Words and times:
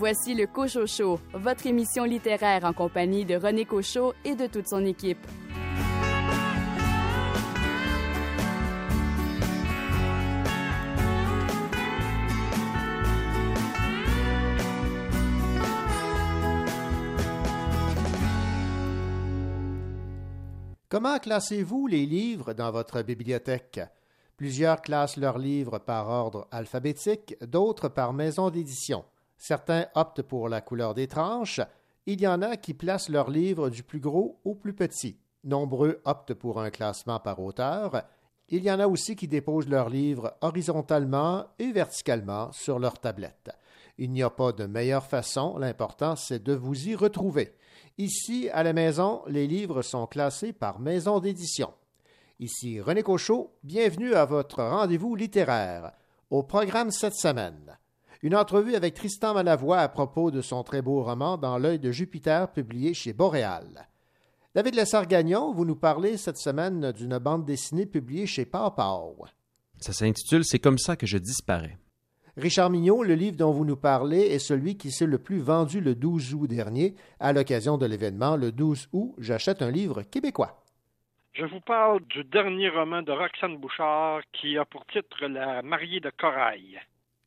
Voici 0.00 0.32
le 0.32 0.46
Cochot 0.46 0.86
Show, 0.86 1.20
votre 1.34 1.66
émission 1.66 2.04
littéraire 2.04 2.64
en 2.64 2.72
compagnie 2.72 3.26
de 3.26 3.34
René 3.34 3.66
Cochot 3.66 4.14
et 4.24 4.34
de 4.34 4.46
toute 4.46 4.66
son 4.66 4.82
équipe. 4.86 5.18
Comment 20.88 21.18
classez-vous 21.18 21.88
les 21.88 22.06
livres 22.06 22.54
dans 22.54 22.70
votre 22.70 23.02
bibliothèque? 23.02 23.82
Plusieurs 24.38 24.80
classent 24.80 25.18
leurs 25.18 25.36
livres 25.36 25.78
par 25.78 26.08
ordre 26.08 26.48
alphabétique, 26.50 27.36
d'autres 27.42 27.90
par 27.90 28.14
maison 28.14 28.48
d'édition. 28.48 29.04
Certains 29.40 29.86
optent 29.94 30.20
pour 30.20 30.50
la 30.50 30.60
couleur 30.60 30.92
des 30.92 31.08
tranches. 31.08 31.62
Il 32.04 32.20
y 32.20 32.28
en 32.28 32.42
a 32.42 32.58
qui 32.58 32.74
placent 32.74 33.08
leurs 33.08 33.30
livres 33.30 33.70
du 33.70 33.82
plus 33.82 33.98
gros 33.98 34.38
au 34.44 34.54
plus 34.54 34.74
petit. 34.74 35.18
Nombreux 35.44 36.02
optent 36.04 36.34
pour 36.34 36.60
un 36.60 36.68
classement 36.68 37.18
par 37.20 37.40
auteur. 37.40 38.02
Il 38.50 38.62
y 38.62 38.70
en 38.70 38.78
a 38.78 38.86
aussi 38.86 39.16
qui 39.16 39.28
déposent 39.28 39.70
leurs 39.70 39.88
livres 39.88 40.34
horizontalement 40.42 41.46
et 41.58 41.72
verticalement 41.72 42.52
sur 42.52 42.78
leur 42.78 42.98
tablette. 42.98 43.50
Il 43.96 44.10
n'y 44.10 44.22
a 44.22 44.28
pas 44.28 44.52
de 44.52 44.66
meilleure 44.66 45.06
façon, 45.06 45.56
l'important 45.56 46.16
c'est 46.16 46.42
de 46.42 46.52
vous 46.52 46.88
y 46.88 46.94
retrouver. 46.94 47.54
Ici, 47.96 48.50
à 48.52 48.62
la 48.62 48.74
maison, 48.74 49.22
les 49.26 49.46
livres 49.46 49.80
sont 49.80 50.06
classés 50.06 50.52
par 50.52 50.80
maison 50.80 51.18
d'édition. 51.18 51.72
Ici 52.40 52.78
René 52.78 53.02
Cochot, 53.02 53.54
bienvenue 53.62 54.12
à 54.12 54.26
votre 54.26 54.62
rendez-vous 54.62 55.16
littéraire. 55.16 55.92
Au 56.28 56.42
programme 56.42 56.90
cette 56.90 57.14
semaine, 57.14 57.78
une 58.22 58.36
entrevue 58.36 58.74
avec 58.74 58.94
Tristan 58.94 59.34
Malavoie 59.34 59.78
à 59.78 59.88
propos 59.88 60.30
de 60.30 60.42
son 60.42 60.62
très 60.62 60.82
beau 60.82 61.02
roman 61.02 61.38
Dans 61.38 61.56
l'œil 61.56 61.78
de 61.78 61.90
Jupiter, 61.90 62.52
publié 62.52 62.92
chez 62.92 63.12
Boréal. 63.12 63.88
David 64.54 64.74
Lessard-Gagnon, 64.74 65.52
vous 65.52 65.64
nous 65.64 65.76
parlez 65.76 66.16
cette 66.16 66.36
semaine 66.36 66.92
d'une 66.92 67.18
bande 67.18 67.46
dessinée 67.46 67.86
publiée 67.86 68.26
chez 68.26 68.44
Pau 68.44 68.74
Ça 69.78 69.92
s'intitule 69.92 70.44
C'est 70.44 70.58
comme 70.58 70.78
ça 70.78 70.96
que 70.96 71.06
je 71.06 71.18
disparais. 71.18 71.78
Richard 72.36 72.70
Mignot, 72.70 73.02
le 73.02 73.14
livre 73.14 73.36
dont 73.36 73.52
vous 73.52 73.64
nous 73.64 73.76
parlez 73.76 74.20
est 74.20 74.38
celui 74.38 74.76
qui 74.76 74.90
s'est 74.90 75.06
le 75.06 75.18
plus 75.18 75.40
vendu 75.40 75.80
le 75.80 75.94
12 75.94 76.34
août 76.34 76.46
dernier, 76.46 76.94
à 77.20 77.32
l'occasion 77.32 77.78
de 77.78 77.86
l'événement 77.86 78.36
le 78.36 78.52
12 78.52 78.88
août, 78.92 79.14
j'achète 79.18 79.62
un 79.62 79.70
livre 79.70 80.02
québécois. 80.02 80.62
Je 81.32 81.44
vous 81.44 81.60
parle 81.60 82.00
du 82.06 82.24
dernier 82.24 82.68
roman 82.68 83.02
de 83.02 83.12
Roxane 83.12 83.56
Bouchard 83.56 84.20
qui 84.32 84.58
a 84.58 84.64
pour 84.64 84.84
titre 84.86 85.26
La 85.26 85.62
mariée 85.62 86.00
de 86.00 86.10
corail. 86.10 86.80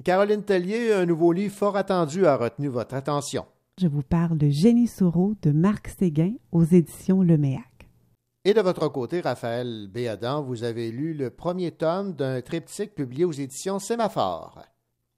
Caroline 0.04 0.44
Tellier, 0.44 0.92
un 0.92 1.06
nouveau 1.06 1.32
livre 1.32 1.54
fort 1.54 1.78
attendu 1.78 2.26
a 2.26 2.36
retenu 2.36 2.68
votre 2.68 2.94
attention. 2.94 3.46
Je 3.80 3.88
vous 3.88 4.02
parle 4.02 4.38
de 4.38 4.50
Génie 4.50 4.88
Soureau 4.88 5.34
de 5.42 5.52
Marc 5.52 5.88
Séguin 5.88 6.34
aux 6.52 6.66
éditions 6.66 7.22
Leméac. 7.22 7.64
Et 8.44 8.54
de 8.54 8.60
votre 8.60 8.90
côté, 8.90 9.22
Raphaël 9.22 9.88
Béadan, 9.90 10.44
vous 10.44 10.66
avez 10.66 10.92
lu 10.92 11.14
le 11.14 11.30
premier 11.30 11.72
tome 11.72 12.12
d'un 12.14 12.42
triptyque 12.42 12.94
publié 12.96 13.24
aux 13.24 13.32
éditions 13.32 13.80
Sémaphore. 13.80 14.62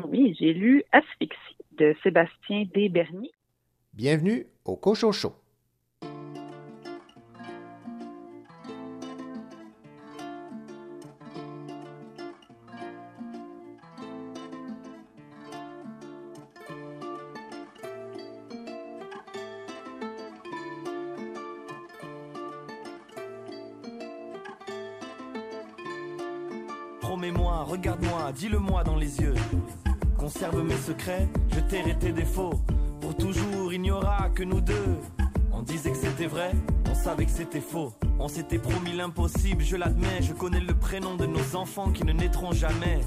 Oui, 0.08 0.36
j'ai 0.39 0.53
lu 0.53 0.83
Asphyxie 0.92 1.58
de 1.80 1.95
Sébastien 2.03 2.66
Desbernier. 2.75 3.31
Bienvenue 3.94 4.45
au 4.66 4.75
Cochocho. 4.75 5.33
Dis-le-moi 28.35 28.83
dans 28.83 28.97
les 28.97 29.21
yeux. 29.21 29.33
Conserve 30.17 30.61
mes 30.61 30.75
secrets, 30.75 31.27
je 31.53 31.59
tairai 31.61 31.97
tes 31.97 32.11
défauts. 32.11 32.61
Pour 32.99 33.15
toujours, 33.15 33.71
il 33.71 33.81
n'y 33.81 33.91
aura 33.91 34.29
que 34.29 34.43
nous 34.43 34.61
deux. 34.61 34.97
On 35.53 35.61
disait 35.61 35.91
que 35.91 35.97
c'était 35.97 36.27
vrai, 36.27 36.51
on 36.91 36.95
savait 36.95 37.25
que 37.25 37.31
c'était 37.31 37.61
faux. 37.61 37.93
On 38.19 38.27
s'était 38.27 38.59
promis 38.59 38.91
l'impossible, 38.91 39.63
je 39.63 39.77
l'admets. 39.77 40.21
Je 40.21 40.33
connais 40.33 40.59
le 40.59 40.73
prénom 40.73 41.15
de 41.15 41.25
nos 41.25 41.55
enfants 41.55 41.91
qui 41.91 42.03
ne 42.03 42.11
naîtront 42.11 42.51
jamais. 42.51 42.99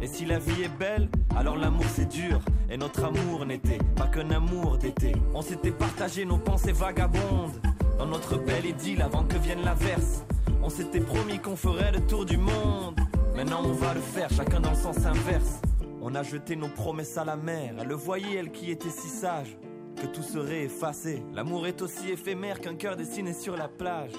Et 0.00 0.06
si 0.06 0.24
la 0.24 0.38
vie 0.38 0.62
est 0.62 0.78
belle, 0.78 1.10
alors 1.36 1.56
l'amour 1.56 1.84
c'est 1.94 2.08
dur. 2.08 2.40
Et 2.70 2.78
notre 2.78 3.04
amour 3.04 3.44
n'était 3.44 3.78
pas 3.96 4.06
qu'un 4.06 4.30
amour 4.30 4.78
d'été. 4.78 5.12
On 5.34 5.42
s'était 5.42 5.72
partagé 5.72 6.24
nos 6.24 6.38
pensées 6.38 6.72
vagabondes. 6.72 7.60
Dans 7.98 8.06
notre 8.06 8.38
belle 8.38 8.64
idylle 8.64 9.02
avant 9.02 9.24
que 9.24 9.36
vienne 9.36 9.62
l'averse. 9.62 10.24
On 10.62 10.70
s'était 10.70 11.00
promis 11.00 11.38
qu'on 11.38 11.56
ferait 11.56 11.92
le 11.92 12.00
tour 12.00 12.24
du 12.24 12.38
monde. 12.38 12.98
Maintenant 13.40 13.62
on 13.64 13.72
va 13.72 13.94
le 13.94 14.02
faire, 14.02 14.28
chacun 14.28 14.60
dans 14.60 14.68
le 14.68 14.76
sens 14.76 14.98
inverse. 15.06 15.62
On 16.02 16.14
a 16.14 16.22
jeté 16.22 16.56
nos 16.56 16.68
promesses 16.68 17.16
à 17.16 17.24
la 17.24 17.36
mer. 17.36 17.72
Elle 17.80 17.88
le 17.88 17.94
voyait, 17.94 18.34
elle 18.36 18.52
qui 18.52 18.70
était 18.70 18.90
si 18.90 19.08
sage, 19.08 19.56
que 19.96 20.06
tout 20.08 20.22
serait 20.22 20.64
effacé. 20.64 21.22
L'amour 21.32 21.66
est 21.66 21.80
aussi 21.80 22.10
éphémère 22.10 22.60
qu'un 22.60 22.74
cœur 22.74 22.96
dessiné 22.96 23.32
sur 23.32 23.56
la 23.56 23.66
plage. 23.66 24.12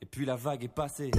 Et 0.00 0.06
puis 0.06 0.24
la 0.24 0.36
vague 0.36 0.62
est 0.62 0.72
passée. 0.72 1.10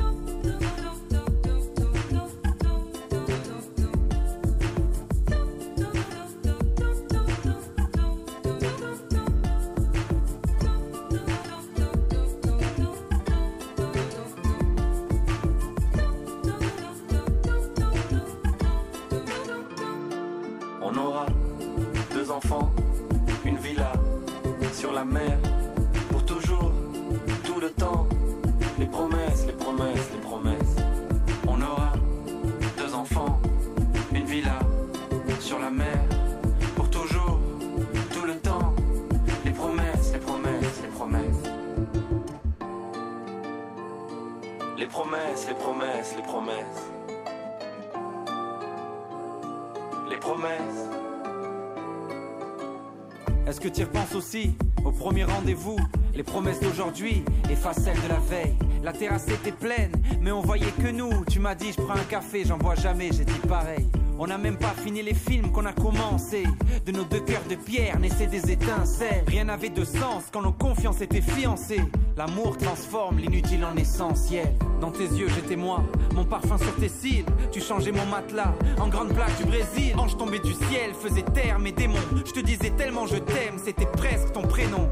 Est-ce 53.48 53.62
que 53.62 53.70
tu 53.70 53.84
repenses 53.84 54.14
aussi 54.14 54.52
au 54.84 54.92
premier 54.92 55.24
rendez-vous 55.24 55.78
Les 56.14 56.24
promesses 56.24 56.60
d'aujourd'hui 56.60 57.24
effacent 57.50 57.82
celles 57.82 58.02
de 58.02 58.10
la 58.10 58.20
veille? 58.20 58.54
La 58.84 58.92
terrasse 58.92 59.30
était 59.30 59.54
pleine, 59.54 59.94
mais 60.20 60.32
on 60.32 60.42
voyait 60.42 60.74
que 60.84 60.92
nous. 60.92 61.24
Tu 61.32 61.40
m'as 61.40 61.56
dit, 61.56 61.72
je 61.72 61.82
prends 61.82 61.96
un 61.96 62.10
café, 62.10 62.44
j'en 62.46 62.58
bois 62.58 62.76
jamais, 62.76 63.10
j'ai 63.14 63.24
dit 63.24 63.40
pareil. 63.48 63.88
On 64.20 64.28
n'a 64.28 64.38
même 64.38 64.58
pas 64.58 64.74
fini 64.84 65.02
les 65.02 65.14
films 65.14 65.52
qu'on 65.54 65.66
a 65.66 65.72
commencé. 65.72 66.44
De 66.86 66.92
nos 66.92 67.06
deux 67.06 67.22
cœurs 67.22 67.46
de 67.50 67.56
pierre 67.56 67.98
naissaient 68.00 68.28
des 68.28 68.52
étincelles. 68.52 69.24
Rien 69.28 69.46
n'avait 69.46 69.70
de 69.70 69.86
sens 69.86 70.26
quand 70.30 70.42
nos 70.42 70.52
confiances 70.52 71.00
étaient 71.00 71.22
fiancées. 71.22 71.84
L'amour 72.18 72.58
transforme 72.58 73.20
l'inutile 73.20 73.64
en 73.64 73.78
essentiel. 73.78 74.50
Dans 74.80 74.92
tes 74.92 75.06
yeux, 75.06 75.28
j'étais 75.34 75.56
moi, 75.56 75.84
mon 76.14 76.24
parfum 76.24 76.58
sur 76.58 76.76
tes 76.76 76.90
cils. 76.90 77.26
Tu 77.52 77.62
changeais 77.62 77.92
mon 77.92 78.06
matelas 78.06 78.54
en 78.80 78.88
grande 78.88 79.14
plaque 79.14 79.36
du 79.38 79.46
Brésil. 79.46 79.96
Ange 79.98 80.18
tombé 80.18 80.40
du 80.40 80.54
ciel 80.54 80.94
faisait 80.94 81.24
taire 81.24 81.60
mes 81.60 81.72
démons. 81.72 81.96
Je 82.26 82.32
te 82.32 82.40
disais 82.40 82.70
tellement 82.72 83.08
je 83.08 83.18
t'aime, 83.18 83.58
c'était 83.64 83.88
presque 83.88 84.32
ton 84.34 84.44
prénom. 84.44 84.90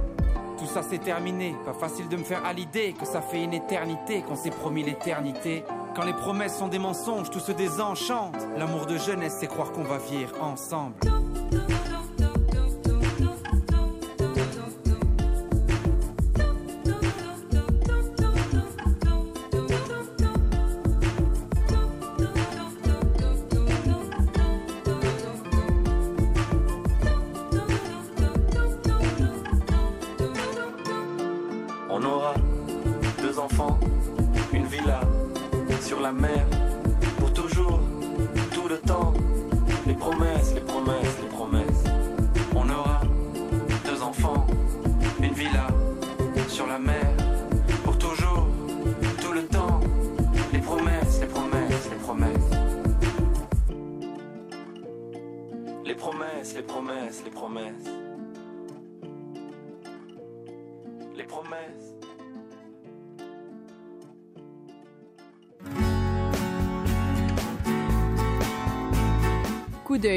Tout 0.57 0.65
ça 0.65 0.81
c'est 0.89 0.99
terminé, 0.99 1.55
pas 1.65 1.73
facile 1.73 2.07
de 2.07 2.15
me 2.15 2.23
faire 2.23 2.43
à 2.45 2.53
l'idée 2.53 2.95
que 2.99 3.05
ça 3.05 3.21
fait 3.21 3.43
une 3.43 3.53
éternité 3.53 4.23
qu'on 4.23 4.35
s'est 4.35 4.49
promis 4.49 4.83
l'éternité. 4.83 5.63
Quand 5.95 6.03
les 6.05 6.13
promesses 6.13 6.57
sont 6.57 6.67
des 6.67 6.79
mensonges, 6.79 7.29
tout 7.29 7.39
se 7.39 7.51
désenchante. 7.51 8.35
L'amour 8.57 8.85
de 8.85 8.97
jeunesse, 8.97 9.38
c'est 9.39 9.47
croire 9.47 9.71
qu'on 9.71 9.83
va 9.83 9.97
vivre 9.97 10.41
ensemble. 10.41 10.95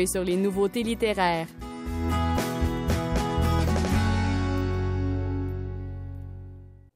Sur 0.06 0.22
les 0.22 0.36
nouveautés 0.36 0.82
littéraires. 0.82 1.46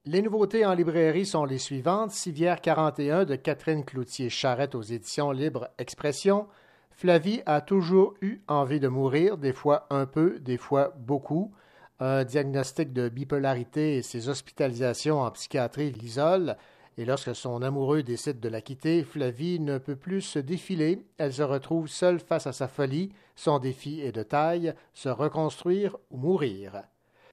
Les 0.05 0.21
nouveautés 0.21 0.67
en 0.67 0.75
librairie 0.75 1.25
sont 1.25 1.47
les 1.47 1.57
suivantes. 1.57 2.11
Civière 2.11 2.61
41 2.61 3.25
de 3.25 3.35
Catherine 3.37 3.83
Cloutier-Charrette 3.83 4.75
aux 4.75 4.83
éditions 4.83 5.31
Libre 5.31 5.71
Expression. 5.79 6.49
Flavie 6.91 7.41
a 7.47 7.63
toujours 7.63 8.13
eu 8.21 8.43
envie 8.47 8.81
de 8.81 8.89
mourir, 8.89 9.39
des 9.39 9.55
fois 9.55 9.87
un 9.89 10.05
peu, 10.05 10.39
des 10.41 10.59
fois 10.59 10.93
beaucoup. 10.99 11.55
Un 11.99 12.25
diagnostic 12.25 12.93
de 12.93 13.09
bipolarité 13.09 13.97
et 13.97 14.03
ses 14.03 14.29
hospitalisations 14.29 15.23
en 15.23 15.31
psychiatrie 15.31 15.93
l'isolent. 15.93 16.57
Et 16.99 17.05
lorsque 17.07 17.35
son 17.35 17.63
amoureux 17.63 18.03
décide 18.03 18.39
de 18.41 18.49
la 18.49 18.61
quitter, 18.61 19.03
Flavie 19.03 19.61
ne 19.61 19.79
peut 19.79 19.97
plus 19.97 20.21
se 20.21 20.39
défiler. 20.39 21.07
Elle 21.17 21.33
se 21.33 21.43
retrouve 21.43 21.89
seule 21.89 22.21
face 22.21 22.47
à 22.47 22.53
sa 22.53 22.69
folie. 22.69 23.13
Son 23.35 23.59
défi 23.59 24.01
est 24.01 24.13
de 24.13 24.23
taille, 24.23 24.75
se 24.93 25.09
reconstruire 25.09 25.97
ou 26.11 26.19
mourir. 26.19 26.83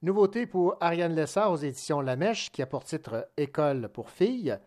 Nouveauté 0.01 0.45
pour 0.45 0.77
Ariane 0.79 1.13
Lessard 1.13 1.51
aux 1.51 1.57
éditions 1.57 2.00
La 2.00 2.15
Mèche, 2.15 2.51
qui 2.51 2.61
a 2.61 2.65
pour 2.65 2.85
titre 2.85 3.27
École 3.35 3.89
pour 3.89 4.09
filles. 4.09 4.57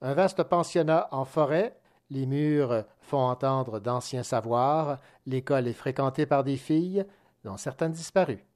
Un 0.00 0.14
vaste 0.14 0.42
pensionnat 0.44 1.08
en 1.12 1.26
forêt. 1.26 1.78
Les 2.08 2.24
murs 2.24 2.84
font 3.00 3.18
entendre 3.18 3.80
d'anciens 3.80 4.22
savoirs. 4.22 4.96
L'école 5.26 5.68
est 5.68 5.74
fréquentée 5.74 6.24
par 6.24 6.42
des 6.42 6.56
filles, 6.56 7.04
dont 7.44 7.58
certaines 7.58 7.92
disparues. 7.92 8.46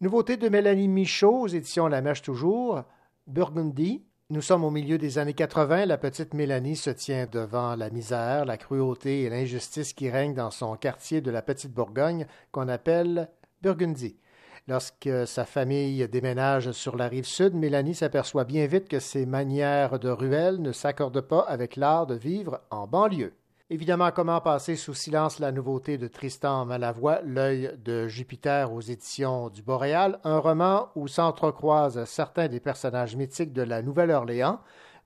Nouveauté 0.00 0.36
de 0.36 0.48
Mélanie 0.48 0.88
Michaud 0.88 1.42
aux 1.42 1.46
éditions 1.46 1.86
La 1.86 2.00
Mèche 2.00 2.22
toujours. 2.22 2.82
Burgundy. 3.28 4.07
Nous 4.30 4.42
sommes 4.42 4.64
au 4.64 4.70
milieu 4.70 4.98
des 4.98 5.16
années 5.16 5.32
80. 5.32 5.86
La 5.86 5.96
petite 5.96 6.34
Mélanie 6.34 6.76
se 6.76 6.90
tient 6.90 7.26
devant 7.32 7.74
la 7.76 7.88
misère, 7.88 8.44
la 8.44 8.58
cruauté 8.58 9.22
et 9.22 9.30
l'injustice 9.30 9.94
qui 9.94 10.10
règnent 10.10 10.34
dans 10.34 10.50
son 10.50 10.76
quartier 10.76 11.22
de 11.22 11.30
la 11.30 11.40
Petite 11.40 11.72
Bourgogne 11.72 12.26
qu'on 12.52 12.68
appelle 12.68 13.30
Burgundy. 13.62 14.18
Lorsque 14.66 15.08
sa 15.26 15.46
famille 15.46 16.06
déménage 16.08 16.72
sur 16.72 16.98
la 16.98 17.08
rive 17.08 17.24
sud, 17.24 17.54
Mélanie 17.54 17.94
s'aperçoit 17.94 18.44
bien 18.44 18.66
vite 18.66 18.86
que 18.86 19.00
ses 19.00 19.24
manières 19.24 19.98
de 19.98 20.10
ruelle 20.10 20.60
ne 20.60 20.72
s'accordent 20.72 21.22
pas 21.22 21.46
avec 21.48 21.76
l'art 21.76 22.06
de 22.06 22.14
vivre 22.14 22.60
en 22.70 22.86
banlieue. 22.86 23.32
Évidemment, 23.70 24.10
comment 24.12 24.40
passer 24.40 24.76
sous 24.76 24.94
silence 24.94 25.40
la 25.40 25.52
nouveauté 25.52 25.98
de 25.98 26.08
Tristan 26.08 26.64
Malavoie, 26.64 27.20
L'œil 27.22 27.76
de 27.84 28.08
Jupiter 28.08 28.72
aux 28.72 28.80
éditions 28.80 29.50
du 29.50 29.60
Boréal, 29.60 30.18
un 30.24 30.38
roman 30.38 30.88
où 30.94 31.06
s'entrecroisent 31.06 32.02
certains 32.06 32.48
des 32.48 32.60
personnages 32.60 33.14
mythiques 33.14 33.52
de 33.52 33.60
la 33.60 33.82
Nouvelle-Orléans. 33.82 34.60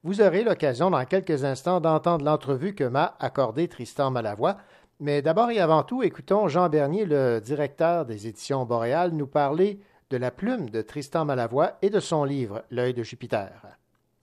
Vous 0.05 0.20
aurez 0.20 0.44
l'occasion 0.44 0.91
dans 0.91 1.05
quelques 1.05 1.43
instants 1.43 1.81
d'entendre 1.81 2.25
l'entrevue 2.25 2.76
que 2.76 2.85
m'a 2.85 3.17
accordée 3.19 3.67
Tristan 3.67 4.12
Malavoie. 4.12 4.59
Mais 5.00 5.23
d'abord 5.23 5.50
et 5.50 5.58
avant 5.58 5.82
tout, 5.82 6.05
écoutons 6.05 6.47
Jean 6.47 6.69
Bernier, 6.69 7.05
le 7.05 7.41
directeur 7.41 8.06
des 8.06 8.29
éditions 8.29 8.65
Boréal, 8.65 9.11
nous 9.11 9.26
parler 9.26 9.81
de 10.11 10.17
la 10.17 10.31
plume 10.31 10.70
de 10.70 10.82
Tristan 10.82 11.25
Malavoie 11.25 11.79
et 11.82 11.91
de 11.91 11.99
son 11.99 12.23
livre 12.23 12.62
L'œil 12.70 12.94
de 12.94 13.03
Jupiter. 13.03 13.50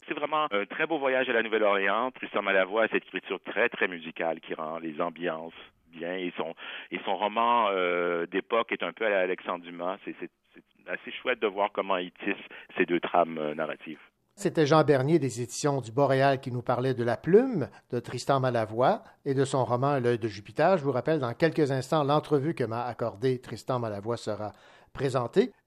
C'est 0.09 0.15
vraiment 0.15 0.47
un 0.49 0.65
très 0.65 0.87
beau 0.87 0.97
voyage 0.97 1.29
à 1.29 1.33
la 1.33 1.43
Nouvelle-Orléans. 1.43 2.09
Tristan 2.09 2.41
Malavoie 2.41 2.85
a 2.85 2.87
cette 2.87 3.05
écriture 3.05 3.39
très, 3.45 3.69
très 3.69 3.87
musicale 3.87 4.39
qui 4.39 4.55
rend 4.55 4.79
les 4.79 4.99
ambiances 4.99 5.53
bien. 5.91 6.15
Et 6.15 6.33
son, 6.35 7.15
roman 7.15 7.67
euh, 7.69 8.25
d'époque 8.25 8.71
est 8.71 8.81
un 8.81 8.91
peu 8.91 9.05
à 9.05 9.19
Alexandre 9.19 9.63
Dumas. 9.63 9.97
C'est 10.05 10.15
assez 10.87 11.11
chouette 11.11 11.39
de 11.39 11.45
voir 11.45 11.69
comment 11.71 11.97
il 11.97 12.11
tisse 12.11 12.43
ces 12.75 12.87
deux 12.87 12.99
trames 12.99 13.37
euh, 13.37 13.53
narratives. 13.53 13.99
C'était 14.33 14.65
Jean 14.65 14.83
Bernier 14.83 15.19
des 15.19 15.43
éditions 15.43 15.79
du 15.79 15.91
Boréal 15.91 16.39
qui 16.39 16.51
nous 16.51 16.63
parlait 16.63 16.95
de 16.95 17.03
La 17.03 17.17
Plume 17.17 17.67
de 17.91 17.99
Tristan 17.99 18.39
Malavoie 18.39 19.03
et 19.25 19.35
de 19.35 19.45
son 19.45 19.63
roman 19.63 19.99
L'œil 19.99 20.17
de 20.17 20.27
Jupiter. 20.27 20.77
Je 20.77 20.83
vous 20.83 20.91
rappelle 20.91 21.19
dans 21.19 21.33
quelques 21.33 21.71
instants 21.71 22.03
l'entrevue 22.03 22.55
que 22.55 22.63
m'a 22.63 22.85
accordée 22.85 23.41
Tristan 23.41 23.77
Malavoie 23.77 24.17
sera 24.17 24.53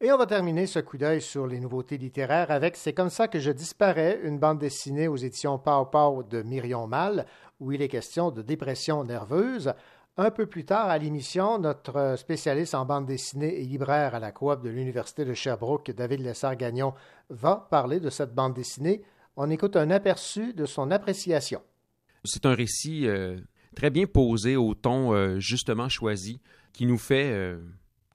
Et 0.00 0.12
on 0.12 0.18
va 0.18 0.26
terminer 0.26 0.66
ce 0.66 0.78
coup 0.78 0.98
d'œil 0.98 1.22
sur 1.22 1.46
les 1.46 1.58
nouveautés 1.58 1.96
littéraires 1.96 2.50
avec 2.50 2.76
C'est 2.76 2.92
comme 2.92 3.10
ça 3.10 3.28
que 3.28 3.38
je 3.38 3.50
disparais, 3.50 4.20
une 4.22 4.38
bande 4.38 4.58
dessinée 4.58 5.08
aux 5.08 5.16
éditions 5.16 5.58
Pau 5.58 5.86
Pau 5.86 6.22
de 6.22 6.42
Myrion 6.42 6.86
Mal, 6.86 7.26
où 7.60 7.72
il 7.72 7.80
est 7.80 7.88
question 7.88 8.30
de 8.30 8.42
dépression 8.42 9.04
nerveuse. 9.04 9.72
Un 10.18 10.30
peu 10.30 10.44
plus 10.44 10.66
tard 10.66 10.90
à 10.90 10.98
l'émission, 10.98 11.58
notre 11.58 12.16
spécialiste 12.18 12.74
en 12.74 12.84
bande 12.84 13.06
dessinée 13.06 13.58
et 13.60 13.64
libraire 13.64 14.14
à 14.14 14.20
la 14.20 14.30
coop 14.30 14.62
de 14.62 14.68
l'Université 14.68 15.24
de 15.24 15.32
Sherbrooke, 15.32 15.90
David 15.90 16.20
Lessard-Gagnon, 16.20 16.92
va 17.30 17.66
parler 17.70 17.98
de 17.98 18.10
cette 18.10 18.34
bande 18.34 18.52
dessinée. 18.52 19.02
On 19.36 19.48
écoute 19.48 19.76
un 19.76 19.90
aperçu 19.90 20.52
de 20.52 20.66
son 20.66 20.90
appréciation. 20.90 21.62
C'est 22.24 22.44
un 22.44 22.54
récit 22.54 23.06
euh, 23.06 23.38
très 23.74 23.88
bien 23.88 24.04
posé 24.06 24.56
au 24.56 24.74
ton 24.74 25.14
euh, 25.14 25.38
justement 25.38 25.88
choisi 25.88 26.40
qui 26.74 26.84
nous 26.84 26.98
fait 26.98 27.30
euh, 27.32 27.58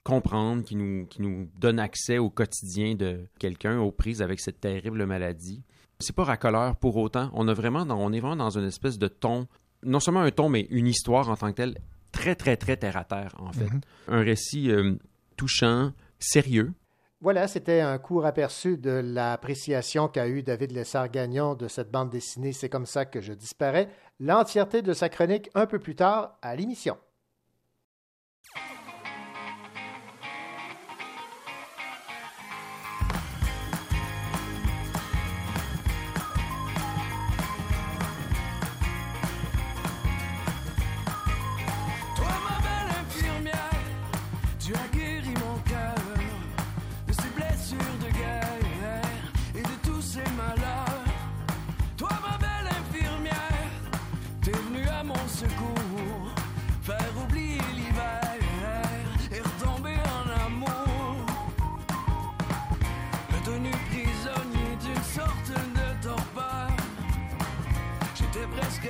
comprendre, 0.08 0.64
qui 0.64 0.78
nous, 0.78 1.06
qui 1.06 1.22
nous 1.22 1.50
donne 1.60 1.80
accès 1.80 2.18
au 2.18 2.30
quotidien 2.30 2.96
de 2.96 3.28
quelqu'un 3.40 3.80
aux 3.80 3.92
prises 3.92 4.22
avec 4.22 4.40
cette 4.40 4.62
terrible 4.62 5.06
maladie. 5.06 5.62
C'est 6.00 6.16
pas 6.16 6.24
racoleur 6.24 6.78
pour 6.78 6.96
autant. 6.96 7.30
On, 7.34 7.48
a 7.50 7.54
vraiment 7.54 7.86
dans, 7.86 8.00
on 8.00 8.14
est 8.14 8.22
vraiment 8.22 8.38
dans 8.38 8.58
une 8.58 8.66
espèce 8.66 8.98
de 8.98 9.10
ton 9.10 9.48
non 9.84 10.00
seulement 10.00 10.22
un 10.22 10.32
ton, 10.32 10.48
mais 10.48 10.62
une 10.70 10.88
histoire 10.88 11.30
en 11.30 11.36
tant 11.36 11.50
que 11.52 11.58
telle, 11.58 11.78
très, 12.12 12.36
très, 12.36 12.56
très 12.56 12.78
terre 12.78 12.96
à 12.96 13.04
terre, 13.04 13.36
en 13.38 13.52
fait. 13.52 13.70
Mhm. 13.70 13.82
Un 14.08 14.22
récit 14.22 14.72
euh, 14.72 14.96
touchant, 15.36 15.92
sérieux. 16.20 16.74
Voilà, 17.20 17.48
c'était 17.48 17.82
un 17.82 17.98
court 17.98 18.26
aperçu 18.26 18.78
de 18.78 18.92
l'appréciation 18.92 20.08
qu'a 20.08 20.30
eu 20.30 20.42
David 20.42 20.72
Lessard-Gagnon 20.72 21.56
de 21.56 21.68
cette 21.68 21.92
bande 21.92 22.12
dessinée 22.12 22.54
C'est 22.54 22.70
comme 22.70 22.86
ça 22.86 23.06
que 23.06 23.22
je 23.22 23.34
disparais. 23.34 23.90
L'entièreté 24.20 24.82
de 24.82 24.94
sa 24.94 25.10
chronique 25.10 25.50
un 25.54 25.66
peu 25.66 25.80
plus 25.80 25.96
tard 25.96 26.38
à 26.42 26.56
l'émission. 26.56 26.98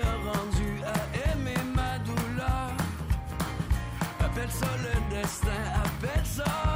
Rendu 0.02 0.82
à 0.84 1.32
aimer 1.32 1.62
ma 1.76 2.00
douleur. 2.00 2.72
Appelle 4.24 4.52
ça 4.52 4.68
le 4.84 5.16
destin, 5.16 5.62
appelle 5.84 6.26
ça 6.26 6.67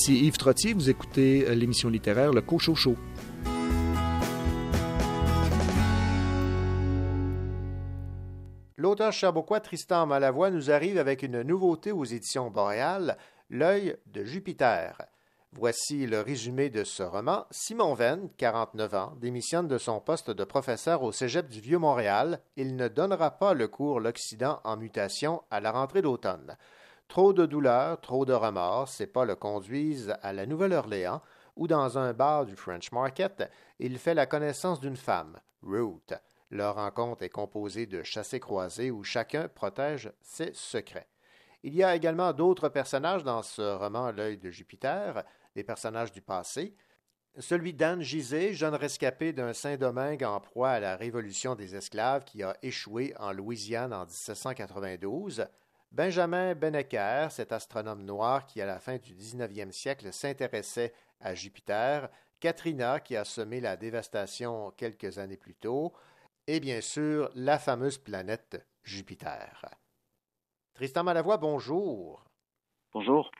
Ici 0.00 0.24
Yves 0.24 0.38
Trottier, 0.38 0.72
vous 0.72 0.88
écoutez 0.88 1.46
euh, 1.46 1.54
l'émission 1.54 1.90
littéraire 1.90 2.32
Le 2.32 2.40
Cochot 2.40 2.74
Chaud. 2.74 2.96
L'auteur 8.78 9.12
cherbourgois 9.12 9.60
Tristan 9.60 10.06
Malavoie 10.06 10.48
nous 10.48 10.70
arrive 10.70 10.96
avec 10.96 11.22
une 11.22 11.42
nouveauté 11.42 11.92
aux 11.92 12.06
éditions 12.06 12.50
Boréal, 12.50 13.18
L'œil 13.50 13.98
de 14.06 14.24
Jupiter. 14.24 15.02
Voici 15.52 16.06
le 16.06 16.22
résumé 16.22 16.70
de 16.70 16.82
ce 16.82 17.02
roman. 17.02 17.44
Simon 17.50 17.92
Venn, 17.92 18.30
49 18.38 18.94
ans, 18.94 19.12
démissionne 19.20 19.68
de 19.68 19.76
son 19.76 20.00
poste 20.00 20.30
de 20.30 20.44
professeur 20.44 21.02
au 21.02 21.12
Cégep 21.12 21.46
du 21.50 21.60
Vieux-Montréal. 21.60 22.40
Il 22.56 22.74
ne 22.74 22.88
donnera 22.88 23.32
pas 23.32 23.52
le 23.52 23.68
cours 23.68 24.00
L'Occident 24.00 24.60
en 24.64 24.78
mutation 24.78 25.42
à 25.50 25.60
la 25.60 25.72
rentrée 25.72 26.00
d'automne. 26.00 26.56
Trop 27.10 27.32
de 27.32 27.44
douleur, 27.44 28.00
trop 28.00 28.24
de 28.24 28.32
remords, 28.32 28.88
ses 28.88 29.08
pas 29.08 29.24
le 29.24 29.34
conduisent 29.34 30.14
à 30.22 30.32
la 30.32 30.46
Nouvelle-Orléans, 30.46 31.20
où 31.56 31.66
dans 31.66 31.98
un 31.98 32.12
bar 32.12 32.46
du 32.46 32.54
French 32.54 32.92
Market, 32.92 33.50
il 33.80 33.98
fait 33.98 34.14
la 34.14 34.26
connaissance 34.26 34.78
d'une 34.78 34.96
femme, 34.96 35.36
Ruth. 35.60 36.14
Leur 36.52 36.76
rencontre 36.76 37.24
est 37.24 37.28
composée 37.28 37.86
de 37.86 38.04
chassés-croisés 38.04 38.92
où 38.92 39.02
chacun 39.02 39.48
protège 39.48 40.12
ses 40.20 40.52
secrets. 40.54 41.08
Il 41.64 41.74
y 41.74 41.82
a 41.82 41.96
également 41.96 42.32
d'autres 42.32 42.68
personnages 42.68 43.24
dans 43.24 43.42
ce 43.42 43.76
roman 43.76 44.12
L'œil 44.12 44.38
de 44.38 44.52
Jupiter, 44.52 45.24
des 45.56 45.64
personnages 45.64 46.12
du 46.12 46.22
passé. 46.22 46.76
Celui 47.40 47.74
d'Anne 47.74 48.02
Gizé, 48.02 48.54
jeune 48.54 48.76
rescapé 48.76 49.32
d'un 49.32 49.52
Saint-Domingue 49.52 50.22
en 50.22 50.38
proie 50.38 50.70
à 50.70 50.80
la 50.80 50.94
révolution 50.94 51.56
des 51.56 51.74
esclaves 51.74 52.22
qui 52.22 52.44
a 52.44 52.56
échoué 52.62 53.14
en 53.18 53.32
Louisiane 53.32 53.92
en 53.92 54.04
1792. 54.04 55.48
Benjamin 55.92 56.54
Benneker, 56.54 57.32
cet 57.32 57.50
astronome 57.50 58.04
noir 58.04 58.46
qui, 58.46 58.60
à 58.60 58.66
la 58.66 58.78
fin 58.78 58.98
du 58.98 59.12
19e 59.12 59.72
siècle, 59.72 60.12
s'intéressait 60.12 60.92
à 61.20 61.34
Jupiter. 61.34 62.08
Katrina, 62.38 63.00
qui 63.00 63.16
a 63.16 63.24
semé 63.24 63.60
la 63.60 63.76
dévastation 63.76 64.70
quelques 64.76 65.18
années 65.18 65.36
plus 65.36 65.54
tôt. 65.54 65.92
Et 66.46 66.60
bien 66.60 66.80
sûr, 66.80 67.28
la 67.34 67.58
fameuse 67.58 67.98
planète 67.98 68.64
Jupiter. 68.84 69.64
Tristan 70.74 71.02
Malavoie, 71.02 71.36
bonjour. 71.36 72.24
Bonjour. 72.92 73.30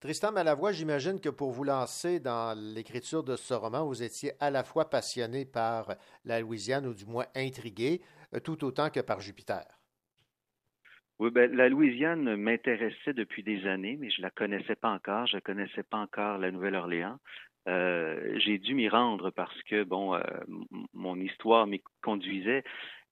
Tristan 0.00 0.32
Malavoie, 0.32 0.72
j'imagine 0.72 1.20
que 1.20 1.28
pour 1.28 1.50
vous 1.50 1.64
lancer 1.64 2.18
dans 2.18 2.58
l'écriture 2.58 3.22
de 3.22 3.36
ce 3.36 3.52
roman, 3.52 3.84
vous 3.84 4.02
étiez 4.02 4.32
à 4.40 4.50
la 4.50 4.64
fois 4.64 4.88
passionné 4.88 5.44
par 5.44 5.94
la 6.24 6.40
Louisiane, 6.40 6.86
ou 6.86 6.94
du 6.94 7.04
moins 7.04 7.26
intrigué, 7.36 8.00
euh, 8.34 8.40
tout 8.40 8.64
autant 8.64 8.88
que 8.88 9.00
par 9.00 9.20
Jupiter. 9.20 9.79
Oui, 11.20 11.30
ben, 11.30 11.54
la 11.54 11.68
Louisiane 11.68 12.34
m'intéressait 12.36 13.12
depuis 13.12 13.42
des 13.42 13.66
années, 13.66 13.98
mais 14.00 14.10
je 14.10 14.22
la 14.22 14.30
connaissais 14.30 14.74
pas 14.74 14.90
encore. 14.90 15.26
Je 15.26 15.38
connaissais 15.38 15.82
pas 15.82 15.98
encore 15.98 16.38
la 16.38 16.50
Nouvelle-Orléans. 16.50 17.18
Euh, 17.68 18.38
j'ai 18.38 18.58
dû 18.58 18.74
m'y 18.74 18.88
rendre 18.88 19.30
parce 19.30 19.62
que, 19.64 19.84
bon, 19.84 20.14
euh, 20.14 20.22
mon 20.94 21.16
histoire 21.16 21.66
m'y 21.66 21.82
conduisait 22.02 22.64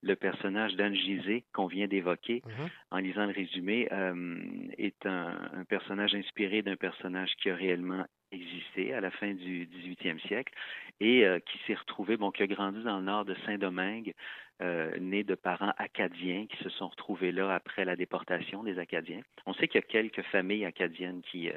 le 0.03 0.17
personnage 0.17 0.75
d'Anne 0.77 0.95
Gizé 0.95 1.45
qu'on 1.53 1.67
vient 1.67 1.87
d'évoquer 1.87 2.45
Mhm. 2.45 2.71
en 2.91 2.99
lisant 2.99 3.27
le 3.27 3.33
résumé 3.33 3.89
euh, 3.93 4.41
est 4.79 5.05
un, 5.05 5.51
un 5.53 5.65
personnage 5.67 6.15
inspiré 6.15 6.63
d'un 6.63 6.77
personnage 6.77 7.35
qui 7.43 7.51
a 7.51 7.57
réellement 7.57 8.07
existé 8.33 8.93
à 8.95 9.01
la 9.01 9.11
fin 9.11 9.33
du 9.33 9.67
18e 9.67 10.21
siècle 10.27 10.53
et 11.01 11.25
euh, 11.25 11.39
qui 11.41 11.59
s'est 11.67 11.75
retrouvé, 11.75 12.17
bon, 12.17 12.31
qui 12.31 12.43
a 12.43 12.47
grandi 12.47 12.83
dans 12.83 12.99
le 12.99 13.05
nord 13.05 13.25
de 13.25 13.35
Saint-Domingue, 13.47 14.15
euh, 14.61 14.91
né 14.99 15.23
de 15.23 15.37
parents 15.37 15.73
acadiens 15.79 16.47
qui 16.49 16.57
se 16.65 16.69
sont 16.69 16.89
retrouvés 16.89 17.31
là 17.31 17.55
après 17.55 17.85
la 17.85 17.95
déportation 17.95 18.65
des 18.65 18.81
Acadiens. 18.81 19.21
On 19.47 19.55
sait 19.55 19.69
qu'il 19.69 19.81
y 19.81 19.85
a 19.85 19.87
quelques 19.87 20.23
familles 20.23 20.65
acadiennes 20.65 21.23
qui 21.23 21.49
euh, 21.49 21.53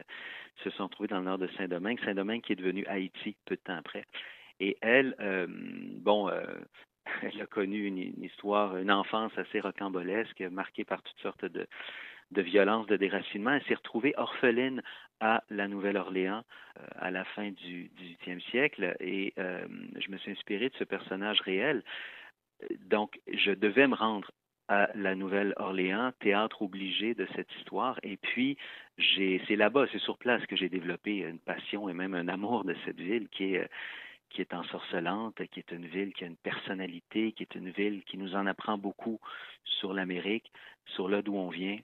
se 0.63 0.69
sont 0.69 0.83
retrouvées 0.83 1.07
dans 1.07 1.17
le 1.17 1.25
nord 1.25 1.39
de 1.39 1.47
Saint-Domingue. 1.57 1.99
Saint-Domingue 2.05 2.41
qui 2.41 2.53
est 2.53 2.57
devenu 2.57 2.85
Haïti 2.85 3.35
peu 3.45 3.55
de 3.55 3.61
temps 3.61 3.77
après. 3.77 4.05
Et 4.59 4.77
elle, 4.81 5.15
euh, 5.19 5.47
bon, 5.49 6.29
elle 7.23 7.41
a 7.41 7.47
connu 7.47 7.87
une 7.87 8.23
histoire, 8.23 8.77
une 8.77 8.91
enfance 8.91 9.35
assez 9.35 9.59
rocambolesque, 9.59 10.41
marquée 10.51 10.85
par 10.85 11.01
toutes 11.01 11.19
sortes 11.21 11.45
de, 11.45 11.65
de 12.31 12.41
violences, 12.41 12.87
de 12.87 12.97
déracinement. 12.97 13.51
Elle 13.51 13.63
s'est 13.63 13.75
retrouvée 13.75 14.13
orpheline 14.17 14.81
à 15.19 15.43
la 15.49 15.67
Nouvelle-Orléans 15.67 16.43
euh, 16.79 16.85
à 16.95 17.11
la 17.11 17.23
fin 17.23 17.51
du 17.51 17.91
XVIIIe 17.97 18.41
siècle 18.49 18.95
et 18.99 19.33
euh, 19.37 19.65
je 19.99 20.11
me 20.11 20.17
suis 20.17 20.31
inspiré 20.31 20.69
de 20.69 20.75
ce 20.77 20.83
personnage 20.83 21.41
réel. 21.41 21.83
Donc, 22.85 23.19
je 23.31 23.51
devais 23.51 23.87
me 23.87 23.95
rendre 23.95 24.31
à 24.67 24.89
la 24.95 25.15
Nouvelle-Orléans, 25.15 26.11
théâtre 26.19 26.61
obligé 26.61 27.13
de 27.13 27.27
cette 27.35 27.51
histoire. 27.57 27.99
Et 28.03 28.17
puis, 28.17 28.57
c'est 28.97 29.55
là-bas, 29.55 29.85
c'est 29.91 29.99
sur 29.99 30.17
place 30.17 30.45
que 30.45 30.55
j'ai 30.55 30.69
développé 30.69 31.17
une 31.17 31.39
passion 31.39 31.89
et 31.89 31.93
même 31.93 32.13
un 32.13 32.27
amour 32.29 32.63
de 32.63 32.75
cette 32.85 32.99
ville 32.99 33.27
qui 33.29 33.55
est, 33.55 33.69
qui 34.29 34.39
est 34.39 34.53
ensorcelante, 34.53 35.45
qui 35.51 35.59
est 35.59 35.71
une 35.71 35.87
ville 35.87 36.13
qui 36.13 36.23
a 36.23 36.27
une 36.27 36.37
personnalité, 36.37 37.33
qui 37.33 37.43
est 37.43 37.55
une 37.55 37.69
ville 37.69 38.03
qui 38.05 38.17
nous 38.17 38.33
en 38.35 38.45
apprend 38.45 38.77
beaucoup 38.77 39.19
sur 39.65 39.93
l'Amérique, 39.93 40.51
sur 40.85 41.09
là 41.09 41.21
d'où 41.21 41.35
on 41.35 41.49
vient, 41.49 41.77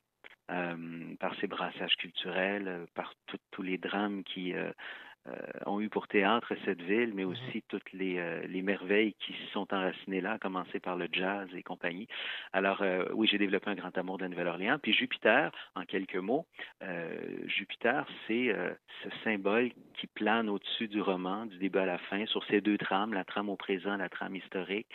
par 1.20 1.36
ses 1.39 1.48
brassages 1.48 1.96
culturels, 1.98 2.68
euh, 2.68 2.86
par 2.96 3.13
tout- 3.27 3.38
tous 3.51 3.63
les 3.63 3.77
drames 3.77 4.24
qui 4.24 4.54
euh, 4.54 4.72
euh, 5.27 5.34
ont 5.66 5.82
eu 5.82 5.89
pour 5.89 6.08
théâtre 6.08 6.54
cette 6.63 6.82
ville, 6.82 7.12
mais 7.13 7.25
aussi 7.25 7.62
toutes 7.68 7.92
les, 7.92 8.18
euh, 8.18 8.46
les 8.48 8.62
merveilles 8.62 9.13
qui 9.20 9.34
s'y 9.34 9.48
sont 9.51 9.74
enracinées 9.74 10.22
là, 10.22 10.34
à 10.34 10.39
commencer 10.39 10.80
par 10.80 10.96
le 10.96 11.08
jazz 11.12 11.50
et 11.54 11.63
compagnie. 11.63 12.08
Alors, 12.54 12.82
euh, 12.82 13.06
oui, 13.13 13.27
j'ai 13.30 13.38
développé 13.38 13.70
un 13.70 13.75
grand 13.75 13.98
amour 13.98 14.18
de 14.18 14.24
la 14.24 14.30
Nouvelle-Orléans. 14.30 14.80
Puis 14.82 14.94
Jupiter, 14.94 15.51
en 15.75 15.84
quelques 15.84 16.16
mots, 16.16 16.46
euh, 16.84 17.18
Jupiter, 17.46 18.08
c'est 18.27 18.50
euh, 18.50 18.74
ce 19.04 19.10
symbole 19.24 19.72
qui 19.96 20.08
plane 20.08 20.50
au-dessus 20.50 20.88
du 20.88 21.01
roman, 21.01 21.46
du 21.46 21.58
début 21.58 21.80
à 21.80 21.86
la 21.86 21.98
fin, 21.98 22.25
sur 22.27 22.44
ces 22.46 22.62
deux 22.62 22.77
trames, 22.77 23.13
la 23.13 23.25
trame 23.25 23.50
au 23.50 23.58
présent, 23.58 23.98
la 23.98 24.10
trame 24.10 24.36
historique. 24.36 24.88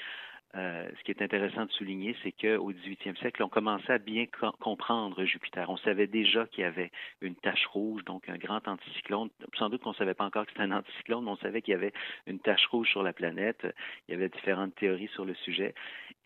Euh, 0.54 0.87
ce 0.99 1.04
qui 1.04 1.12
est 1.12 1.23
intéressant 1.23 1.64
de 1.64 1.71
souligner, 1.71 2.14
c'est 2.23 2.32
qu'au 2.32 2.73
18e 2.73 3.16
siècle, 3.16 3.42
on 3.42 3.49
commençait 3.49 3.94
à 3.94 3.99
bien 3.99 4.26
co- 4.26 4.52
comprendre 4.61 5.25
Jupiter. 5.25 5.71
On 5.71 5.78
savait 5.78 6.06
déjà 6.06 6.47
qu'il 6.47 6.61
y 6.62 6.66
avait 6.66 6.90
une 7.23 7.35
tache 7.37 7.64
rouge, 7.66 8.04
donc 8.04 8.28
un 8.28 8.37
grand 8.37 8.66
anticyclone. 8.68 9.30
Sans 9.59 9.71
doute 9.71 9.82
qu'on 9.82 9.90
ne 9.90 9.94
savait 9.94 10.12
pas 10.12 10.25
encore 10.26 10.44
que 10.44 10.52
c'était 10.52 10.64
un 10.64 10.73
anticyclone, 10.73 11.25
mais 11.25 11.30
on 11.30 11.37
savait 11.37 11.62
qu'il 11.62 11.73
y 11.73 11.75
avait 11.75 11.94
une 12.26 12.38
tache 12.38 12.66
rouge 12.66 12.90
sur 12.90 13.02
la 13.02 13.14
planète. 13.14 13.66
Il 14.09 14.12
y 14.12 14.14
avait 14.14 14.28
différentes 14.28 14.75
théories 14.75 15.09
sur 15.09 15.25
le 15.25 15.35
sujet. 15.37 15.75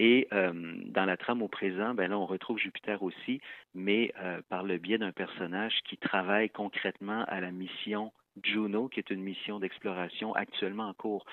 Et 0.00 0.26
euh, 0.32 0.52
dans 0.86 1.04
la 1.04 1.16
trame 1.16 1.40
au 1.42 1.48
présent, 1.48 1.94
ben 1.94 2.10
là, 2.10 2.18
on 2.18 2.26
retrouve 2.26 2.58
Jupiter 2.58 3.02
aussi, 3.04 3.40
mais 3.74 4.12
euh, 4.20 4.40
par 4.48 4.64
le 4.64 4.78
biais 4.78 4.98
d'un 4.98 5.12
personnage 5.12 5.74
qui 5.84 5.98
travaille 5.98 6.50
concrètement 6.50 7.24
à 7.28 7.40
la 7.40 7.52
mission 7.52 8.12
Juno, 8.42 8.88
qui 8.88 9.00
est 9.00 9.10
une 9.10 9.22
mission 9.22 9.58
d'exploration 9.60 10.34
actuellement 10.34 10.88
en 10.88 10.94
cours 10.94 11.24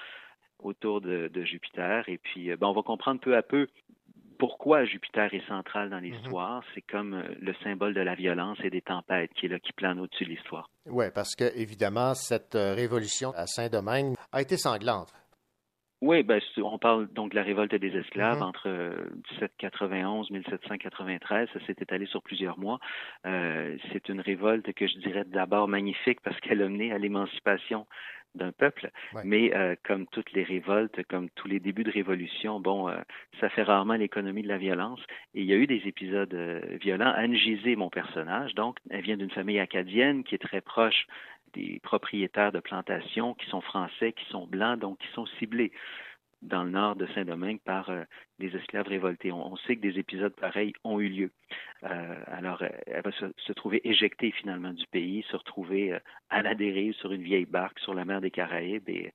autour 0.65 1.01
de, 1.01 1.29
de 1.33 1.43
Jupiter. 1.43 2.07
Et 2.07 2.17
puis, 2.17 2.51
euh, 2.51 2.57
ben, 2.57 2.67
on 2.67 2.73
va 2.73 2.81
comprendre 2.81 3.19
peu 3.19 3.35
à 3.35 3.41
peu 3.41 3.67
pourquoi 4.39 4.83
Jupiter 4.85 5.33
est 5.33 5.47
central 5.47 5.89
dans 5.89 5.99
l'histoire. 5.99 6.63
C'est 6.73 6.81
comme 6.81 7.13
euh, 7.13 7.23
le 7.39 7.53
symbole 7.63 7.93
de 7.93 8.01
la 8.01 8.15
violence 8.15 8.57
et 8.63 8.69
des 8.69 8.81
tempêtes 8.81 9.31
qui 9.35 9.45
est 9.45 9.49
là, 9.49 9.59
qui 9.59 9.71
plane 9.73 9.99
au-dessus 9.99 10.25
de 10.25 10.29
l'histoire. 10.31 10.69
Oui, 10.87 11.05
parce 11.13 11.35
que, 11.35 11.45
évidemment, 11.57 12.13
cette 12.13 12.55
euh, 12.55 12.73
révolution 12.73 13.31
à 13.35 13.47
Saint-Domingue 13.47 14.15
a 14.31 14.41
été 14.41 14.57
sanglante. 14.57 15.13
Oui, 16.01 16.21
ben, 16.23 16.41
on 16.57 16.77
parle 16.79 17.07
donc 17.13 17.31
de 17.31 17.35
la 17.37 17.43
révolte 17.43 17.75
des 17.75 17.95
esclaves 17.95 18.39
Mhm. 18.39 18.43
entre 18.43 18.67
euh, 18.67 18.95
1791 19.31 20.29
1793. 20.31 21.47
Ça 21.53 21.65
s'est 21.65 21.75
étalé 21.79 22.05
sur 22.07 22.21
plusieurs 22.21 22.59
mois. 22.59 22.79
Euh, 23.25 23.77
c'est 23.93 24.09
une 24.09 24.19
révolte 24.19 24.73
que 24.73 24.85
je 24.85 24.97
dirais 24.97 25.23
d'abord 25.25 25.69
magnifique 25.69 26.19
parce 26.21 26.37
qu'elle 26.41 26.61
a 26.61 26.67
mené 26.67 26.91
à 26.91 26.97
l'émancipation 26.97 27.87
d'un 28.35 28.51
peuple. 28.51 28.89
Ouais. 29.13 29.21
Mais 29.25 29.55
euh, 29.55 29.75
comme 29.83 30.07
toutes 30.07 30.31
les 30.33 30.43
révoltes, 30.43 31.03
comme 31.09 31.29
tous 31.31 31.47
les 31.47 31.59
débuts 31.59 31.83
de 31.83 31.91
révolution, 31.91 32.59
bon, 32.59 32.89
euh, 32.89 32.97
ça 33.39 33.49
fait 33.49 33.63
rarement 33.63 33.95
l'économie 33.95 34.43
de 34.43 34.47
la 34.47 34.57
violence. 34.57 34.99
Et 35.35 35.41
il 35.41 35.47
y 35.47 35.53
a 35.53 35.57
eu 35.57 35.67
des 35.67 35.81
épisodes 35.85 36.33
euh, 36.33 36.61
violents. 36.81 37.13
Anne 37.15 37.35
Gizé, 37.35 37.75
mon 37.75 37.89
personnage, 37.89 38.55
donc, 38.55 38.77
elle 38.89 39.01
vient 39.01 39.17
d'une 39.17 39.31
famille 39.31 39.59
acadienne 39.59 40.23
qui 40.23 40.35
est 40.35 40.39
très 40.39 40.61
proche 40.61 41.07
des 41.53 41.79
propriétaires 41.83 42.51
de 42.51 42.59
plantations 42.59 43.35
qui 43.35 43.47
sont 43.47 43.61
français, 43.61 44.13
qui 44.13 44.25
sont 44.31 44.47
blancs, 44.47 44.79
donc 44.79 44.97
qui 44.97 45.07
sont 45.13 45.27
ciblés 45.37 45.71
dans 46.43 46.63
le 46.63 46.71
nord 46.71 46.95
de 46.95 47.07
Saint-Domingue 47.15 47.59
par 47.61 47.89
euh, 47.89 48.03
des 48.39 48.55
esclaves 48.55 48.87
révoltés. 48.87 49.31
On, 49.31 49.55
sait 49.57 49.75
que 49.75 49.81
des 49.81 49.97
épisodes 49.97 50.35
pareils 50.35 50.73
ont 50.83 50.99
eu 50.99 51.07
lieu. 51.07 51.31
Euh, 51.83 52.15
alors, 52.27 52.61
euh, 52.61 52.69
elle 52.87 53.01
va 53.01 53.11
se, 53.11 53.53
trouver 53.53 53.81
éjectée 53.87 54.31
finalement 54.31 54.73
du 54.73 54.85
pays, 54.87 55.25
se 55.29 55.37
retrouver 55.37 55.97
à 56.29 56.41
la 56.41 56.55
dérive 56.55 56.93
sur 56.95 57.11
une 57.11 57.23
vieille 57.23 57.45
barque 57.45 57.79
sur 57.79 57.93
la 57.93 58.05
mer 58.05 58.21
des 58.21 58.31
Caraïbes 58.31 58.89
et, 58.89 59.11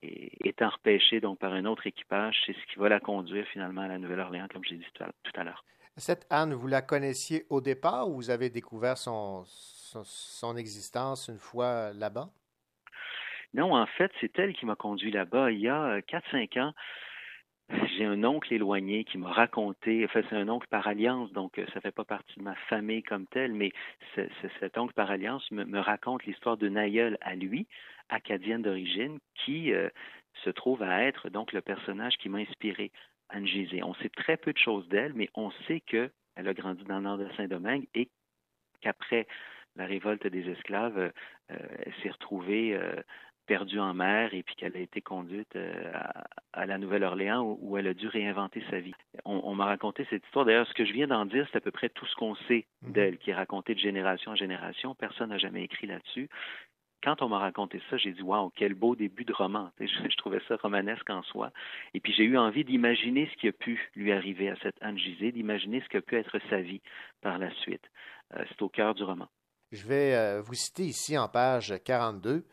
étant 0.00 0.68
repêchée 0.68 1.20
donc 1.20 1.40
par 1.40 1.52
un 1.52 1.64
autre 1.64 1.88
équipage, 1.88 2.40
c'est 2.46 2.52
ce 2.52 2.72
qui 2.72 2.78
va 2.78 2.88
la 2.88 3.00
conduire 3.00 3.44
finalement 3.48 3.80
à 3.80 3.88
la 3.88 3.98
Nouvelle-Orléans, 3.98 4.46
comme 4.52 4.62
j'ai 4.64 4.76
dit 4.76 4.86
tout 4.94 5.02
à, 5.34 5.44
l'heure. 5.44 5.64
Cette 5.96 6.24
Anne, 6.30 6.54
vous 6.54 6.68
la 6.68 6.82
connaissiez 6.82 7.46
au 7.50 7.60
départ 7.60 8.08
ou 8.08 8.14
vous 8.14 8.30
avez 8.30 8.48
découvert 8.48 8.96
son 8.96 9.44
existence 10.56 11.26
une 11.26 11.38
fois 11.38 11.92
là-bas? 11.94 12.30
Non, 13.54 13.74
en 13.74 13.86
fait, 13.86 14.12
c'est 14.20 14.38
elle 14.38 14.54
qui 14.54 14.66
m'a 14.66 14.76
conduit 14.76 15.10
là-bas 15.10 15.50
il 15.50 15.60
y 15.60 15.68
a 15.68 15.82
euh, 15.84 16.00
4-5 16.00 16.60
ans. 16.60 16.74
j'ai 17.96 18.04
un 18.04 18.24
oncle 18.24 18.52
éloigné 18.52 19.04
qui 19.04 19.18
m'a 19.18 19.30
raconté, 19.30 20.04
enfin 20.04 20.22
c'est 20.28 20.36
un 20.36 20.48
oncle 20.48 20.66
par 20.68 20.86
alliance, 20.86 21.32
donc 21.32 21.60
ça 21.74 21.80
fait 21.80 21.92
pas 21.92 22.04
partie 22.04 22.38
de 22.38 22.42
ma 22.42 22.54
famille 22.70 23.02
comme 23.02 23.26
telle, 23.26 23.52
mais 23.52 23.72
cet 24.60 24.78
oncle 24.78 24.94
par 24.94 25.10
alliance 25.10 25.50
me, 25.50 25.78
raconte 25.78 26.24
l'histoire 26.24 26.56
d'une 26.56 26.78
aïeule 26.78 27.18
à 27.20 27.34
lui, 27.34 27.66
acadienne 28.08 28.62
d'origine, 28.62 29.18
qui 29.34 29.70
se 30.44 30.50
trouve 30.50 30.82
à 30.82 31.04
être 31.04 31.28
donc 31.28 31.52
le 31.52 31.60
personnage 31.60 32.16
qui 32.16 32.28
m'a 32.28 32.38
inspiré, 32.38 32.90
Anne 33.28 33.46
Gizé. 33.46 33.82
On 33.82 33.94
sait 33.94 34.08
très 34.08 34.36
peu 34.36 34.52
de 34.52 34.58
choses 34.58 34.88
d'elle, 34.88 35.12
mais 35.14 35.28
on 35.34 35.50
sait 35.66 35.80
qu'elle 35.80 36.10
a 36.36 36.54
grandi 36.54 36.84
dans 36.84 36.96
le 36.96 37.02
nord 37.02 37.18
de 37.18 37.28
Saint-Domingue 37.36 37.86
et 37.94 38.08
qu'après 38.80 39.26
la 39.76 39.86
révolte 39.86 40.26
des 40.26 40.48
esclaves, 40.50 40.98
euh, 40.98 41.10
elle 41.48 41.94
s'est 42.02 42.10
retrouvée 42.10 42.74
euh, 42.74 43.00
perdue 43.48 43.80
en 43.80 43.94
mer 43.94 44.34
et 44.34 44.42
puis 44.42 44.54
qu'elle 44.54 44.76
a 44.76 44.80
été 44.80 45.00
conduite 45.00 45.56
euh, 45.56 45.92
à, 46.52 46.66
la 46.66 46.78
Nouvelle-Orléans 46.78 47.56
où, 47.60 47.76
elle 47.78 47.88
a 47.88 47.94
dû 47.94 48.06
réinventer 48.06 48.62
sa 48.70 48.78
vie. 48.78 48.94
On, 49.24 49.54
m'a 49.54 49.64
raconté 49.64 50.06
cette 50.10 50.24
histoire. 50.24 50.44
D'ailleurs, 50.44 50.68
ce 50.68 50.74
que 50.74 50.84
je 50.84 50.92
viens 50.92 51.08
d'en 51.08 51.24
dire, 51.24 51.48
c'est 51.50 51.58
à 51.58 51.60
peu 51.60 51.70
près 51.70 51.88
tout 51.88 52.06
ce 52.06 52.14
qu'on 52.14 52.36
sait 52.46 52.66
mhm. 52.82 52.92
d'elle, 52.92 53.18
qui 53.18 53.30
est 53.30 53.34
raconté 53.34 53.74
de 53.74 53.80
génération 53.80 54.32
en 54.32 54.36
génération. 54.36 54.94
Personne 54.94 55.30
n'a 55.30 55.38
jamais 55.38 55.64
écrit 55.64 55.86
là-dessus 55.86 56.28
quand 57.02 57.22
on 57.22 57.28
m'a 57.28 57.38
raconté 57.38 57.80
ça, 57.88 57.96
j'ai 57.96 58.10
dit 58.10 58.22
waouh, 58.22 58.50
quel 58.56 58.74
beau 58.74 58.96
début 58.96 59.24
de 59.24 59.32
roman. 59.32 59.70
Je, 59.78 60.16
trouvais 60.16 60.40
ça 60.48 60.56
romanesque 60.56 61.08
en 61.10 61.22
soi. 61.22 61.52
Et 61.94 62.00
puis 62.00 62.12
j'ai 62.12 62.24
eu 62.24 62.36
envie 62.36 62.64
d'imaginer 62.64 63.30
ce 63.32 63.40
qui 63.40 63.46
a 63.46 63.52
pu 63.52 63.80
lui 63.94 64.12
arriver 64.12 64.50
à 64.50 64.56
cette 64.62 64.74
Anne 64.80 64.98
Gisée, 64.98 65.30
d'imaginer 65.30 65.80
ce 65.80 65.88
que 65.88 65.98
pu 65.98 66.16
être 66.16 66.38
sa 66.50 66.60
vie 66.60 66.80
par 67.20 67.38
la 67.38 67.54
suite. 67.62 67.84
Euh, 68.34 68.44
c'est 68.48 68.60
au 68.62 68.68
cœur 68.68 68.94
du 68.94 69.04
roman. 69.04 69.28
Je 69.70 69.86
vais 69.86 70.14
euh, 70.16 70.40
vous 70.40 70.54
citer 70.54 70.82
ici 70.82 71.16
en 71.16 71.28
page 71.28 71.74
42. 71.84 72.44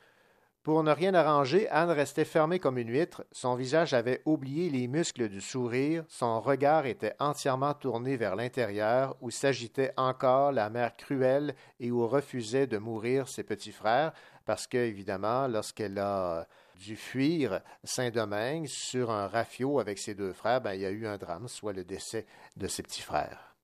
Pour 0.66 0.82
ne 0.82 0.90
rien 0.90 1.14
arranger, 1.14 1.70
Anne 1.70 1.92
restait 1.92 2.26
fermée 2.26 2.58
comme 2.58 2.80
une 2.80 2.90
huître, 2.90 3.24
son 3.32 3.54
visage 3.54 3.94
avait 3.94 4.24
oublié 4.26 4.72
les 4.72 4.88
muscles 4.88 5.30
du 5.30 5.40
sourire, 5.40 6.04
son 6.08 6.42
regard 6.42 6.88
était 6.88 7.14
entièrement 7.20 7.76
tourné 7.76 8.18
vers 8.18 8.36
l'intérieur 8.36 9.16
où 9.22 9.30
s'agitait 9.30 9.92
encore 9.96 10.52
la 10.52 10.72
mer 10.72 10.98
cruelle 10.98 11.54
et 11.80 11.92
où 11.92 12.08
refusaient 12.08 12.66
de 12.66 12.80
mourir 12.80 13.28
ses 13.28 13.44
petits 13.44 13.72
frères, 13.72 14.12
parce 14.48 14.66
que, 14.66 14.78
évidemment, 14.78 15.48
lorsqu'elle 15.48 16.00
a 16.00 16.48
dû 16.80 16.96
fuir 16.96 17.60
Saint-Domingue 17.84 18.66
sur 18.66 19.12
un 19.12 19.28
rafio 19.28 19.80
avec 19.80 20.00
ses 20.00 20.16
deux 20.16 20.34
frères, 20.34 20.62
ben, 20.62 20.74
il 20.74 20.82
y 20.82 20.86
a 20.88 20.92
eu 20.92 21.06
un 21.06 21.18
drame, 21.18 21.48
soit 21.48 21.74
le 21.74 21.84
décès 21.84 22.26
de 22.58 22.66
ses 22.66 22.82
petits 22.82 23.04
frères. 23.04 23.56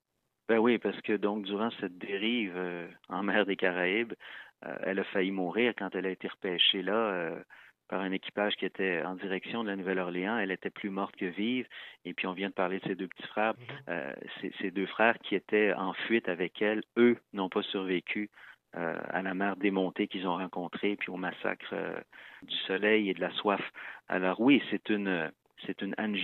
Ben 0.47 0.59
oui, 0.59 0.77
parce 0.77 1.01
que 1.01 1.13
donc 1.13 1.45
durant 1.45 1.71
cette 1.79 1.97
dérive 1.97 2.53
euh, 2.57 2.87
en 3.09 3.23
mer 3.23 3.45
des 3.45 3.55
Caraïbes, 3.55 4.13
elle 4.83 4.99
a 4.99 5.03
failli 5.05 5.31
mourir 5.31 5.73
quand 5.77 5.95
elle 5.95 6.05
a 6.05 6.09
été 6.11 6.27
repêchée 6.27 6.81
là 6.81 6.93
euh, 6.93 7.39
par 7.87 8.01
un 8.01 8.11
équipage 8.11 8.55
qui 8.55 8.65
était 8.65 9.03
en 9.03 9.15
direction 9.15 9.63
de 9.63 9.69
la 9.69 9.75
Nouvelle-Orléans. 9.75 10.37
Elle 10.37 10.51
était 10.51 10.69
plus 10.69 10.89
morte 10.89 11.15
que 11.15 11.25
vive. 11.25 11.67
Et 12.05 12.13
puis 12.13 12.27
on 12.27 12.33
vient 12.33 12.49
de 12.49 12.53
parler 12.53 12.79
de 12.79 12.87
ses 12.87 12.95
deux 12.95 13.07
petits 13.07 13.27
frères. 13.27 13.53
Mm-hmm. 13.87 14.51
ces 14.61 14.71
deux 14.71 14.85
frères 14.85 15.17
qui 15.19 15.35
étaient 15.35 15.73
en 15.73 15.93
fuite 15.93 16.29
avec 16.29 16.61
elle, 16.61 16.83
eux 16.97 17.17
n'ont 17.33 17.49
pas 17.49 17.63
survécu 17.63 18.29
euh, 18.77 18.95
à 19.09 19.21
la 19.21 19.33
mer 19.33 19.57
démontée 19.57 20.07
qu'ils 20.07 20.25
ont 20.25 20.37
rencontrée, 20.37 20.95
puis 20.95 21.09
au 21.09 21.17
massacre 21.17 21.73
euh, 21.73 21.99
du 22.43 22.55
soleil 22.67 23.09
et 23.09 23.13
de 23.13 23.19
la 23.19 23.29
soif. 23.31 23.61
Alors 24.07 24.39
oui, 24.39 24.63
c'est 24.71 24.87
une 24.87 25.29
c'est 25.65 25.81
une 25.81 25.93
Anne 25.97 26.15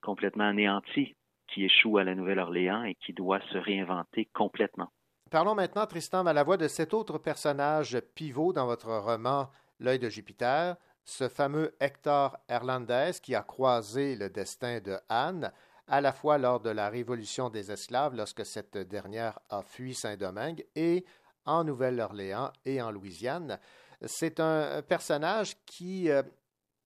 complètement 0.00 0.44
anéantie 0.44 1.16
qui 1.48 1.64
échoue 1.64 1.98
à 1.98 2.04
la 2.04 2.14
Nouvelle-Orléans 2.14 2.84
et 2.84 2.94
qui 2.94 3.12
doit 3.12 3.40
se 3.50 3.58
réinventer 3.58 4.28
complètement. 4.32 4.90
Parlons 5.28 5.56
maintenant, 5.56 5.86
Tristan 5.86 6.22
Malavoie, 6.22 6.56
de 6.56 6.68
cet 6.68 6.94
autre 6.94 7.18
personnage 7.18 7.98
pivot 8.14 8.52
dans 8.52 8.66
votre 8.66 8.96
roman 8.96 9.50
L'œil 9.80 9.98
de 9.98 10.08
Jupiter, 10.08 10.76
ce 11.04 11.28
fameux 11.28 11.74
Hector 11.80 12.36
Hernandez 12.48 13.10
qui 13.20 13.34
a 13.34 13.42
croisé 13.42 14.14
le 14.14 14.30
destin 14.30 14.78
de 14.78 14.96
Anne, 15.08 15.52
à 15.88 16.00
la 16.00 16.12
fois 16.12 16.38
lors 16.38 16.60
de 16.60 16.70
la 16.70 16.88
Révolution 16.88 17.50
des 17.50 17.72
esclaves, 17.72 18.14
lorsque 18.14 18.46
cette 18.46 18.78
dernière 18.78 19.40
a 19.50 19.62
fui 19.62 19.94
Saint-Domingue, 19.94 20.64
et 20.76 21.04
en 21.44 21.64
Nouvelle-Orléans 21.64 22.52
et 22.64 22.80
en 22.80 22.92
Louisiane. 22.92 23.58
C'est 24.04 24.38
un 24.38 24.80
personnage 24.82 25.56
qui 25.66 26.08
euh, 26.08 26.22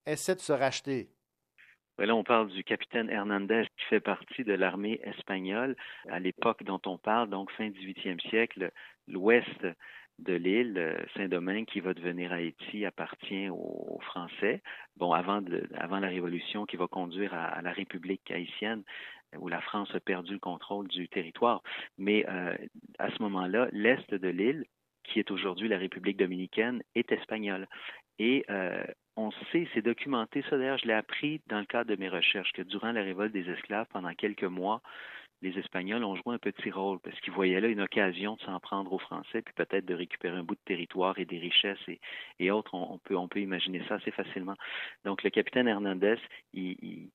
essaie 0.07 0.35
de 0.35 0.41
se 0.41 0.53
racheter. 0.53 1.13
Là, 2.01 2.17
on 2.17 2.25
parle 2.25 2.49
du 2.49 2.65
capitaine 2.65 3.11
Hernandez 3.11 3.65
qui 3.77 3.85
fait 3.85 4.01
partie 4.01 4.43
de 4.43 4.55
l'armée 4.55 5.01
espagnole 5.05 5.77
à 6.09 6.19
l'époque 6.19 6.65
dont 6.65 6.81
on 6.87 6.97
parle, 6.97 7.29
donc 7.29 7.51
fin 7.53 7.69
18e 7.69 8.19
siècle, 8.31 8.71
l'ouest 9.07 9.67
de 10.19 10.33
l'île 10.33 10.79
euh, 10.79 10.97
Saint-Domingue 11.15 11.67
qui 11.67 11.81
va 11.81 11.93
devenir 11.93 12.33
Haïti 12.33 12.87
appartient 12.87 13.51
aux, 13.51 13.99
Français. 14.01 14.63
Bon, 14.97 15.13
avant, 15.13 15.41
la 15.41 16.09
Révolution 16.09 16.65
qui 16.65 16.77
va 16.77 16.87
conduire 16.87 17.35
à 17.35 17.61
la 17.61 17.71
République 17.71 18.31
haïtienne, 18.31 18.83
où 19.39 19.49
la 19.49 19.61
France 19.61 19.95
a 19.95 20.01
perdu 20.01 20.33
le 20.33 20.39
contrôle 20.39 20.89
du 20.89 21.07
territoire. 21.09 21.63
Mais 21.99 22.25
euh, 22.31 22.57
à 22.99 23.11
ce 23.11 23.23
moment-là, 23.23 23.69
l'est 23.73 24.15
de 24.15 24.29
l'île, 24.29 24.65
qui 25.05 25.19
est 25.19 25.31
aujourd'hui 25.31 25.69
la 25.69 25.79
République 25.79 26.17
dominicaine, 26.17 26.83
est 26.95 27.13
espagnole. 27.13 27.69
Et 28.19 28.45
euh, 28.49 28.85
on 29.21 29.31
sait, 29.53 29.69
c'est 29.75 29.83
documenté, 29.83 30.43
ça 30.49 30.57
d'ailleurs, 30.57 30.79
je 30.79 30.87
l'ai 30.87 30.95
appris 30.95 31.41
dans 31.49 31.59
le 31.61 31.67
cadre 31.67 31.91
de 31.91 31.97
mes 31.97 32.09
recherches, 32.09 32.53
que 32.53 32.63
durant 32.63 32.93
la 32.93 33.03
révolte 33.03 33.33
des 33.33 33.49
esclaves, 33.49 33.87
pendant 33.93 34.13
quelques 34.15 34.45
mois, 34.45 34.81
les 35.43 35.59
Espagnols 35.59 36.05
ont 36.05 36.17
joué 36.17 36.35
un 36.35 36.39
petit 36.39 36.71
rôle 36.71 36.99
parce 37.01 37.19
qu'ils 37.21 37.33
voyaient 37.33 37.61
là 37.61 37.69
une 37.69 37.81
occasion 37.81 38.37
de 38.37 38.41
s'en 38.43 38.61
prendre 38.61 38.93
aux 38.93 38.99
Français, 38.99 39.43
puis 39.43 39.55
peut-être 39.55 39.87
de 39.87 39.95
récupérer 39.95 40.37
un 40.37 40.43
bout 40.43 40.55
de 40.55 40.61
territoire 40.67 41.19
et 41.19 41.25
des 41.25 41.39
richesses 41.39 41.79
et, 42.39 42.51
autres. 42.51 42.75
On, 42.75 42.99
peut, 42.99 43.17
on 43.17 43.29
peut 43.29 43.41
imaginer 43.41 43.83
ça 43.89 43.95
assez 43.95 44.11
facilement. 44.11 44.57
Donc, 45.05 45.23
le 45.23 45.31
capitaine 45.31 45.67
Hernandez, 45.67 46.19
il, 46.53 47.09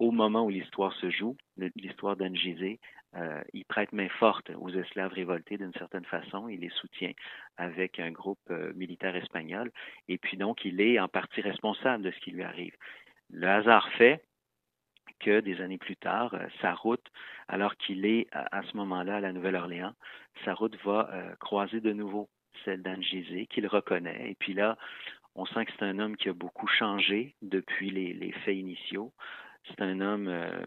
au 0.00 0.10
moment 0.12 0.46
où 0.46 0.48
l'histoire 0.48 0.94
se 0.94 1.10
joue, 1.10 1.36
l'histoire 1.76 2.16
d'Angizé, 2.16 2.80
euh, 3.16 3.42
il 3.52 3.66
prête 3.66 3.92
main 3.92 4.08
forte 4.08 4.50
aux 4.58 4.70
esclaves 4.70 5.12
révoltés 5.12 5.58
d'une 5.58 5.74
certaine 5.74 6.06
façon, 6.06 6.48
il 6.48 6.60
les 6.60 6.70
soutient 6.70 7.12
avec 7.58 8.00
un 8.00 8.10
groupe 8.10 8.40
euh, 8.50 8.72
militaire 8.74 9.14
espagnol, 9.14 9.70
et 10.08 10.16
puis 10.16 10.38
donc 10.38 10.64
il 10.64 10.80
est 10.80 10.98
en 10.98 11.08
partie 11.08 11.42
responsable 11.42 12.02
de 12.02 12.10
ce 12.12 12.18
qui 12.20 12.30
lui 12.30 12.42
arrive. 12.42 12.74
Le 13.28 13.46
hasard 13.46 13.90
fait 13.98 14.24
que 15.18 15.40
des 15.40 15.60
années 15.60 15.76
plus 15.76 15.96
tard, 15.96 16.32
euh, 16.32 16.46
sa 16.62 16.72
route, 16.72 17.06
alors 17.48 17.76
qu'il 17.76 18.06
est 18.06 18.26
à, 18.32 18.62
ce 18.62 18.74
moment-là 18.78 19.16
à 19.16 19.20
la 19.20 19.34
Nouvelle-Orléans, 19.34 19.92
sa 20.46 20.54
route 20.54 20.76
va 20.82 21.10
croiser 21.40 21.80
de 21.80 21.92
nouveau 21.92 22.30
celle 22.64 22.80
d'Angizé, 22.80 23.46
qu'il 23.48 23.66
reconnaît, 23.66 24.30
et 24.30 24.34
puis 24.34 24.54
là, 24.54 24.78
on 25.34 25.44
sent 25.44 25.66
que 25.66 25.72
c'est 25.78 25.84
un 25.84 25.98
homme 25.98 26.16
qui 26.16 26.30
a 26.30 26.32
beaucoup 26.32 26.66
changé 26.68 27.34
depuis 27.42 27.90
les 27.90 28.32
faits 28.44 28.56
initiaux. 28.56 29.12
C'est 29.68 29.82
un 29.82 30.00
homme 30.00 30.28
euh, 30.28 30.64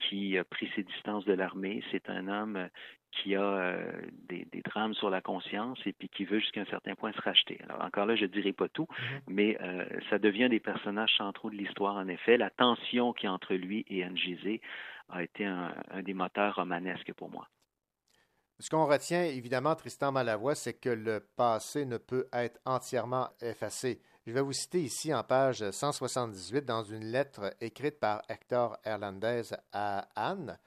qui 0.00 0.36
a 0.36 0.44
pris 0.44 0.70
ses 0.74 0.82
distances 0.82 1.24
de 1.24 1.32
l'armée. 1.32 1.82
C'est 1.90 2.08
un 2.10 2.28
homme 2.28 2.68
qui 3.12 3.34
a 3.34 3.42
euh, 3.42 3.92
des, 4.28 4.46
drames 4.64 4.94
sur 4.94 5.10
la 5.10 5.20
conscience 5.20 5.78
et 5.86 5.92
puis 5.92 6.08
qui 6.08 6.24
veut 6.24 6.40
jusqu'à 6.40 6.62
un 6.62 6.66
certain 6.66 6.94
point 6.94 7.12
se 7.12 7.20
racheter. 7.20 7.60
Alors 7.68 7.82
encore 7.82 8.06
là, 8.06 8.16
je 8.16 8.22
ne 8.22 8.28
dirai 8.28 8.52
pas 8.52 8.68
tout, 8.68 8.86
mm-hmm. 8.90 9.20
mais 9.28 9.58
euh, 9.60 9.84
ça 10.10 10.18
devient 10.18 10.48
des 10.48 10.60
personnages 10.60 11.14
centraux 11.16 11.50
de 11.50 11.56
l'histoire, 11.56 11.96
en 11.96 12.08
effet. 12.08 12.36
La 12.36 12.50
tension 12.50 13.12
qui 13.12 13.26
est 13.26 13.28
entre 13.28 13.54
lui 13.54 13.84
et 13.88 14.04
Angizé 14.04 14.60
a 15.08 15.22
été 15.22 15.44
un, 15.44 15.74
un 15.90 16.02
des 16.02 16.14
moteurs 16.14 16.56
romanesques 16.56 17.12
pour 17.12 17.30
moi. 17.30 17.48
Ce 18.58 18.70
qu'on 18.70 18.86
retient, 18.86 19.24
évidemment, 19.24 19.74
Tristan 19.74 20.12
Malavoie, 20.12 20.54
c'est 20.54 20.78
que 20.78 20.88
le 20.88 21.20
passé 21.36 21.84
ne 21.84 21.98
peut 21.98 22.28
être 22.32 22.60
entièrement 22.64 23.28
effacé. 23.40 24.00
Je 24.24 24.30
vais 24.30 24.40
vous 24.40 24.52
citer 24.52 24.80
ici 24.80 25.12
en 25.12 25.24
page 25.24 25.68
178 25.68 26.64
dans 26.64 26.84
une 26.84 27.06
lettre 27.06 27.56
écrite 27.60 27.98
par 27.98 28.22
Hector 28.28 28.78
Hernandez 28.84 29.42
à 29.72 30.06
Anne. 30.14 30.60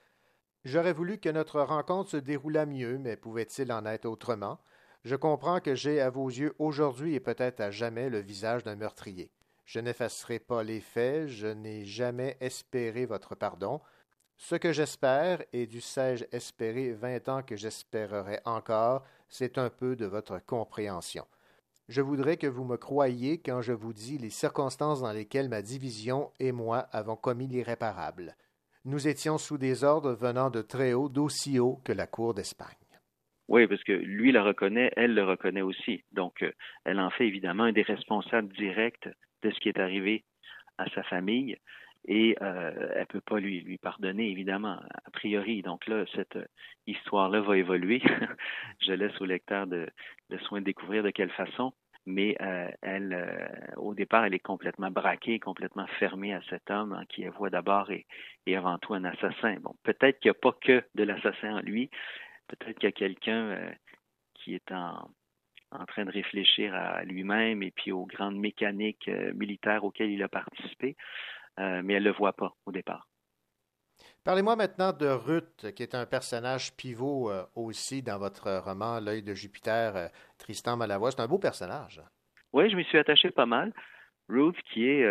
J'aurais 0.66 0.92
voulu 0.92 1.16
que 1.16 1.30
notre 1.30 1.62
rencontre 1.62 2.10
se 2.10 2.16
déroulât 2.18 2.66
mieux, 2.66 2.98
mais 2.98 3.16
pouvait-il 3.16 3.72
en 3.72 3.86
être 3.86 4.04
autrement? 4.04 4.58
Je 5.04 5.16
comprends 5.16 5.60
que 5.60 5.74
j'ai 5.74 6.02
à 6.02 6.10
vos 6.10 6.28
yeux 6.28 6.54
aujourd'hui 6.58 7.14
et 7.14 7.20
peut-être 7.20 7.62
à 7.62 7.70
jamais 7.70 8.10
le 8.10 8.18
visage 8.18 8.62
d'un 8.62 8.76
meurtrier. 8.76 9.30
Je 9.64 9.80
n'effacerai 9.80 10.38
pas 10.38 10.62
les 10.62 10.82
faits, 10.82 11.28
je 11.28 11.46
n'ai 11.46 11.86
jamais 11.86 12.36
espéré 12.40 13.06
votre 13.06 13.34
pardon. 13.34 13.80
Ce 14.36 14.54
que 14.54 14.74
j'espère, 14.74 15.42
et 15.54 15.66
du 15.66 15.80
sais-je 15.80 16.26
espérer 16.30 16.92
vingt 16.92 17.26
ans 17.30 17.42
que 17.42 17.56
j'espérerai 17.56 18.38
encore, 18.44 19.02
c'est 19.30 19.56
un 19.56 19.70
peu 19.70 19.96
de 19.96 20.04
votre 20.04 20.40
compréhension. 20.44 21.26
Je 21.88 22.00
voudrais 22.00 22.36
que 22.36 22.48
vous 22.48 22.64
me 22.64 22.76
croyiez 22.76 23.38
quand 23.38 23.60
je 23.60 23.72
vous 23.72 23.92
dis 23.92 24.18
les 24.18 24.30
circonstances 24.30 25.02
dans 25.02 25.12
lesquelles 25.12 25.48
ma 25.48 25.62
division 25.62 26.32
et 26.40 26.50
moi 26.50 26.78
avons 26.90 27.14
commis 27.14 27.46
l'irréparable. 27.46 28.34
Nous 28.84 29.06
étions 29.06 29.38
sous 29.38 29.56
des 29.56 29.84
ordres 29.84 30.12
venant 30.12 30.50
de 30.50 30.62
très 30.62 30.94
haut, 30.94 31.08
d'aussi 31.08 31.60
haut 31.60 31.80
que 31.84 31.92
la 31.92 32.08
cour 32.08 32.34
d'Espagne. 32.34 32.74
Oui, 33.46 33.68
parce 33.68 33.84
que 33.84 33.92
lui 33.92 34.32
la 34.32 34.42
reconnaît, 34.42 34.92
elle 34.96 35.14
le 35.14 35.22
reconnaît 35.22 35.62
aussi. 35.62 36.02
Donc, 36.10 36.42
euh, 36.42 36.50
elle 36.84 36.98
en 36.98 37.10
fait 37.10 37.28
évidemment 37.28 37.64
un 37.64 37.72
des 37.72 37.82
responsables 37.82 38.52
directs 38.54 39.08
de 39.42 39.50
ce 39.52 39.60
qui 39.60 39.68
est 39.68 39.78
arrivé 39.78 40.24
à 40.78 40.90
sa 40.90 41.04
famille 41.04 41.56
et 42.06 42.36
euh, 42.40 42.92
elle 42.94 43.06
peut 43.06 43.20
pas 43.20 43.38
lui 43.40 43.60
lui 43.60 43.78
pardonner 43.78 44.30
évidemment 44.30 44.80
a 45.04 45.10
priori. 45.12 45.62
Donc 45.62 45.86
là, 45.86 46.04
cette 46.14 46.38
histoire-là 46.86 47.40
va 47.40 47.56
évoluer. 47.56 48.00
Je 48.80 48.92
laisse 48.92 49.20
au 49.20 49.24
lecteur 49.24 49.66
de, 49.66 49.88
de 50.30 50.38
soin 50.38 50.60
de 50.60 50.64
découvrir 50.66 51.02
de 51.02 51.10
quelle 51.10 51.30
façon. 51.30 51.72
mais 52.06 52.36
elle, 52.82 53.12
au 53.76 53.94
départ, 53.94 54.24
elle 54.24 54.34
est 54.34 54.38
complètement 54.38 54.92
braquée, 54.92 55.40
complètement 55.40 55.86
fermée 55.98 56.32
à 56.32 56.40
cet 56.48 56.70
homme 56.70 56.92
hein, 56.92 57.04
qui 57.08 57.26
voit 57.26 57.50
d'abord 57.50 57.90
et, 57.90 58.06
et, 58.46 58.56
avant 58.56 58.78
tout 58.78 58.94
un 58.94 59.04
assassin. 59.04 59.56
Bon, 59.60 59.74
peut-être 59.82 60.20
qu'il 60.20 60.30
n'y 60.30 60.36
a 60.36 60.40
pas 60.40 60.56
que 60.60 60.84
de 60.94 61.02
l'assassin 61.02 61.56
en 61.56 61.60
lui, 61.60 61.90
peut-être 62.46 62.78
qu'il 62.78 62.88
y 62.88 62.92
a 62.92 62.92
quelqu'un 62.92 63.58
qui 64.34 64.54
est 64.54 64.70
en, 64.70 65.10
en 65.72 65.84
train 65.86 66.04
de 66.04 66.10
réfléchir 66.10 66.74
à 66.74 67.04
lui-même 67.04 67.62
et 67.62 67.70
puis 67.70 67.92
aux 67.92 68.06
grandes 68.06 68.38
mécaniques 68.38 69.08
euh, 69.08 69.32
militaires 69.34 69.84
auxquelles 69.84 70.10
il 70.10 70.22
a 70.22 70.28
participé, 70.28 70.96
euh, 71.58 71.82
mais 71.84 71.94
elle 71.94 72.04
ne 72.04 72.08
le 72.08 72.14
voit 72.14 72.32
pas 72.32 72.54
au 72.66 72.72
départ. 72.72 73.08
Parlez-moi 74.24 74.56
maintenant 74.56 74.92
de 74.92 75.06
Ruth, 75.06 75.72
qui 75.74 75.82
est 75.82 75.94
un 75.94 76.04
personnage 76.04 76.76
pivot 76.76 77.30
euh, 77.30 77.44
aussi 77.54 78.02
dans 78.02 78.18
votre 78.18 78.60
roman 78.64 79.00
L'œil 79.00 79.22
de 79.22 79.34
Jupiter, 79.34 80.10
Tristan 80.38 80.76
Malavoie. 80.76 81.12
C'est 81.12 81.20
un 81.20 81.28
beau 81.28 81.38
personnage. 81.38 82.02
Oui, 82.52 82.68
je 82.70 82.76
m'y 82.76 82.84
suis 82.84 82.98
attaché 82.98 83.30
pas 83.30 83.46
mal. 83.46 83.72
Ruth, 84.28 84.56
qui 84.72 84.88
est 84.88 85.06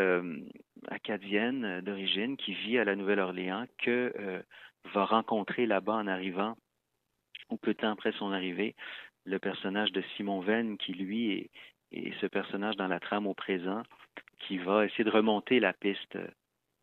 acadienne 0.89 1.79
d'origine, 1.79 2.35
qui 2.35 2.53
vit 2.53 2.77
à 2.77 2.83
la 2.83 2.97
Nouvelle-Orléans, 2.97 3.65
que 3.77 4.43
va 4.93 5.05
rencontrer 5.05 5.65
là-bas 5.65 5.93
en 5.93 6.07
arrivant, 6.07 6.57
ou 7.49 7.57
peu 7.57 7.73
de 7.73 7.79
temps 7.79 7.91
après 7.91 8.11
son 8.13 8.33
arrivée, 8.33 8.75
le 9.25 9.39
personnage 9.39 9.91
de 9.91 10.03
Simon 10.15 10.41
Venn, 10.41 10.77
qui 10.77 10.93
lui 10.93 11.31
est, 11.31 11.51
ce 12.21 12.27
personnage 12.27 12.75
dans 12.75 12.87
la 12.87 12.99
trame 12.99 13.27
au 13.27 13.33
présent, 13.33 13.83
qui 14.39 14.57
va 14.57 14.85
essayer 14.85 15.03
de 15.03 15.09
remonter 15.09 15.59
la 15.59 15.73
piste 15.73 16.17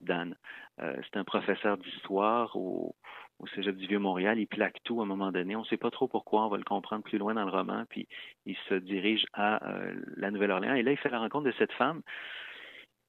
d'Anne. 0.00 0.36
Euh, 0.80 0.96
c'est 1.04 1.18
un 1.18 1.24
professeur 1.24 1.76
d'histoire 1.78 2.56
au, 2.56 2.94
au 3.38 3.46
Cégep 3.48 3.76
du 3.76 3.86
Vieux-Montréal. 3.86 4.38
Il 4.38 4.46
plaque 4.46 4.82
tout 4.84 5.00
à 5.00 5.04
un 5.04 5.06
moment 5.06 5.32
donné. 5.32 5.54
On 5.56 5.60
ne 5.60 5.66
sait 5.66 5.76
pas 5.76 5.90
trop 5.90 6.08
pourquoi. 6.08 6.46
On 6.46 6.48
va 6.48 6.56
le 6.56 6.64
comprendre 6.64 7.04
plus 7.04 7.18
loin 7.18 7.34
dans 7.34 7.44
le 7.44 7.50
roman. 7.50 7.84
Puis 7.88 8.08
il 8.46 8.56
se 8.68 8.74
dirige 8.74 9.24
à 9.32 9.66
euh, 9.68 9.94
la 10.16 10.30
Nouvelle-Orléans. 10.30 10.74
Et 10.74 10.82
là, 10.82 10.92
il 10.92 10.98
fait 10.98 11.10
la 11.10 11.20
rencontre 11.20 11.46
de 11.46 11.54
cette 11.58 11.72
femme 11.72 12.02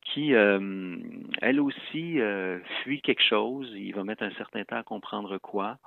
qui, 0.01 0.33
euh, 0.33 0.97
elle 1.41 1.61
aussi, 1.61 2.19
fuit 2.83 3.01
quelque 3.01 3.23
chose. 3.23 3.71
Il 3.73 3.95
va 3.95 4.03
mettre 4.03 4.23
un 4.23 4.31
certain 4.31 4.63
temps 4.65 4.75
à 4.75 4.83
comprendre 4.83 5.37
quoi. 5.37 5.77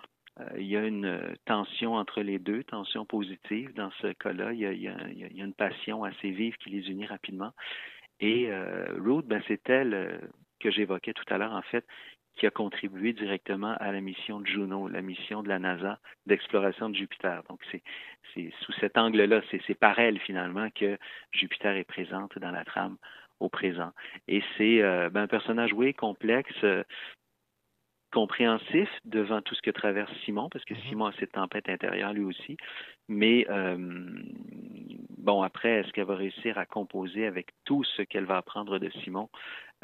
Euh, 0.41 0.45
il 0.59 0.67
y 0.67 0.77
a 0.77 0.85
une 0.85 1.07
euh, 1.07 1.35
tension 1.45 1.95
entre 1.95 2.21
les 2.21 2.39
deux, 2.39 2.63
tension 2.65 3.05
positive 3.05 3.73
dans 3.75 3.91
ce 4.03 4.09
cas-là. 4.13 4.53
Il, 4.53 4.61
y 4.61 4.89
a, 4.89 5.45
une 5.45 5.55
passion 5.55 6.05
assez 6.05 6.31
vive 6.31 6.57
qui 6.59 6.71
les 6.71 6.91
unit 6.91 7.07
rapidement. 7.07 7.53
Et 8.21 8.51
euh, 8.51 8.87
Ruth, 8.99 9.27
ben, 9.27 9.43
c'est 9.49 9.69
elle 9.69 10.21
que 10.61 10.71
j'évoquais 10.71 11.13
tout 11.13 11.25
à 11.29 11.39
l'heure, 11.39 11.53
en 11.53 11.63
fait, 11.63 11.87
qui 12.37 12.47
a 12.47 12.51
contribué 12.51 13.15
directement 13.15 13.75
à 13.81 13.93
la 13.93 14.01
mission 14.01 14.41
de 14.41 14.47
Juno, 14.47 14.89
la 14.89 15.01
mission 15.01 15.43
de 15.43 15.49
la 15.49 15.59
NASA 15.59 15.99
d'exploration 16.27 16.91
de 16.91 16.97
Jupiter. 16.97 17.43
Donc, 17.49 17.61
c'est, 17.71 17.83
sous 18.61 18.73
cet 18.73 18.99
angle-là, 18.99 19.41
c'est, 19.51 19.75
par 19.75 19.99
elle, 19.99 20.19
finalement, 20.19 20.69
que 20.71 20.99
Jupiter 21.33 21.77
est 21.77 21.85
présente 21.85 22.39
dans 22.39 22.51
la 22.51 22.65
trame 22.65 22.97
au 23.41 23.49
présent. 23.49 23.93
Et 24.29 24.43
c'est 24.57 24.81
ben, 25.11 25.23
un 25.23 25.27
personnage, 25.27 25.73
oui, 25.73 25.95
complexe, 25.95 26.65
compréhensif 28.17 28.89
devant 29.05 29.43
tout 29.43 29.55
ce 29.55 29.61
que 29.61 29.71
traverse 29.71 30.11
Simon, 30.25 30.49
parce 30.49 30.65
que 30.65 30.73
mhm. 30.73 30.81
Simon 30.89 31.05
a 31.05 31.13
cette 31.21 31.33
tempête 31.33 31.69
intérieure 31.69 32.15
lui 32.15 32.25
aussi. 32.25 32.57
Mais 33.09 33.47
euh, 33.51 33.77
bon, 35.19 35.43
après, 35.43 35.81
est-ce 35.81 35.93
qu'elle 35.93 36.07
va 36.07 36.17
réussir 36.17 36.57
à 36.57 36.65
composer 36.65 37.27
avec 37.27 37.49
tout 37.67 37.85
ce 37.85 38.01
qu'elle 38.01 38.25
va 38.25 38.39
apprendre 38.39 38.79
de 38.79 38.89
Simon? 39.05 39.29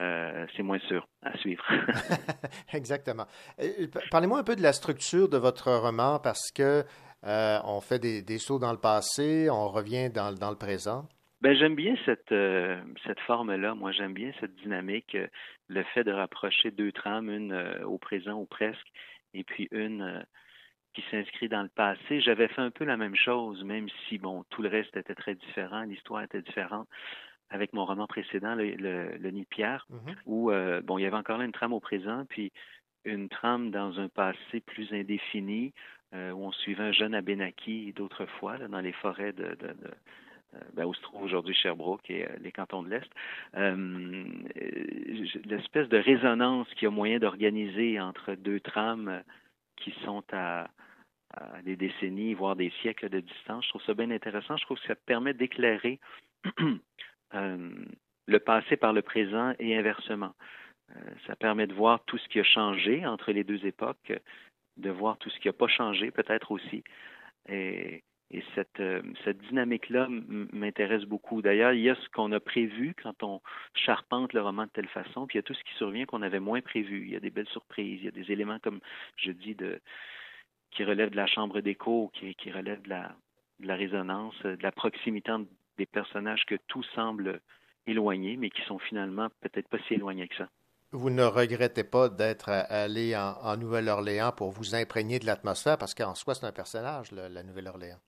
Euh, 0.01 0.47
c'est 0.57 0.62
moins 0.62 0.79
sûr 0.88 1.07
à 1.23 1.37
suivre. 1.37 1.62
Exactement. 2.73 3.27
Euh, 3.61 3.87
parlez-moi 4.11 4.38
un 4.38 4.45
peu 4.45 4.57
de 4.57 4.62
la 4.62 4.73
structure 4.73 5.29
de 5.29 5.37
votre 5.37 5.71
roman 5.71 6.18
parce 6.18 6.51
que 6.53 6.85
on 7.23 7.83
fait 7.83 7.99
des, 7.99 8.38
sauts 8.38 8.59
dans 8.59 8.73
le 8.73 8.81
passé, 8.81 9.51
on 9.51 9.68
revient 9.68 10.09
dans 10.09 10.51
le 10.51 10.57
présent. 10.57 11.07
Ben, 11.42 11.57
j'aime 11.57 11.74
bien 11.74 11.96
cette, 12.05 12.31
euh, 12.31 12.81
cette 13.05 13.18
forme-là. 13.18 13.74
Moi, 13.74 13.90
j'aime 13.90 14.14
bien 14.14 14.31
cette 14.38 14.55
dynamique, 14.55 15.16
euh, 15.16 15.26
le 15.66 15.83
fait 15.83 16.05
de 16.05 16.12
rapprocher 16.12 16.70
deux 16.70 16.92
trames, 16.92 17.28
une 17.28 17.52
euh, 17.52 17.85
au 17.85 17.98
présent 17.98 18.35
ou 18.35 18.46
presque, 18.46 18.87
et 19.35 19.42
puis 19.42 19.66
une 19.72 20.24
qui 20.94 21.02
s'inscrit 21.11 21.48
dans 21.48 21.64
le 21.64 21.68
passé. 21.68 22.20
J'avais 22.20 22.46
fait 22.46 22.61
un 22.61 22.70
peu 22.70 22.85
la 22.85 22.96
même 22.96 23.16
chose, 23.16 23.64
même 23.64 23.88
si, 24.07 24.18
bon, 24.18 24.44
tout 24.50 24.62
le 24.62 24.68
reste 24.68 24.96
était 24.96 25.16
très 25.16 25.35
différent, 25.35 25.83
l'histoire 25.83 26.22
était 26.22 26.42
différente 26.42 26.87
avec 27.50 27.72
mon 27.72 27.87
roman 27.87 28.07
précédent, 28.07 28.55
Le, 28.55 28.76
le, 28.76 29.31
Nid 29.31 29.42
de 29.42 29.46
Pierre, 29.46 29.85
mm-hmm. 29.90 30.14
où, 30.26 30.52
bon, 30.85 30.98
il 30.98 31.02
y 31.02 31.07
avait 31.07 31.16
encore 31.16 31.38
là 31.38 31.44
une 31.44 31.52
trame 31.52 31.72
au 31.72 31.81
présent, 31.81 32.24
puis 32.28 32.52
une 33.05 33.28
trame 33.28 33.70
dans 33.70 33.98
un 33.98 34.09
passé 34.09 34.61
plus 34.64 34.92
indéfini, 34.92 35.74
où 36.14 36.16
on 36.46 36.52
suivait 36.52 36.85
un 36.85 36.92
jeune 36.92 37.14
Abénaki 37.14 37.92
d'autres 37.94 38.26
fois, 38.26 38.59
dans 38.59 38.81
les 38.81 38.92
forêts 38.92 39.33
de 39.33 39.57
ben, 40.75 40.85
où 40.85 40.95
se 40.95 41.01
trouve 41.01 41.23
aujourd'hui 41.23 41.55
Sherbrooke 41.55 42.11
et 42.11 42.25
euh, 42.25 42.37
les 42.41 42.53
cantons 42.53 42.83
de 42.83 42.91
l'Est, 42.91 43.11
euh, 43.57 44.25
l'espèce 45.47 45.88
de 45.88 45.97
résonance 45.97 46.69
qu'il 46.75 46.85
y 46.85 46.87
a 46.87 46.91
moyen 46.91 47.19
d'organiser 47.19 47.99
entre 48.01 48.35
deux 48.35 48.61
trames 48.61 49.23
qui 49.77 49.93
sont 50.05 50.23
à, 50.33 50.69
des 51.65 51.77
décennies, 51.77 52.35
voire 52.35 52.57
des 52.57 52.71
siècles 52.83 53.09
de 53.09 53.21
distance, 53.21 53.65
je 53.65 53.71
trouve 53.71 53.83
ça 53.85 53.95
bien 53.95 54.11
intéressant. 54.11 54.59
Je 54.59 54.65
trouve 54.67 54.79
que 54.79 54.87
ça 54.87 54.95
permet 54.95 55.33
d'éclairer 55.33 55.99
le 57.33 58.38
passé 58.38 58.77
par 58.77 58.93
le 58.93 59.01
présent 59.01 59.55
et 59.59 59.75
inversement. 59.75 60.35
ça 61.27 61.35
permet 61.37 61.67
de 61.67 61.73
voir 61.73 62.05
tout 62.05 62.19
ce 62.19 62.29
qui 62.29 62.38
a 62.38 62.45
changé 62.45 63.07
entre 63.07 63.33
les 63.33 63.45
deux 63.45 63.65
époques, 63.65 64.12
de 64.77 64.91
voir 64.91 65.17
tout 65.17 65.31
ce 65.31 65.38
qui 65.41 65.49
n'a 65.49 65.55
pas 65.55 65.69
changé 65.69 66.11
peut-être 66.11 66.51
aussi. 66.51 66.85
Et, 67.49 68.03
et 68.33 68.42
cette, 68.55 68.81
euh, 68.81 69.03
dynamique-là 69.49 70.09
m'intéresse 70.53 71.05
beaucoup. 71.05 71.42
D'ailleurs, 71.42 71.73
il 71.73 71.83
y 71.83 71.90
a 71.90 71.95
ce 71.95 72.09
qu'on 72.11 72.33
a 72.33 72.40
prévu 72.40 72.95
quand 73.01 73.23
on 73.23 73.40
charpente 73.75 74.33
le 74.33 74.40
roman 74.40 74.64
de 74.64 74.71
telle 74.71 74.88
façon, 74.88 75.27
puis 75.27 75.37
il 75.37 75.38
y 75.38 75.40
a 75.40 75.42
tout 75.42 75.55
ce 75.55 75.62
qui 75.64 75.75
survient 75.75 76.07
qu'on 76.07 76.23
avait 76.23 76.40
moins 76.40 76.62
prévu. 76.62 77.03
Il 77.05 77.12
y 77.12 77.16
a 77.16 77.21
des 77.21 77.31
belles 77.31 77.49
surprises, 77.49 78.01
il 78.01 78.05
y 78.07 78.09
a 78.09 78.12
des 78.12 78.33
éléments, 78.33 78.59
comme 78.59 78.81
je 79.16 79.33
dis, 79.33 79.55
de, 79.55 79.81
qui 80.71 80.85
relèvent 80.85 81.11
de 81.11 81.16
la 81.16 81.27
chambre 81.27 81.61
d'écho, 81.61 82.11
qui, 82.14 82.51
relèvent 82.51 82.83
de 82.83 82.88
la, 82.88 83.14
de 83.61 83.66
la 83.66 83.77
résonance, 83.77 84.40
de 84.42 84.62
la 84.62 84.73
proximité 84.73 85.33
des 85.77 85.87
personnages 85.87 86.47
que 86.47 86.57
tout 86.68 86.83
semble 86.95 87.40
éloigné, 87.87 88.37
mais 88.37 88.49
qui 88.49 88.62
sont 88.62 88.79
finalement 88.79 89.29
peut-être 89.40 89.68
pas 89.68 89.79
si 89.87 89.95
éloignés 89.95 90.29
que 90.29 90.37
ça. 90.37 90.49
Vous 90.92 91.11
ne 91.11 91.25
regrettez 91.25 91.85
pas 91.85 92.09
d'être 92.09 92.51
allé 92.51 93.16
en, 93.16 93.57
Nouvelle-Orléans 93.57 94.33
pour 94.33 94.51
vous 94.51 94.75
imprégner 94.75 95.18
de 95.18 95.27
l'atmosphère, 95.27 95.79
parce 95.79 95.95
qu'en 95.95 96.14
soi, 96.14 96.35
c'est 96.35 96.47
un 96.47 96.53
personnage, 96.53 97.12
la 97.12 97.42
Nouvelle-Orléans. 97.42 97.99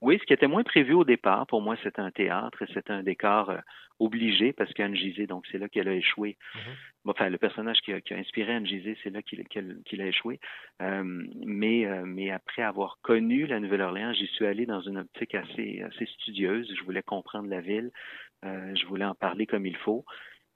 Oui, 0.00 0.18
ce 0.20 0.24
qui 0.24 0.32
était 0.32 0.46
moins 0.46 0.62
prévu 0.62 0.92
au 0.94 1.04
départ, 1.04 1.46
pour 1.46 1.62
moi, 1.62 1.76
c'était 1.82 2.00
un 2.00 2.10
théâtre 2.10 2.62
et 2.62 2.66
c'était 2.72 2.92
un 2.92 3.02
décor 3.02 3.50
euh, 3.50 3.58
obligé 3.98 4.52
parce 4.52 4.72
qu'Anne 4.72 4.94
Gizé, 4.94 5.26
donc 5.26 5.44
c'est 5.50 5.58
là 5.58 5.68
qu'elle 5.68 5.88
a 5.88 5.94
échoué. 5.94 6.36
Mm-hmm. 6.54 7.10
Enfin, 7.10 7.28
le 7.28 7.38
personnage 7.38 7.78
qui 7.80 7.92
a, 7.92 8.00
inspiré 8.12 8.54
Anne 8.54 8.66
Gizé, 8.66 8.96
c'est 9.02 9.10
là 9.10 9.22
qu'il 9.22 10.00
a 10.00 10.06
échoué. 10.06 10.40
Euh, 10.82 11.02
mais, 11.44 11.86
euh, 11.86 12.04
mais 12.04 12.30
après 12.30 12.62
avoir 12.62 12.98
connu 13.02 13.46
la 13.46 13.60
Nouvelle-Orléans, 13.60 14.12
j'y 14.14 14.26
suis 14.28 14.46
allé 14.46 14.66
dans 14.66 14.80
une 14.80 14.98
optique 14.98 15.34
assez, 15.34 15.82
assez 15.82 16.06
studieuse. 16.06 16.72
Je 16.76 16.84
voulais 16.84 17.02
comprendre 17.02 17.48
la 17.48 17.60
ville, 17.60 17.90
je 18.42 18.86
voulais 18.86 19.06
en 19.06 19.14
parler 19.14 19.46
comme 19.46 19.64
il 19.64 19.76
faut 19.76 20.04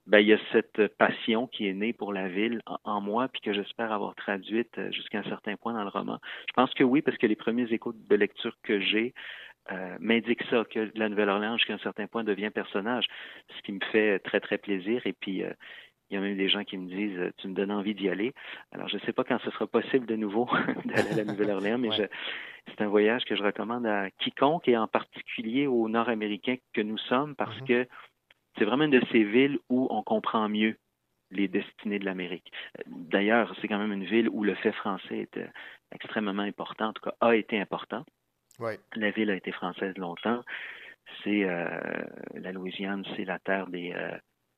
ben, 0.09 0.21
il 0.21 0.29
y 0.29 0.33
a 0.33 0.39
cette 0.53 0.89
passion 0.97 1.47
qui 1.47 1.69
est 1.69 1.75
née 1.75 1.93
pour 1.93 2.15
la 2.15 2.29
ville 2.29 2.63
en, 2.85 3.01
moi, 3.03 3.29
puis 3.29 3.43
que 3.43 3.53
j'espère 3.53 3.93
avoir 3.93 4.15
traduite 4.15 4.79
euh, 4.79 4.91
jusqu'à 4.91 5.19
un 5.19 5.25
certain 5.25 5.57
point 5.57 5.75
dans 5.75 5.83
le 5.83 5.91
roman. 5.91 6.19
Je 6.49 6.53
pense 6.55 6.73
que 6.73 6.83
oui, 6.83 7.03
parce 7.03 7.19
que 7.19 7.27
les 7.27 7.37
premiers 7.37 7.71
échos 7.71 7.93
de 7.93 8.17
lecture 8.17 8.57
que 8.63 8.81
j'ai 8.81 9.13
euh, 9.71 9.99
m'indiquent 10.01 10.45
ça, 10.49 10.65
que 10.65 10.91
la 10.95 11.11
Nouvelle-Orléans, 11.11 11.59
jusqu'à 11.59 11.75
un 11.75 11.79
certain 11.79 12.07
point, 12.07 12.25
devient 12.25 12.49
personnage, 12.49 13.05
ce 13.55 13.63
qui 13.63 13.73
me 13.73 13.81
fait 13.93 14.19
très, 14.21 14.41
très 14.41 14.57
plaisir. 14.57 15.07
Et 15.07 15.13
puis, 15.13 15.43
euh, 15.43 15.53
il 16.09 16.15
y 16.15 16.17
a 16.17 16.23
même 16.23 16.39
des 16.39 16.49
gens 16.49 16.65
qui 16.65 16.79
me 16.79 16.89
disent 16.89 17.33
Tu 17.37 17.49
me 17.49 17.55
donnes 17.55 17.71
envie 17.71 17.95
d'y 17.95 18.09
aller. 18.09 18.33
Alors, 18.73 18.89
je 18.89 18.97
ne 18.97 19.01
sais 19.03 19.13
pas 19.13 19.25
quand 19.25 19.39
ce 19.45 19.51
sera 19.51 19.67
possible 19.67 20.07
de 20.07 20.17
nouveau 20.17 20.49
d'aller 20.87 21.11
à 21.13 21.17
la 21.17 21.25
Nouvelle-Orléans, 21.25 21.77
mais 21.77 21.91
c'est 22.67 22.81
un 22.81 22.89
voyage 22.89 23.27
que 23.27 23.37
je 23.37 23.43
recommande 23.43 23.85
à 23.85 24.11
quiconque 24.13 24.69
et 24.69 24.77
en 24.79 24.87
particulier 24.87 25.67
aux 25.67 25.87
Nord-Américains 25.91 26.57
que 26.73 26.81
nous 26.81 26.97
sommes 26.97 27.35
parce 27.35 27.55
mm-hmm. 27.59 27.85
que 27.85 27.89
c'est 28.59 28.65
vraiment 28.65 28.85
une 28.85 28.91
de 28.91 29.03
ces 29.13 29.25
villes 29.25 29.59
où 29.69 29.87
on 29.91 30.03
comprend 30.03 30.49
mieux 30.49 30.77
les 31.31 31.49
destinées 31.49 31.99
de 31.99 32.05
l'Amérique. 32.05 32.51
D'ailleurs, 32.87 33.55
c'est 33.61 33.69
quand 33.69 33.79
même 33.79 33.93
une 33.93 34.05
ville 34.05 34.29
où 34.31 34.45
le 34.45 34.55
fait 34.55 34.73
français 34.73 35.19
est 35.19 35.37
euh, 35.37 35.47
extrêmement 35.93 36.43
important, 36.43 36.89
en 36.89 36.93
tout 36.93 37.03
cas 37.03 37.15
a 37.21 37.35
été 37.35 37.61
important. 37.61 38.05
La 38.97 39.11
ville 39.13 39.31
a 39.31 39.37
été 39.37 39.53
française 39.53 39.97
longtemps. 39.99 40.43
C'est 41.23 41.45
euh, 41.45 41.69
la 42.35 42.51
Louisiane, 42.53 43.05
c'est 43.17 43.25
la 43.25 43.39
terre 43.39 43.69
des 43.69 43.93
euh, 43.95 44.17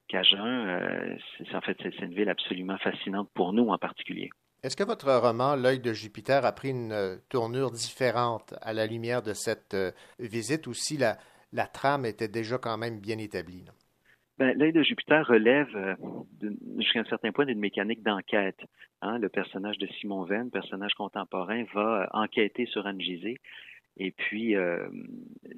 Cajuns. 0.08 1.18
en 1.52 1.60
fait, 1.60 1.76
c'est 1.82 1.98
une 1.98 2.14
ville 2.14 2.30
absolument 2.30 2.78
fascinante 2.78 3.28
pour 3.34 3.52
nous 3.52 3.68
en 3.68 3.78
particulier. 3.78 4.30
Est-ce 4.62 4.76
que 4.76 4.84
votre 4.84 5.10
roman 5.12 5.54
L'œil 5.54 5.80
de 5.80 5.92
Jupiter 5.92 6.44
a 6.44 6.52
pris 6.52 6.70
une 6.70 7.20
tournure 7.28 7.70
différente 7.70 8.54
à 8.62 8.72
la 8.72 8.86
lumière 8.86 9.22
de 9.22 9.34
cette 9.34 9.76
visite 10.18 10.66
ou 10.66 10.74
si 10.74 10.96
la, 10.96 11.18
la 11.52 11.66
trame 11.66 12.04
était 12.04 12.28
déjà 12.28 12.58
quand 12.58 12.76
même 12.76 13.00
bien 13.00 13.18
établie? 13.18 13.64
Ben, 14.40 14.56
L'œil 14.58 14.72
de 14.72 14.82
Jupiter 14.82 15.26
relève 15.26 15.68
euh, 15.76 15.94
jusqu'à 16.78 17.00
un 17.00 17.04
certain 17.04 17.30
point 17.30 17.44
d'une 17.44 17.58
mécanique 17.58 18.02
d'enquête. 18.02 18.58
Hein. 19.02 19.18
Le 19.18 19.28
personnage 19.28 19.76
de 19.76 19.86
Simon 19.98 20.24
Venn, 20.24 20.50
personnage 20.50 20.94
contemporain, 20.94 21.64
va 21.74 22.04
euh, 22.04 22.06
enquêter 22.12 22.64
sur 22.64 22.86
Anne 22.86 23.02
Et 23.98 24.10
puis, 24.12 24.56
euh, 24.56 24.88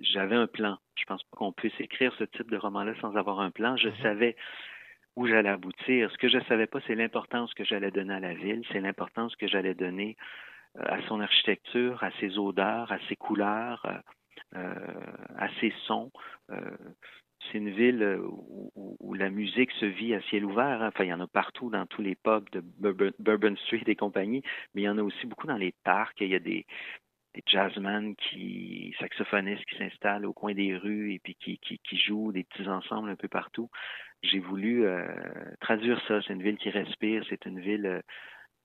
j'avais 0.00 0.34
un 0.34 0.48
plan. 0.48 0.78
Je 0.96 1.04
pense 1.04 1.22
pas 1.22 1.36
qu'on 1.36 1.52
puisse 1.52 1.78
écrire 1.78 2.12
ce 2.18 2.24
type 2.24 2.50
de 2.50 2.56
roman-là 2.56 2.92
sans 3.00 3.14
avoir 3.14 3.38
un 3.38 3.52
plan. 3.52 3.76
Je 3.76 3.88
Mhm. 3.88 4.02
savais 4.02 4.36
où 5.14 5.28
j'allais 5.28 5.50
aboutir. 5.50 6.10
Ce 6.10 6.18
que 6.18 6.28
je 6.28 6.40
savais 6.48 6.66
pas, 6.66 6.80
c'est 6.88 6.96
l'importance 6.96 7.54
que 7.54 7.62
j'allais 7.62 7.92
donner 7.92 8.14
à 8.14 8.20
la 8.20 8.34
ville, 8.34 8.64
c'est 8.72 8.80
l'importance 8.80 9.36
que 9.36 9.46
j'allais 9.46 9.74
donner 9.74 10.16
à 10.76 11.00
son 11.02 11.20
architecture, 11.20 12.02
à 12.02 12.10
ses 12.18 12.36
odeurs, 12.36 12.90
à 12.90 12.98
ses 13.08 13.14
couleurs, 13.14 14.02
euh, 14.56 14.74
à 15.36 15.48
ses 15.60 15.72
sons. 15.86 16.10
Euh, 16.50 16.76
c'est 17.50 17.58
une 17.58 17.70
ville 17.70 18.02
euh, 18.02 18.20
où, 18.74 19.14
la 19.14 19.30
musique 19.30 19.70
se 19.72 19.86
vit 19.86 20.14
à 20.14 20.22
ciel 20.22 20.44
ouvert. 20.44 20.82
hein. 20.82 20.88
Enfin, 20.88 21.04
il 21.04 21.08
y 21.08 21.12
en 21.12 21.20
a 21.20 21.26
partout 21.26 21.70
dans 21.70 21.86
tous 21.86 22.02
les 22.02 22.14
pubs 22.14 22.48
de 22.50 22.60
Bourbon, 23.18 23.56
Street 23.56 23.84
et 23.86 23.96
compagnie, 23.96 24.42
mais 24.74 24.82
il 24.82 24.84
y 24.84 24.88
en 24.88 24.98
a 24.98 25.02
aussi 25.02 25.26
beaucoup 25.26 25.46
dans 25.46 25.56
les 25.56 25.74
parcs. 25.84 26.20
Il 26.20 26.28
y 26.28 26.34
a 26.34 26.38
des, 26.38 26.66
jazzmen 27.46 28.14
qui, 28.16 28.94
saxophonistes 28.98 29.64
qui 29.66 29.76
s'installent 29.76 30.26
au 30.26 30.32
coin 30.32 30.54
des 30.54 30.76
rues 30.76 31.14
et 31.14 31.18
puis 31.18 31.34
qui, 31.34 31.96
jouent 31.96 32.32
des 32.32 32.44
petits 32.44 32.68
ensembles 32.68 33.10
un 33.10 33.16
peu 33.16 33.28
partout. 33.28 33.70
J'ai 34.22 34.38
voulu 34.38 34.84
euh, 34.84 35.06
traduire 35.60 36.00
ça. 36.06 36.20
C'est 36.22 36.32
une 36.32 36.42
ville 36.42 36.58
qui 36.58 36.70
respire, 36.70 37.24
c'est 37.28 37.46
une 37.46 37.60
ville 37.60 38.02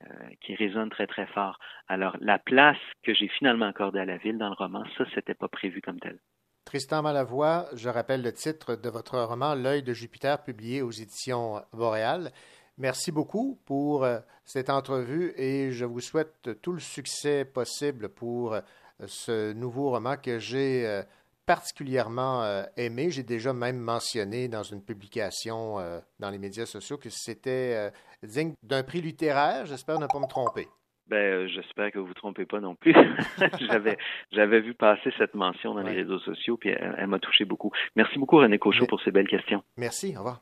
euh, 0.04 0.30
qui 0.42 0.54
résonne 0.56 0.90
très 0.90 1.08
très 1.08 1.26
fort. 1.28 1.60
Alors 1.88 2.18
la 2.20 2.38
place 2.38 2.78
que 3.04 3.14
j'ai 3.14 3.28
finalement 3.28 3.66
accordée 3.66 4.00
à 4.00 4.06
la 4.06 4.18
ville 4.18 4.38
dans 4.38 4.50
le 4.50 4.56
roman, 4.56 4.84
ça 4.98 5.06
c'était 5.16 5.34
pas 5.34 5.48
prévu 5.48 5.82
comme 5.82 6.00
tel. 6.00 6.20
Tristan 6.68 7.02
Malavoie, 7.02 7.70
je 7.76 7.88
rappelle 7.88 8.22
le 8.22 8.34
titre 8.34 8.76
de 8.76 8.90
votre 8.90 9.18
roman 9.18 9.56
L'œil 9.56 9.84
de 9.84 9.94
Jupiter, 9.94 10.44
publié 10.44 10.82
aux 10.82 10.92
éditions 10.92 11.62
Boréal. 11.72 12.34
Merci 12.78 13.14
beaucoup 13.14 13.58
pour 13.64 14.04
euh, 14.04 14.20
cette 14.44 14.70
entrevue 14.70 15.34
et 15.38 15.72
je 15.72 15.86
vous 15.86 16.02
souhaite 16.02 16.62
tout 16.62 16.74
le 16.74 16.82
succès 16.82 17.46
possible 17.46 18.10
pour 18.10 18.54
euh, 18.54 18.60
ce 19.06 19.54
nouveau 19.54 19.92
roman 19.92 20.18
que 20.18 20.40
j'ai 20.40 20.86
euh, 20.86 21.04
particulièrement 21.46 22.44
aimé. 22.76 23.12
J'ai 23.12 23.24
déjà 23.24 23.54
même 23.54 23.78
mentionné 23.78 24.50
dans 24.50 24.64
une 24.64 24.82
publication 24.82 25.78
dans 26.20 26.30
les 26.30 26.38
médias 26.38 26.66
sociaux 26.66 26.98
que 26.98 27.10
c'était 27.10 27.94
digne 28.22 28.56
d'un 28.64 28.84
prix 28.84 29.00
littéraire. 29.00 29.66
J'espère 29.66 29.98
ne 29.98 30.08
pas 30.08 30.20
me 30.20 30.28
tromper. 30.28 30.68
Ben, 31.10 31.16
euh, 31.16 31.48
j'espère 31.48 31.92
que 31.92 32.00
vous 32.00 32.08
vous 32.08 32.14
trompez 32.14 32.46
pas 32.46 32.60
non 32.60 32.76
plus. 32.76 32.94
j'avais, 33.62 33.98
j'avais 34.32 34.60
vu 34.60 34.74
passer 34.74 35.12
cette 35.18 35.36
mention 35.36 35.74
dans 35.74 35.82
les 35.82 35.94
réseaux 35.94 36.20
sociaux, 36.20 36.58
puis 36.58 36.70
elle, 36.70 36.96
elle 36.98 37.08
m'a 37.08 37.20
touché 37.20 37.46
beaucoup. 37.46 37.72
Merci 37.96 38.20
beaucoup, 38.20 38.38
René 38.38 38.60
Cochot, 38.60 38.88
pour 38.88 39.02
ces 39.02 39.12
belles 39.12 39.28
questions. 39.28 39.64
Merci, 39.78 40.14
au 40.16 40.20
revoir. 40.20 40.42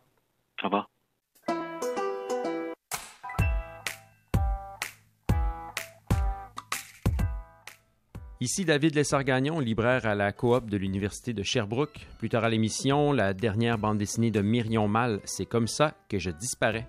Au 0.63 0.65
revoir. 0.65 0.89
Ici 8.41 8.65
David 8.65 8.95
Lessard-Gagnon, 8.95 9.59
libraire 9.59 10.05
à 10.05 10.13
la 10.13 10.31
coop 10.33 10.69
de 10.69 10.77
l'Université 10.77 11.33
de 11.33 11.41
Sherbrooke. 11.41 12.05
Plus 12.19 12.29
tard 12.29 12.43
à 12.43 12.49
l'émission, 12.49 13.13
la 13.13 13.33
dernière 13.33 13.77
bande 13.77 13.97
dessinée 13.97 14.29
de 14.29 14.41
Myrion 14.41 14.87
Mal, 14.87 15.19
C'est 15.23 15.45
comme 15.45 15.67
ça 15.67 15.93
que 16.09 16.19
je 16.19 16.31
disparais. 16.31 16.85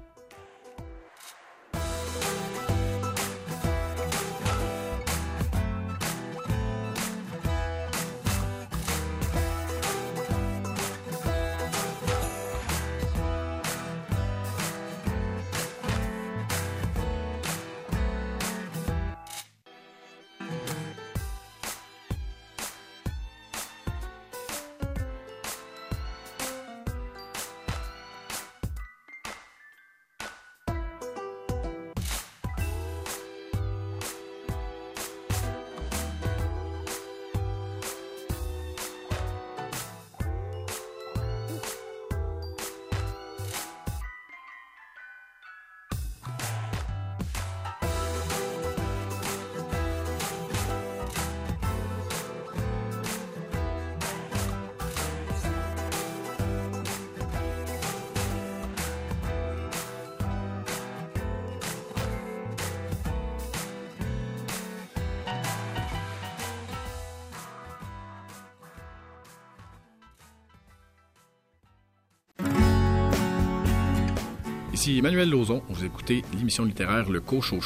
Ici 74.87 74.99
Emmanuel 74.99 75.29
Lauzon, 75.29 75.63
vous 75.69 75.85
écoutez 75.85 76.23
l'émission 76.39 76.65
littéraire 76.65 77.11
Le 77.11 77.21
Cochot 77.21 77.59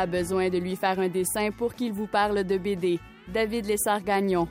Pas 0.00 0.06
besoin 0.06 0.48
de 0.48 0.56
lui 0.56 0.76
faire 0.76 0.98
un 0.98 1.08
dessin 1.08 1.50
pour 1.50 1.74
qu'il 1.74 1.92
vous 1.92 2.06
parle 2.06 2.42
de 2.42 2.56
BD. 2.56 2.98
David 3.28 3.66
Lessard-Gagnon. 3.66 4.48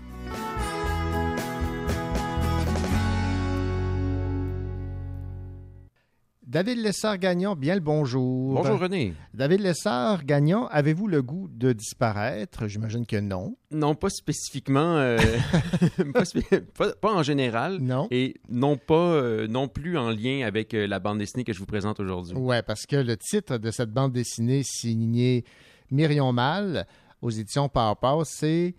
David 6.50 6.80
Lessard-Gagnon, 6.80 7.56
bien 7.56 7.76
le 7.76 7.80
bonjour. 7.80 8.56
Bonjour 8.56 8.80
René. 8.80 9.14
David 9.36 9.60
Lessard-Gagnon, 9.62 10.66
avez-vous 10.72 11.06
le 11.08 11.22
goût 11.22 11.48
de 11.48 11.74
disparaître? 11.74 12.68
J'imagine 12.68 13.06
que 13.06 13.18
non. 13.18 13.56
Non, 13.70 13.94
pas 13.94 14.10
spécifiquement, 14.10 14.96
euh, 14.98 15.20
pas, 16.14 16.26
spé- 16.26 16.42
pas- 16.76 16.94
pas 17.00 17.14
en 17.14 17.22
général, 17.22 17.78
Non. 17.80 18.08
et 18.10 18.34
non 18.50 18.78
pas 18.78 18.96
euh, 18.96 19.48
non 19.48 19.68
plus 19.68 19.96
en 20.00 20.10
lien 20.10 20.42
avec 20.44 20.74
euh, 20.74 20.88
la 20.88 20.98
bande 20.98 21.20
dessinée 21.20 21.44
que 21.44 21.54
je 21.54 21.60
vous 21.60 21.68
présente 21.68 22.00
aujourd'hui. 22.00 22.36
Ouais, 22.36 22.64
parce 22.64 22.88
que 22.88 22.96
le 22.96 23.16
titre 23.16 23.60
de 23.60 23.70
cette 23.70 23.92
bande 23.92 24.14
dessinée 24.14 24.64
signée 24.64 25.46
Myrion 25.92 26.34
Mal 26.34 26.88
aux 27.22 27.30
éditions 27.30 27.70
Power 27.70 28.24
c'est 28.26 28.74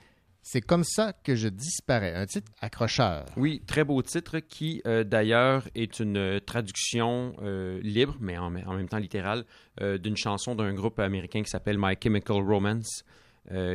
C'est 0.53 0.63
comme 0.63 0.83
ça 0.83 1.13
que 1.13 1.37
je 1.37 1.47
disparais. 1.47 2.13
Un 2.17 2.27
titre 2.27 2.51
accrocheur. 2.61 3.25
Oui, 3.37 3.63
très 3.69 3.85
beau 3.85 4.03
titre 4.03 4.41
qui, 4.41 4.83
euh, 4.85 5.05
d'ailleurs, 5.05 5.69
est 5.77 6.01
une 6.01 6.17
euh, 6.17 6.41
traduction 6.41 7.37
euh, 7.41 7.79
libre, 7.85 8.17
mais 8.19 8.37
en, 8.37 8.51
même 8.51 8.89
temps 8.89 8.99
littérale, 8.99 9.45
d'une 9.81 10.17
chanson 10.17 10.57
d'un 10.57 10.75
groupe 10.75 10.99
américain 10.99 11.45
qui 11.45 11.51
s'appelle 11.51 11.77
My 11.79 11.95
Chemical 12.03 12.43
Romance, 12.43 13.05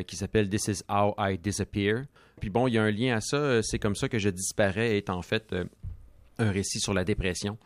qui 0.06 0.16
s'appelle 0.18 0.50
This 0.50 0.68
Is 0.68 0.82
How 0.90 1.16
I 1.18 1.38
Disappear. 1.38 2.04
Puis 2.42 2.50
bon, 2.50 2.68
il 2.68 2.74
y 2.74 2.78
a 2.78 2.84
un 2.84 2.92
lien 2.92 3.16
à 3.16 3.22
ça. 3.22 3.64
C'est 3.64 3.80
comme 3.80 3.96
ça 3.96 4.10
que 4.10 4.20
je 4.20 4.30
disparais 4.30 4.98
est 4.98 5.10
en 5.10 5.22
fait 5.22 5.56
un 6.38 6.52
récit 6.52 6.80
sur 6.80 6.94
la 6.94 7.06
dépression 7.06 7.58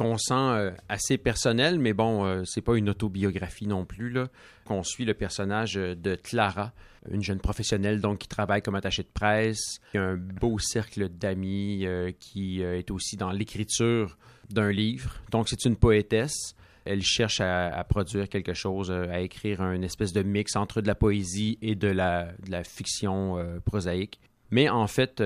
qu'on 0.00 0.16
sent 0.16 0.32
euh, 0.32 0.70
assez 0.88 1.18
personnel, 1.18 1.78
mais 1.78 1.92
bon, 1.92 2.24
euh, 2.24 2.42
c'est 2.46 2.62
pas 2.62 2.74
une 2.74 2.88
autobiographie 2.88 3.66
non 3.66 3.84
plus. 3.84 4.08
Là. 4.08 4.28
Qu'on 4.64 4.82
suit 4.82 5.04
le 5.04 5.12
personnage 5.12 5.76
euh, 5.76 5.94
de 5.94 6.14
Clara, 6.14 6.72
une 7.10 7.22
jeune 7.22 7.38
professionnelle 7.38 8.00
donc 8.00 8.20
qui 8.20 8.28
travaille 8.28 8.62
comme 8.62 8.76
attachée 8.76 9.02
de 9.02 9.10
presse. 9.12 9.78
Y 9.92 9.98
a 9.98 10.04
un 10.04 10.16
beau 10.16 10.58
cercle 10.58 11.10
d'amis 11.10 11.86
qui 12.18 12.62
est 12.62 12.90
aussi 12.90 13.16
dans 13.16 13.30
l'écriture 13.30 14.16
d'un 14.50 14.70
livre. 14.70 15.16
Donc 15.30 15.48
c'est 15.50 15.64
une 15.66 15.76
poétesse. 15.76 16.54
Elle 16.86 17.02
cherche 17.02 17.40
à, 17.40 17.84
produire 17.88 18.28
quelque 18.28 18.54
chose, 18.54 18.90
à 18.90 19.20
écrire 19.20 19.60
un 19.62 19.80
espèce 19.80 20.12
de 20.12 20.22
mix 20.22 20.56
entre 20.56 20.80
de 20.82 20.86
la 20.86 20.94
poésie 20.94 21.58
et 21.62 21.74
de 21.74 21.88
la, 21.88 22.34
fiction 22.64 23.38
prosaïque. 23.64 24.20
Mais 24.50 24.68
en 24.68 24.86
fait, 24.86 25.22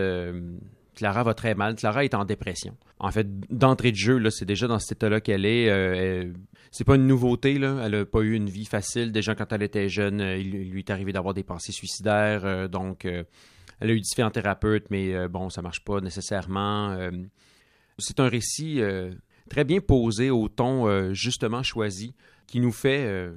Clara 0.95 1.23
va 1.23 1.35
très 1.35 1.55
mal. 1.55 1.75
Clara 1.75 2.05
est 2.05 2.15
en 2.15 2.25
dépression. 2.25 2.77
En 2.99 3.11
fait, 3.11 3.27
d'entrée 3.51 3.91
de 3.91 3.97
jeu, 3.97 4.31
c'est 4.31 4.45
déjà 4.45 4.67
dans 4.67 4.79
cet 4.79 4.99
état-là 4.99 5.21
qu'elle 5.21 5.45
est. 5.45 5.69
Euh, 5.71 6.33
c'est 6.77 6.83
pas 6.83 6.97
une 6.97 7.07
nouveauté, 7.07 7.57
là. 7.57 7.83
Elle 7.85 7.95
a 7.95 8.05
pas 8.05 8.23
eu 8.23 8.35
une 8.35 8.51
vie 8.51 8.65
facile. 8.65 9.13
Déjà, 9.13 9.37
quand 9.37 9.53
elle 9.53 9.63
était 9.63 9.89
jeune, 9.89 10.21
euh, 10.21 10.37
il, 10.37 10.71
lui 10.73 10.81
est 10.81 10.91
arrivé 10.91 11.13
d'avoir 11.13 11.33
des 11.33 11.45
pensées 11.45 11.71
suicidaires. 11.71 12.45
euh, 12.45 12.67
donc, 12.67 13.05
euh, 13.05 13.23
elle 13.79 13.91
a 13.91 13.93
eu 13.93 14.01
différents 14.01 14.33
thérapeutes, 14.33 14.91
mais 14.91 15.29
bon, 15.29 15.51
ça 15.51 15.63
marche 15.63 15.85
pas 15.85 16.01
nécessairement. 16.01 16.97
C'est 17.99 18.19
un 18.19 18.29
récit 18.29 18.81
très 19.51 19.65
bien 19.65 19.81
posé 19.81 20.31
au 20.31 20.49
ton 20.49 21.13
justement 21.13 21.63
choisi 21.63 22.15
qui 22.47 22.61
nous 22.61 22.71
fait 22.71 23.29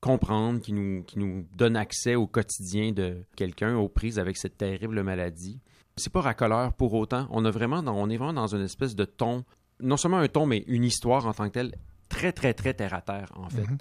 comprendre, 0.00 0.60
qui 0.60 0.72
nous 0.72 1.46
donne 1.56 1.76
accès 1.76 2.14
au 2.14 2.28
quotidien 2.28 2.92
de 2.92 3.24
quelqu'un 3.34 3.76
aux 3.76 3.88
prises 3.88 4.20
avec 4.20 4.36
cette 4.36 4.56
terrible 4.56 5.02
maladie. 5.02 5.60
C'est 5.96 6.12
pas 6.12 6.20
racoleur 6.22 6.72
pour 6.72 6.94
autant. 6.94 7.26
On, 7.30 7.44
a 7.44 7.50
vraiment 7.50 7.82
dans- 7.82 7.94
on 7.96 8.08
est 8.08 8.16
vraiment 8.16 8.32
dans 8.32 8.54
une 8.54 8.62
espèce 8.62 8.94
de 8.96 9.04
ton, 9.04 9.44
non 9.80 9.96
seulement 9.96 10.18
un 10.18 10.28
ton, 10.28 10.46
mais 10.46 10.64
une 10.66 10.84
histoire 10.84 11.26
en 11.26 11.34
tant 11.34 11.46
que 11.48 11.52
telle, 11.54 11.74
très, 12.08 12.32
très, 12.32 12.54
très 12.54 12.74
terre 12.74 12.94
à 12.94 13.02
terre, 13.02 13.30
en 13.36 13.48
fait. 13.48 13.66
Mhm. 13.68 13.78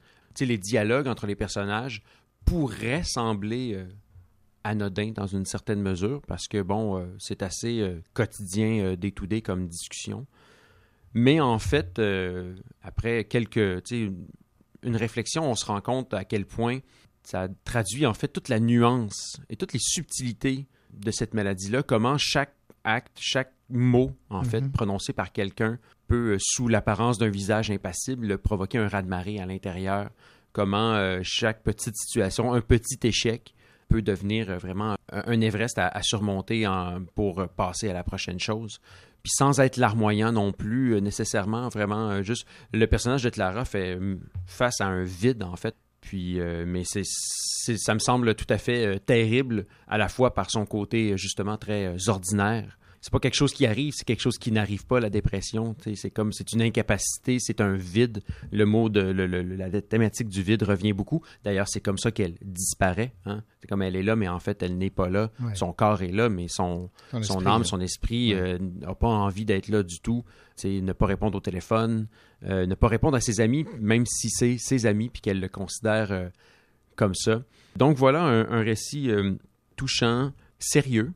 Les 0.48 0.58
dialogues 0.58 1.08
entre 1.08 1.28
les 1.28 1.36
personnages 1.36 2.02
pourraient 2.46 3.04
sembler 3.04 3.74
euh, 3.76 3.86
anodins 4.64 5.12
dans 5.12 5.28
une 5.28 5.46
certaine 5.46 5.82
mesure, 5.82 6.22
parce 6.28 6.48
que, 6.48 6.62
bon, 6.62 6.98
euh, 6.98 7.06
c'est 7.20 7.44
assez 7.44 7.80
euh, 7.82 8.02
quotidien, 8.14 8.80
euh, 8.80 8.96
day-to-day 8.96 9.42
comme 9.42 9.68
discussion. 9.68 10.26
Mais 11.14 11.42
en 11.42 11.60
fait, 11.60 12.00
après 12.82 13.26
quelques, 13.26 13.82
une 13.92 14.96
réflexion, 14.96 15.44
on 15.52 15.56
se 15.56 15.66
rend 15.66 15.82
compte 15.82 16.14
à 16.14 16.24
quel 16.24 16.46
point 16.46 16.80
ça 17.24 17.50
traduit 17.66 18.06
en 18.06 18.14
fait 18.14 18.30
toute 18.30 18.48
la 18.48 18.62
nuance 18.62 19.36
et 19.50 19.58
toutes 19.58 19.74
les 19.74 19.80
subtilités 19.82 20.68
de 20.94 21.12
cette 21.12 21.34
maladie-là, 21.34 21.84
comment 21.84 22.18
chaque 22.18 22.54
acte, 22.84 23.18
chaque 23.20 23.54
mot, 23.70 24.12
en 24.30 24.44
fait, 24.44 24.62
Mhm. 24.62 24.72
prononcé 24.72 25.14
par 25.14 25.32
quelqu'un 25.32 25.78
peut, 26.08 26.34
euh, 26.34 26.38
sous 26.40 26.68
l'apparence 26.68 27.18
d'un 27.18 27.30
visage 27.30 27.70
impassible, 27.72 28.38
provoquer 28.38 28.78
un 28.80 28.88
raz-de-marée 28.88 29.40
à 29.40 29.46
l'intérieur. 29.46 30.10
Comment 30.52 30.94
euh, 30.96 31.20
chaque 31.24 31.64
petite 31.64 31.96
situation, 31.96 32.54
un 32.54 32.62
petit 32.62 33.00
échec, 33.08 33.54
peut 33.88 34.02
devenir 34.02 34.50
euh, 34.50 34.58
vraiment 34.58 34.96
un, 35.12 35.24
un 35.28 35.42
Everest 35.42 35.78
à, 35.78 35.88
à 35.88 36.02
surmonter 36.02 36.66
en- 36.68 37.04
pour 37.16 37.48
passer 37.56 37.90
à 37.90 37.94
la 37.94 38.04
prochaine 38.04 38.40
chose. 38.40 38.80
Puis 39.24 39.32
sans 39.36 39.60
être 39.60 39.78
larmoyant 39.78 40.32
non 40.32 40.52
plus, 40.52 41.00
nécessairement, 41.02 41.70
vraiment, 41.70 42.22
juste 42.24 42.48
le 42.74 42.86
personnage 42.88 43.24
de 43.24 43.30
Clara 43.30 43.64
fait 43.66 43.96
euh, 43.96 44.18
face 44.48 44.82
à 44.82 44.88
un 44.88 45.04
vide, 45.04 45.44
en 45.44 45.56
fait. 45.56 45.76
Puis, 46.02 46.40
euh, 46.40 46.66
mais 46.68 46.84
c'est, 46.84 47.04
ça 47.06 47.94
me 47.94 48.00
semble 48.00 48.36
tout 48.36 48.48
à 48.50 48.58
fait 48.58 48.86
euh, 48.86 48.98
terrible, 48.98 49.66
à 49.88 49.98
la 49.98 50.10
fois 50.10 50.34
par 50.34 50.50
son 50.50 50.66
côté 50.66 51.16
justement 51.18 51.58
très 51.58 51.86
euh, 51.86 51.98
ordinaire 52.08 52.78
c'est 53.02 53.12
pas 53.12 53.20
quelque 53.20 53.36
chose 53.36 53.52
qui 53.54 53.66
arrive, 53.66 53.94
c'est 53.96 54.06
quelque 54.06 54.22
chose 54.22 54.38
qui 54.38 54.52
n'arrive 54.52 54.86
pas, 54.86 55.00
la 55.00 55.10
dépression. 55.10 55.76
C'est 55.96 56.12
comme, 56.12 56.32
c'est 56.32 56.54
une 56.54 56.62
incapacité, 56.62 57.38
c'est 57.40 57.60
un 57.60 57.74
vide. 57.76 58.22
Le 58.52 58.66
mot 58.66 58.90
de, 58.90 59.02
le- 59.02 59.26
le- 59.26 59.42
la 59.42 59.82
thématique 59.82 60.30
du 60.30 60.44
vide 60.44 60.62
revient 60.64 60.94
beaucoup. 60.94 61.24
D'ailleurs, 61.44 61.68
c'est 61.68 61.82
comme 61.82 61.98
ça 61.98 62.12
qu'elle 62.12 62.36
disparaît. 62.44 63.14
hein. 63.26 63.44
C'est 63.60 63.68
comme 63.68 63.82
elle 63.82 63.96
est 63.96 64.04
là, 64.04 64.16
mais 64.16 64.28
en 64.28 64.40
fait, 64.40 64.62
elle 64.64 64.78
n'est 64.78 64.90
pas 64.92 65.10
là. 65.10 65.32
Ouais. 65.40 65.56
Son 65.56 65.74
corps 65.74 66.02
est 66.04 66.12
là, 66.12 66.30
mais 66.30 66.48
son, 66.48 66.90
Son 67.12 67.22
son, 67.24 67.34
esprit, 67.40 67.48
âme, 67.50 67.62
là. 67.62 67.68
son 67.68 67.82
esprit 67.82 68.34
euh, 68.34 68.58
n'a 68.82 68.94
pas 68.96 69.08
envie 69.08 69.46
d'être 69.46 69.68
là 69.68 69.82
du 69.84 70.00
tout. 70.00 70.24
C'est 70.56 70.82
ne 70.82 70.94
pas 70.94 71.08
répondre 71.08 71.36
au 71.38 71.42
téléphone, 71.42 72.08
euh, 72.44 72.66
ne 72.68 72.76
pas 72.76 72.88
répondre 72.88 73.18
à 73.18 73.22
ses 73.22 73.42
amis, 73.42 73.66
même 73.80 74.06
si 74.06 74.30
c'est 74.30 74.58
ses 74.60 74.86
amis, 74.86 75.10
puis 75.10 75.22
qu'elle 75.22 75.40
le 75.40 75.50
considère 75.50 76.12
euh, 76.12 76.30
comme 76.96 77.16
ça. 77.16 77.42
Donc 77.78 77.98
voilà 77.98 78.22
un, 78.24 78.48
un 78.52 78.62
récit 78.62 79.10
touchant, 79.76 80.32
sérieux, 80.60 81.12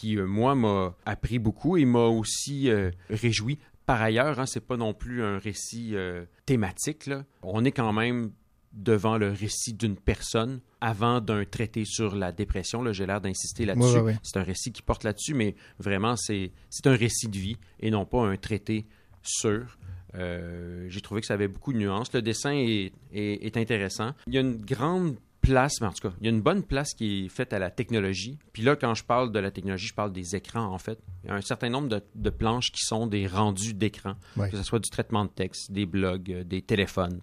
qui, 0.00 0.16
euh, 0.16 0.26
moi, 0.26 0.54
m'a 0.54 0.94
appris 1.04 1.38
beaucoup 1.38 1.76
et 1.76 1.84
m'a 1.84 2.06
aussi 2.06 2.70
euh, 2.70 2.90
réjoui. 3.10 3.58
Par 3.86 4.00
ailleurs, 4.00 4.38
hein, 4.40 4.46
c'est 4.46 4.64
pas 4.66 4.76
non 4.76 4.94
plus 4.94 5.22
un 5.22 5.38
récit 5.38 5.90
euh, 5.94 6.24
thématique. 6.46 7.06
là. 7.06 7.24
On 7.42 7.64
est 7.64 7.72
quand 7.72 7.92
même 7.92 8.30
devant 8.72 9.18
le 9.18 9.30
récit 9.32 9.74
d'une 9.74 9.96
personne 9.96 10.60
avant 10.80 11.20
d'un 11.20 11.44
traité 11.44 11.84
sur 11.84 12.14
la 12.14 12.30
dépression. 12.30 12.82
Là, 12.82 12.92
J'ai 12.92 13.04
l'air 13.06 13.20
d'insister 13.20 13.64
là-dessus. 13.66 13.86
Ouais, 13.96 14.00
ouais, 14.00 14.12
ouais. 14.12 14.18
C'est 14.22 14.38
un 14.38 14.44
récit 14.44 14.70
qui 14.72 14.82
porte 14.82 15.02
là-dessus, 15.04 15.34
mais 15.34 15.56
vraiment, 15.80 16.14
c'est 16.16 16.52
c'est 16.70 16.86
un 16.86 16.94
récit 16.94 17.28
de 17.28 17.36
vie 17.38 17.56
et 17.80 17.90
non 17.90 18.06
pas 18.06 18.24
un 18.26 18.36
traité 18.36 18.86
sur. 19.22 19.76
Euh, 20.14 20.86
J'ai 20.88 21.00
trouvé 21.00 21.20
que 21.20 21.26
ça 21.26 21.34
avait 21.34 21.48
beaucoup 21.48 21.72
de 21.72 21.78
nuances. 21.78 22.12
Le 22.12 22.22
dessin 22.22 22.52
est, 22.52 22.92
est- 23.12 23.44
est 23.44 23.56
intéressant. 23.56 24.12
Il 24.28 24.34
y 24.34 24.38
a 24.38 24.40
une 24.40 24.56
grande 24.64 25.16
place, 25.40 25.80
mais 25.80 25.86
en 25.86 25.92
tout 25.92 26.08
cas, 26.08 26.14
il 26.20 26.24
y 26.24 26.28
a 26.28 26.30
une 26.30 26.42
bonne 26.42 26.62
place 26.62 26.94
qui 26.94 27.24
est 27.24 27.28
faite 27.28 27.52
à 27.52 27.58
la 27.58 27.70
technologie. 27.70 28.38
Puis 28.52 28.62
là, 28.62 28.76
quand 28.76 28.94
je 28.94 29.04
parle 29.04 29.32
de 29.32 29.38
la 29.38 29.50
technologie, 29.50 29.86
je 29.88 29.94
parle 29.94 30.12
des 30.12 30.36
écrans, 30.36 30.66
en 30.72 30.78
fait. 30.78 30.98
Il 31.24 31.28
y 31.28 31.30
a 31.30 31.34
un 31.34 31.40
certain 31.40 31.68
nombre 31.70 31.88
de, 31.88 32.02
de 32.14 32.30
planches 32.30 32.70
qui 32.72 32.84
sont 32.84 33.06
des 33.06 33.26
rendus 33.26 33.74
d'écran, 33.74 34.14
Ouais. 34.36 34.50
que 34.50 34.56
ce 34.56 34.62
soit 34.62 34.78
du 34.78 34.90
traitement 34.90 35.24
de 35.24 35.30
texte, 35.30 35.72
des 35.72 35.86
blogs, 35.86 36.30
euh, 36.32 36.44
des 36.44 36.62
téléphones, 36.62 37.20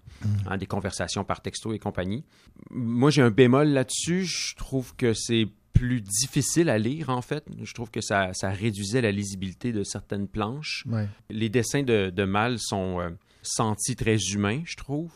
hein, 0.48 0.58
des 0.58 0.66
conversations 0.66 1.24
par 1.24 1.42
texto 1.42 1.74
et 1.74 1.80
compagnie. 1.80 2.24
Moi, 2.70 3.12
j'ai 3.12 3.22
un 3.22 3.32
bémol 3.32 3.68
là-dessus. 3.70 4.26
Je 4.26 4.56
trouve 4.56 4.96
que 4.96 5.14
c'est 5.14 5.48
plus 5.74 6.02
difficile 6.02 6.70
à 6.70 6.80
lire, 6.80 7.10
en 7.10 7.22
fait. 7.22 7.46
Je 7.62 7.72
trouve 7.74 7.92
que 7.92 8.02
ça, 8.02 8.34
ça 8.34 8.50
réduisait 8.50 9.02
la 9.02 9.12
lisibilité 9.12 9.72
de 9.72 9.84
certaines 9.84 10.28
planches. 10.28 10.84
Ouais. 10.88 11.08
Les 11.30 11.50
dessins 11.50 11.84
de, 11.84 12.10
de 12.10 12.24
Mal 12.24 12.58
sont 12.60 13.00
euh, 13.00 13.10
sentis 13.44 13.96
très 13.96 14.18
humains, 14.18 14.64
je 14.66 14.76
trouve. 14.76 15.12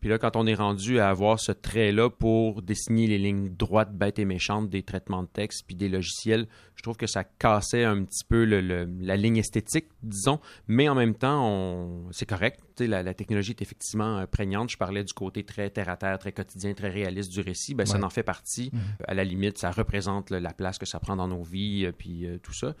Puis 0.00 0.08
là, 0.08 0.18
quand 0.18 0.36
on 0.36 0.46
est 0.46 0.54
rendu 0.54 1.00
à 1.00 1.08
avoir 1.08 1.40
ce 1.40 1.50
trait-là 1.52 2.08
pour 2.08 2.62
dessiner 2.62 3.06
les 3.08 3.18
lignes 3.18 3.48
droites, 3.50 3.92
bêtes 3.92 4.18
et 4.20 4.24
méchantes 4.24 4.68
des 4.70 4.82
traitements 4.82 5.22
de 5.24 5.28
texte 5.28 5.64
puis 5.66 5.74
des 5.74 5.88
logiciels, 5.88 6.46
je 6.76 6.82
trouve 6.82 6.96
que 6.96 7.08
ça 7.08 7.24
cassait 7.24 7.82
un 7.82 8.04
petit 8.04 8.24
peu 8.24 8.44
le- 8.44 8.60
le- 8.60 8.88
la 9.00 9.16
ligne 9.16 9.38
esthétique, 9.38 9.86
disons. 10.04 10.38
Mais 10.68 10.88
en 10.88 10.94
même 10.94 11.14
temps, 11.16 12.06
c'est 12.12 12.26
correct. 12.26 12.60
La, 12.80 13.02
la 13.02 13.12
technologie 13.14 13.50
est 13.50 13.62
effectivement 13.62 14.18
euh, 14.18 14.26
prégnante. 14.26 14.70
Je 14.70 14.76
parlais 14.76 15.02
du 15.02 15.12
côté 15.12 15.42
très 15.42 15.68
terre-à-terre, 15.70 16.16
très 16.20 16.30
quotidien, 16.30 16.74
très 16.74 16.90
réaliste 16.90 17.32
du 17.32 17.40
récit. 17.40 17.74
Ben, 17.74 17.84
Ça 17.86 17.98
en 18.04 18.10
fait 18.10 18.22
partie. 18.22 18.70
Mhm. 18.72 18.80
À 19.08 19.14
la 19.14 19.24
limite, 19.24 19.58
ça 19.58 19.72
représente 19.72 20.30
la 20.30 20.52
place 20.52 20.78
que 20.78 20.86
ça 20.86 21.00
prend 21.00 21.16
dans 21.16 21.26
nos 21.26 21.42
vies, 21.42 21.86
euh, 21.86 21.92
puis 21.92 22.24
euh, 22.26 22.38
tout 22.38 22.52
ça. 22.54 22.74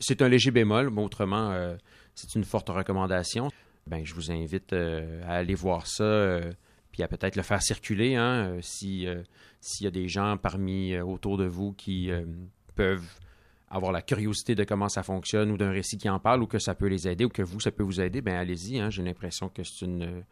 C'est 0.00 0.22
un 0.22 0.28
léger 0.28 0.50
bémol, 0.50 0.90
mais 0.90 1.02
autrement, 1.02 1.52
euh, 1.52 1.76
c'est 2.16 2.34
une 2.34 2.42
forte 2.44 2.68
recommandation. 2.68 3.48
Ben, 3.88 4.04
je 4.04 4.14
vous 4.14 4.30
invite 4.30 4.72
euh, 4.72 5.22
à 5.26 5.36
aller 5.36 5.54
voir 5.54 5.86
ça, 5.86 6.04
euh, 6.04 6.52
puis 6.92 7.02
à 7.02 7.08
peut-être 7.08 7.36
le 7.36 7.42
faire 7.42 7.62
circuler, 7.62 8.16
hein, 8.16 8.50
euh, 8.50 8.58
si 8.60 9.06
s'il 9.60 9.84
y 9.84 9.86
a 9.86 9.90
des 9.90 10.08
gens 10.08 10.36
parmi 10.36 10.98
autour 11.00 11.36
de 11.36 11.46
vous 11.46 11.72
qui 11.72 12.10
peuvent 12.76 13.08
avoir 13.68 13.90
la 13.90 14.02
curiosité 14.02 14.54
de 14.54 14.62
comment 14.62 14.88
ça 14.88 15.02
fonctionne 15.02 15.50
ou 15.50 15.56
d'un 15.56 15.72
récit 15.72 15.98
qui 15.98 16.08
en 16.08 16.20
parle 16.20 16.42
ou 16.42 16.46
que 16.46 16.60
ça 16.60 16.74
peut 16.74 16.86
les 16.86 17.08
aider 17.08 17.24
ou 17.24 17.28
que 17.28 17.42
vous, 17.42 17.58
ça 17.58 17.72
peut 17.72 17.82
vous 17.82 18.00
aider, 18.00 18.20
ben 18.20 18.36
allez-y. 18.36 18.78
hein. 18.78 18.88
J'ai 18.88 19.02
l'impression 19.02 19.48
que 19.48 19.64
c'est 19.64 19.84
une, 19.84 20.22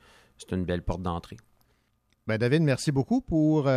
une 0.53 0.65
belle 0.65 0.83
porte 0.83 1.03
d'entrée. 1.03 1.37
Ben, 2.29 2.39
David, 2.39 2.63
merci 2.63 2.93
beaucoup 2.93 3.21
pour 3.21 3.69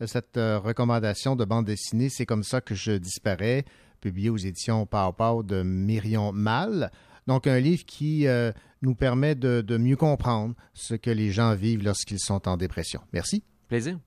cette 0.00 0.36
recommandation 0.36 1.36
de 1.36 1.44
bande 1.44 1.66
dessinée. 1.66 2.08
C'est 2.08 2.26
comme 2.26 2.42
ça 2.42 2.62
que 2.62 2.74
je 2.74 2.92
disparais, 2.92 3.66
publié 4.00 4.30
aux 4.30 4.38
éditions 4.38 4.86
Pau 4.86 5.12
Pau 5.12 5.42
de 5.42 5.62
Myrion 5.62 6.32
Mal. 6.32 6.90
Donc, 7.26 7.46
un 7.46 7.58
livre 7.58 7.84
qui 7.84 8.26
euh, 8.26 8.52
nous 8.82 8.94
permet 8.94 9.34
de, 9.34 9.60
de 9.60 9.76
mieux 9.76 9.96
comprendre 9.96 10.54
ce 10.74 10.94
que 10.94 11.10
les 11.10 11.30
gens 11.30 11.54
vivent 11.54 11.82
lorsqu'ils 11.82 12.20
sont 12.20 12.48
en 12.48 12.56
dépression. 12.56 13.00
Merci. 13.12 13.42
Plaisir. 13.68 13.98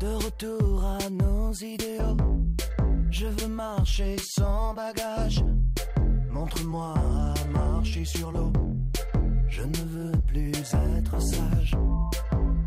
De 0.00 0.14
retour 0.24 0.84
à 0.84 1.10
nos 1.10 1.52
idéaux, 1.52 2.16
je 3.10 3.26
veux 3.26 3.48
marcher 3.48 4.16
sans 4.18 4.74
bagage. 4.74 5.44
Montre-moi 6.30 6.94
à 6.96 7.34
marcher 7.52 8.04
sur 8.04 8.32
l'eau, 8.32 8.52
plus 10.32 10.74
être 10.96 11.20
sage. 11.20 11.76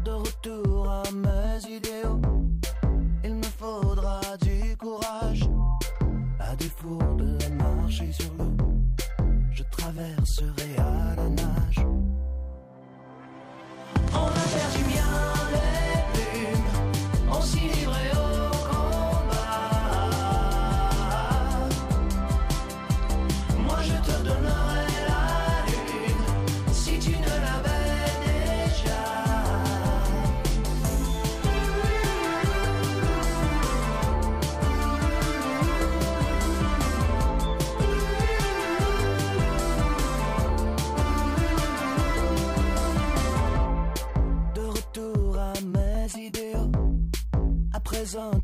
De 0.03 0.11
retour 0.11 0.89
à 0.89 1.03
mes 1.11 1.75
idéaux, 1.75 2.21
il 3.23 3.35
me 3.35 3.43
faudra 3.43 4.21
du 4.41 4.77
courage. 4.77 5.49
À 6.39 6.55
défaut 6.55 6.99
de 7.17 7.37
marcher 7.55 8.11
sur 8.11 8.34
après 48.05 48.19
un 48.19 48.39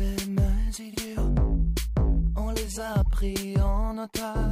passés 0.00 0.26
mes 0.28 0.80
idiots 0.80 1.34
On 2.36 2.50
les 2.50 2.80
a 2.80 3.04
pris 3.10 3.56
en 3.60 3.98
otage 3.98 4.49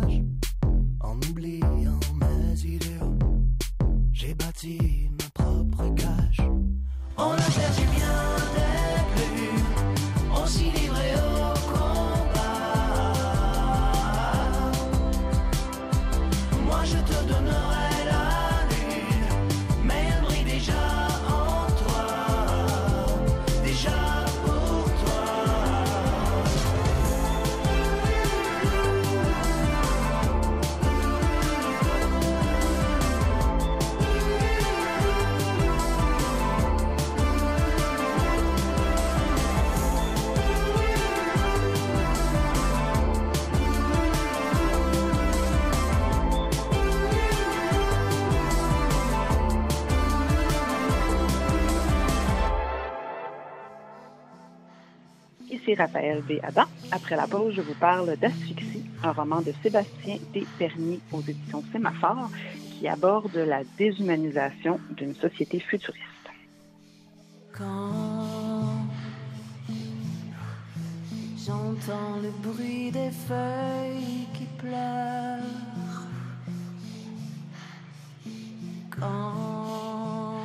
Raphaël 55.99 56.23
B. 56.23 56.39
Adam. 56.45 56.63
Après 56.93 57.17
la 57.17 57.27
pause, 57.27 57.55
je 57.57 57.61
vous 57.61 57.75
parle 57.75 58.17
d'Asphyxie, 58.17 58.85
un 59.03 59.11
roman 59.11 59.41
de 59.41 59.53
Sébastien 59.63 60.19
D. 60.33 60.47
Pernier 60.57 61.01
aux 61.13 61.21
éditions 61.21 61.65
Sémaphore 61.73 62.31
qui 62.79 62.87
aborde 62.87 63.35
la 63.35 63.65
déshumanisation 63.77 64.79
d'une 64.91 65.17
société 65.17 65.59
futuriste. 65.59 66.05
Quand 67.53 68.87
j'entends 71.45 72.21
le 72.23 72.31
bruit 72.49 72.93
des 72.93 73.11
feuilles 73.11 74.29
qui 74.35 74.45
pleurent, 74.57 75.43
quand 79.01 80.43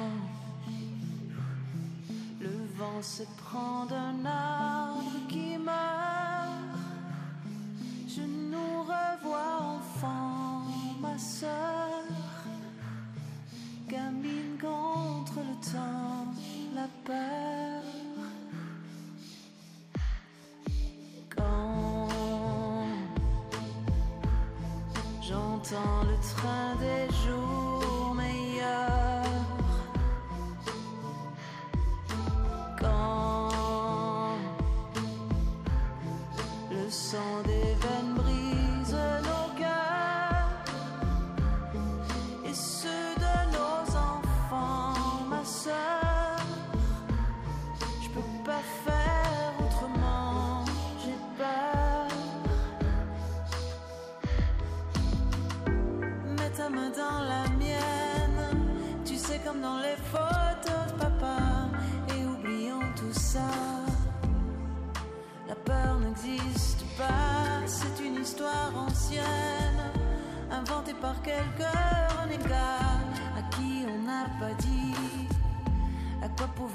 le 2.42 2.50
vent 2.76 3.02
se 3.04 3.24
prend 3.38 3.86
d'un 3.86 4.26
arbre, 4.26 4.63
train 26.36 26.76
des 26.80 27.14
jours. 27.26 27.63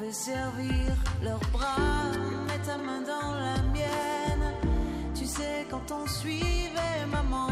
desservir 0.09 0.89
leurs 1.23 1.47
bras. 1.53 2.11
Mets 2.47 2.65
ta 2.65 2.79
main 2.79 3.03
dans 3.13 3.33
la 3.47 3.57
mienne. 3.75 4.49
Tu 5.15 5.27
sais, 5.27 5.67
quand 5.71 5.87
on 5.93 6.07
suivait 6.07 7.05
maman, 7.17 7.51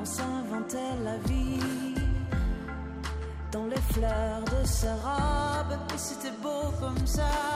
on 0.00 0.04
s'inventait 0.04 0.94
la 1.08 1.16
vie. 1.28 1.94
Dans 3.50 3.66
les 3.66 3.84
fleurs 3.92 4.44
de 4.54 4.66
sa 4.66 4.94
robe, 5.06 5.74
et 5.94 5.98
c'était 5.98 6.36
beau 6.42 6.64
comme 6.80 7.06
ça. 7.06 7.55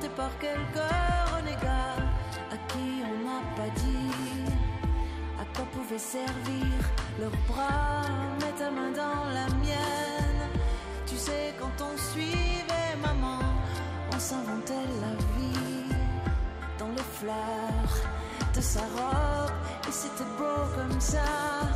porté 0.00 0.08
par 0.16 0.30
quelqu'un 0.38 1.36
renégat 1.36 1.96
à 2.50 2.56
qui 2.68 3.02
on 3.04 3.24
n'a 3.24 3.40
pas 3.56 3.70
dit 3.80 4.52
à 5.38 5.44
quoi 5.54 5.66
pouvaient 5.72 5.98
servir 5.98 6.74
leurs 7.18 7.38
bras. 7.48 8.02
Mets 8.40 8.58
ta 8.58 8.70
main 8.70 8.90
dans 8.92 9.24
la 9.32 9.46
mienne. 9.56 10.48
Tu 11.06 11.16
sais, 11.16 11.54
quand 11.58 11.84
on 11.84 11.96
suivait 12.12 12.96
maman, 13.02 13.40
on 14.14 14.18
s'inventait 14.18 14.86
la 15.04 15.14
vie 15.36 15.94
dans 16.78 16.90
les 16.90 17.08
fleurs 17.18 17.94
de 18.54 18.60
sa 18.60 18.80
robe 18.80 19.52
et 19.88 19.92
c'était 19.92 20.30
beau 20.38 20.60
comme 20.76 21.00
ça. 21.00 21.69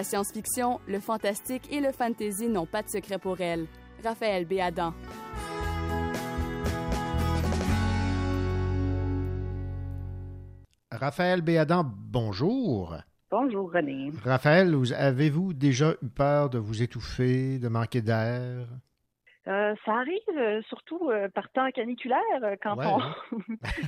La 0.00 0.04
science-fiction, 0.04 0.80
le 0.88 0.98
fantastique 0.98 1.70
et 1.70 1.78
le 1.78 1.92
fantasy 1.92 2.48
n'ont 2.48 2.64
pas 2.64 2.82
de 2.82 2.88
secret 2.88 3.18
pour 3.18 3.38
elle. 3.42 3.66
Raphaël 4.02 4.46
Béadan. 4.46 4.94
Raphaël 10.90 11.42
Béadan, 11.42 11.84
bonjour. 11.84 12.96
Bonjour 13.30 13.70
René. 13.70 14.10
Raphaël, 14.24 14.74
avez-vous 14.96 15.52
déjà 15.52 15.94
eu 16.00 16.08
peur 16.08 16.48
de 16.48 16.56
vous 16.56 16.82
étouffer, 16.82 17.58
de 17.58 17.68
manquer 17.68 18.00
d'air? 18.00 18.68
Euh, 19.80 19.84
ça 19.86 19.92
arrive 19.92 20.38
euh, 20.38 20.62
surtout 20.68 21.10
euh, 21.10 21.28
par 21.28 21.50
temps 21.50 21.70
caniculaire 21.70 22.20
quand 22.62 22.76
Ouais, 22.76 22.86
on 22.86 23.00
hein? 23.00 23.14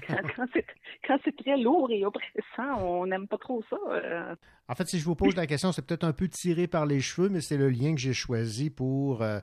quand, 0.36 0.47
c'est 0.53 0.66
quand 1.07 1.18
c'est 1.24 1.36
très 1.36 1.57
lourd 1.57 1.90
et 1.90 2.05
oppressant, 2.05 2.80
on 2.82 3.07
n'aime 3.07 3.26
pas 3.28 3.38
trop 3.38 3.62
ça. 3.68 3.76
euh. 3.90 4.34
En 4.68 4.74
fait, 4.74 4.86
si 4.88 4.99
je 4.99 5.05
vous 5.05 5.14
pose 5.16 5.36
la 5.36 5.47
question, 5.47 5.72
c'est 5.72 5.84
peut-être 5.86 6.05
un 6.05 6.12
peu 6.12 6.28
tiré 6.28 6.66
par 6.66 6.86
les 6.86 7.01
cheveux, 7.01 7.28
mais 7.28 7.40
c'est 7.40 7.57
le 7.57 7.68
lien 7.68 7.95
que 7.95 8.01
j'ai 8.01 8.14
choisi 8.14 8.70
pour 8.70 9.22
euh, 9.22 9.38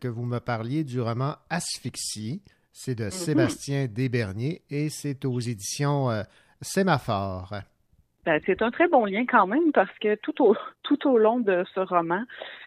que 0.00 0.08
vous 0.08 0.24
me 0.24 0.38
parliez 0.40 0.84
du 0.84 1.00
roman 1.00 1.36
Asphyxie. 1.50 2.42
C'est 2.72 2.94
de 2.94 3.10
Sébastien 3.10 3.86
Desberniers 3.86 4.62
et 4.70 4.88
c'est 4.90 5.24
aux 5.24 5.40
éditions 5.40 6.10
euh, 6.10 6.22
Sémaphore. 6.62 7.54
Ben, 8.26 8.38
c'est 8.44 8.60
un 8.60 8.70
très 8.70 8.86
bon 8.86 9.06
lien 9.06 9.24
quand 9.24 9.46
même 9.46 9.72
parce 9.72 9.96
que 9.98 10.14
tout 10.16 10.44
au 10.44 10.54
tout 10.82 11.08
au 11.08 11.16
long 11.16 11.40
de 11.40 11.64
ce 11.74 11.80
roman, 11.80 12.22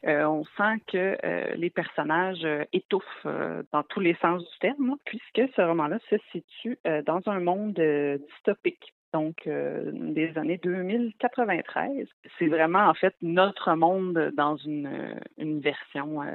euh, 0.08 0.26
on 0.26 0.44
sent 0.58 0.82
que 0.88 1.18
euh, 1.24 1.56
les 1.56 1.70
personnages 1.70 2.44
euh, 2.44 2.64
étouffent 2.74 3.26
euh, 3.26 3.62
dans 3.72 3.84
tous 3.84 4.00
les 4.00 4.16
sens 4.16 4.42
du 4.42 4.60
terme, 4.60 4.96
puisque 5.06 5.42
ce 5.56 5.62
roman-là 5.62 6.00
se 6.10 6.16
situe 6.32 6.80
euh, 6.88 7.04
dans 7.04 7.22
un 7.28 7.40
monde 7.40 7.78
euh, 7.80 8.18
dystopique. 8.18 8.94
Donc, 9.14 9.46
euh, 9.46 9.92
des 9.94 10.36
années 10.40 10.60
2093. 10.64 12.08
C'est 12.40 12.48
vraiment, 12.48 12.88
en 12.88 12.96
fait, 12.96 13.14
notre 13.22 13.76
monde 13.76 14.32
dans 14.36 14.58
une, 14.58 14.88
euh, 14.88 15.60
version 15.60 16.24
euh, 16.24 16.34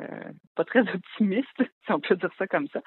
pas 0.55 0.65
très 0.65 0.81
optimiste, 0.95 1.63
si 1.85 1.93
on 1.93 1.99
peut 1.99 2.15
dire 2.15 2.31
ça 2.39 2.47
comme 2.47 2.69
ça, 2.69 2.81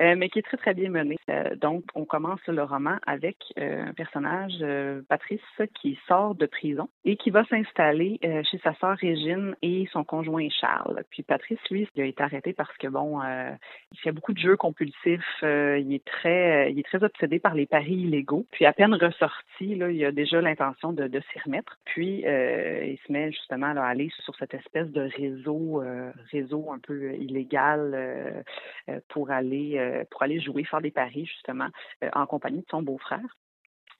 mais 0.00 0.28
qui 0.28 0.40
est 0.40 0.42
très, 0.42 0.56
très 0.56 0.74
bien 0.74 0.90
menée. 0.90 1.16
Donc, 1.60 1.84
on 1.94 2.04
commence 2.04 2.40
le 2.48 2.62
roman 2.62 2.96
avec 3.06 3.36
un 3.56 3.92
personnage, 3.92 4.64
Patrice, 5.08 5.40
qui 5.80 5.98
sort 6.08 6.34
de 6.34 6.46
prison 6.46 6.88
et 7.04 7.16
qui 7.16 7.30
va 7.30 7.44
s'installer 7.44 8.18
chez 8.50 8.58
sa 8.58 8.74
sœur 8.74 8.96
Régine 8.96 9.54
et 9.62 9.86
son 9.92 10.04
conjoint 10.04 10.48
Charles. 10.48 11.04
Puis 11.10 11.22
Patrice, 11.22 11.58
lui, 11.70 11.88
il 11.94 12.02
a 12.02 12.06
été 12.06 12.22
arrêté 12.22 12.52
parce 12.52 12.76
que, 12.78 12.88
bon, 12.88 13.20
il 13.22 13.98
fait 14.00 14.12
beaucoup 14.12 14.32
de 14.32 14.38
jeux 14.38 14.56
compulsifs, 14.56 15.42
il 15.42 15.92
est 15.92 16.04
très 16.04 16.72
il 16.72 16.78
est 16.78 16.86
très 16.86 17.04
obsédé 17.04 17.38
par 17.38 17.54
les 17.54 17.66
paris 17.66 17.94
illégaux. 17.94 18.46
Puis 18.52 18.64
à 18.66 18.72
peine 18.72 18.94
ressorti, 18.94 19.35
il 19.60 20.04
a 20.04 20.12
déjà 20.12 20.40
l'intention 20.40 20.92
de, 20.92 21.20
s'y 21.32 21.38
remettre. 21.44 21.78
Puis 21.84 22.26
euh, 22.26 22.84
il 22.84 22.98
se 23.06 23.12
met 23.12 23.32
justement 23.32 23.74
à 23.76 23.84
aller 23.84 24.10
sur 24.24 24.34
cette 24.36 24.54
espèce 24.54 24.88
de 24.88 25.02
réseau 25.16 25.82
euh, 25.82 26.12
réseau 26.30 26.70
un 26.72 26.78
peu 26.78 27.14
illégal 27.14 27.92
euh, 27.94 28.42
euh, 28.88 29.00
pour 29.08 29.30
aller 29.30 30.04
pour 30.10 30.22
aller 30.22 30.40
jouer, 30.40 30.64
faire 30.64 30.80
des 30.80 30.90
paris 30.90 31.26
justement 31.26 31.68
en 32.12 32.26
compagnie 32.26 32.60
de 32.60 32.66
son 32.70 32.82
beau-frère. 32.82 33.36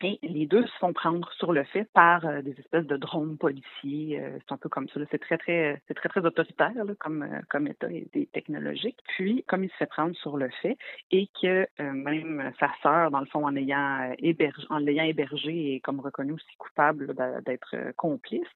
Et 0.03 0.19
les 0.23 0.47
deux 0.47 0.67
se 0.67 0.77
font 0.79 0.93
prendre 0.93 1.31
sur 1.33 1.53
le 1.53 1.65
fait 1.65 1.85
par 1.95 2.27
euh, 2.27 2.43
des 2.43 2.53
espèces 2.59 2.87
de 2.87 2.97
drones 2.97 3.39
policiers. 3.39 4.21
euh, 4.21 4.39
c'est 4.41 4.53
un 4.53 4.59
peu 4.59 4.69
comme 4.69 4.89
ça. 4.89 5.01
C'est 5.11 5.19
très, 5.19 5.39
très, 5.39 5.81
c'est 5.89 5.95
très, 5.95 6.09
très 6.09 6.21
autoritaire 6.21 6.85
là, 6.85 6.93
comme, 6.99 7.23
euh, 7.23 7.41
comme 7.49 7.67
état 7.67 7.91
et 7.91 8.07
des 8.13 8.27
technologiques. 8.27 8.99
Puis, 9.09 9.43
comme 9.49 9.65
il 9.65 9.71
se 9.71 9.77
fait 9.77 9.87
prendre 9.87 10.15
sur 10.17 10.37
le 10.37 10.51
fait 10.63 10.77
et 11.11 11.29
que 11.41 11.67
euh, 11.81 11.93
même 11.93 12.53
sa 12.61 12.71
sœur, 12.83 13.11
dans 13.11 13.21
le 13.21 13.27
fond, 13.27 13.47
en 13.47 13.57
ayant 13.57 14.11
euh, 14.11 14.15
hébergé, 14.19 14.67
en 14.71 14.79
l'ayant 14.79 15.05
hébergé 15.05 15.75
et 15.75 15.81
comme 15.81 16.01
reconnu 16.01 16.33
aussi 16.33 16.57
coupable 16.59 17.15
d'être 17.45 17.75
euh, 17.75 17.93
complice, 17.97 18.47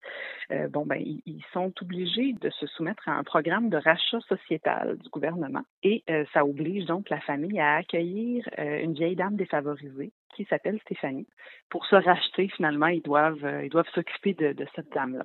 euh, 0.51 0.69
bon 0.69 0.85
ben 0.85 1.01
ils, 1.01 1.45
sont 1.53 1.73
obligés 1.81 2.35
de 2.35 2.51
se 2.51 2.67
soumettre 2.67 3.09
à 3.09 3.13
un 3.13 3.25
programme 3.25 3.71
de 3.71 3.77
rachat 3.77 4.21
sociétal 4.29 4.99
du 4.99 5.09
gouvernement 5.09 5.63
et 5.83 6.05
euh, 6.11 6.25
ça 6.33 6.45
oblige 6.45 6.85
donc 6.85 7.09
la 7.11 7.21
famille 7.21 7.59
à 7.59 7.77
accueillir 7.77 8.49
euh, 8.59 8.81
une 8.83 8.93
vieille 8.93 9.17
dame 9.17 9.37
défavorisée 9.37 10.13
qui 10.35 10.45
s'appelle 10.45 10.81
Stéphanie. 10.81 11.27
Pour 11.69 11.87
se 11.87 11.97
racheter, 11.97 12.49
finalement, 12.49 12.87
ils 12.87 13.03
doivent 13.03 13.45
euh, 13.45 13.65
ils 13.65 13.71
doivent 13.71 13.91
s'occuper 13.95 14.35
de, 14.35 14.53
de 14.53 14.67
cette 14.75 14.93
dame-là. 14.93 15.25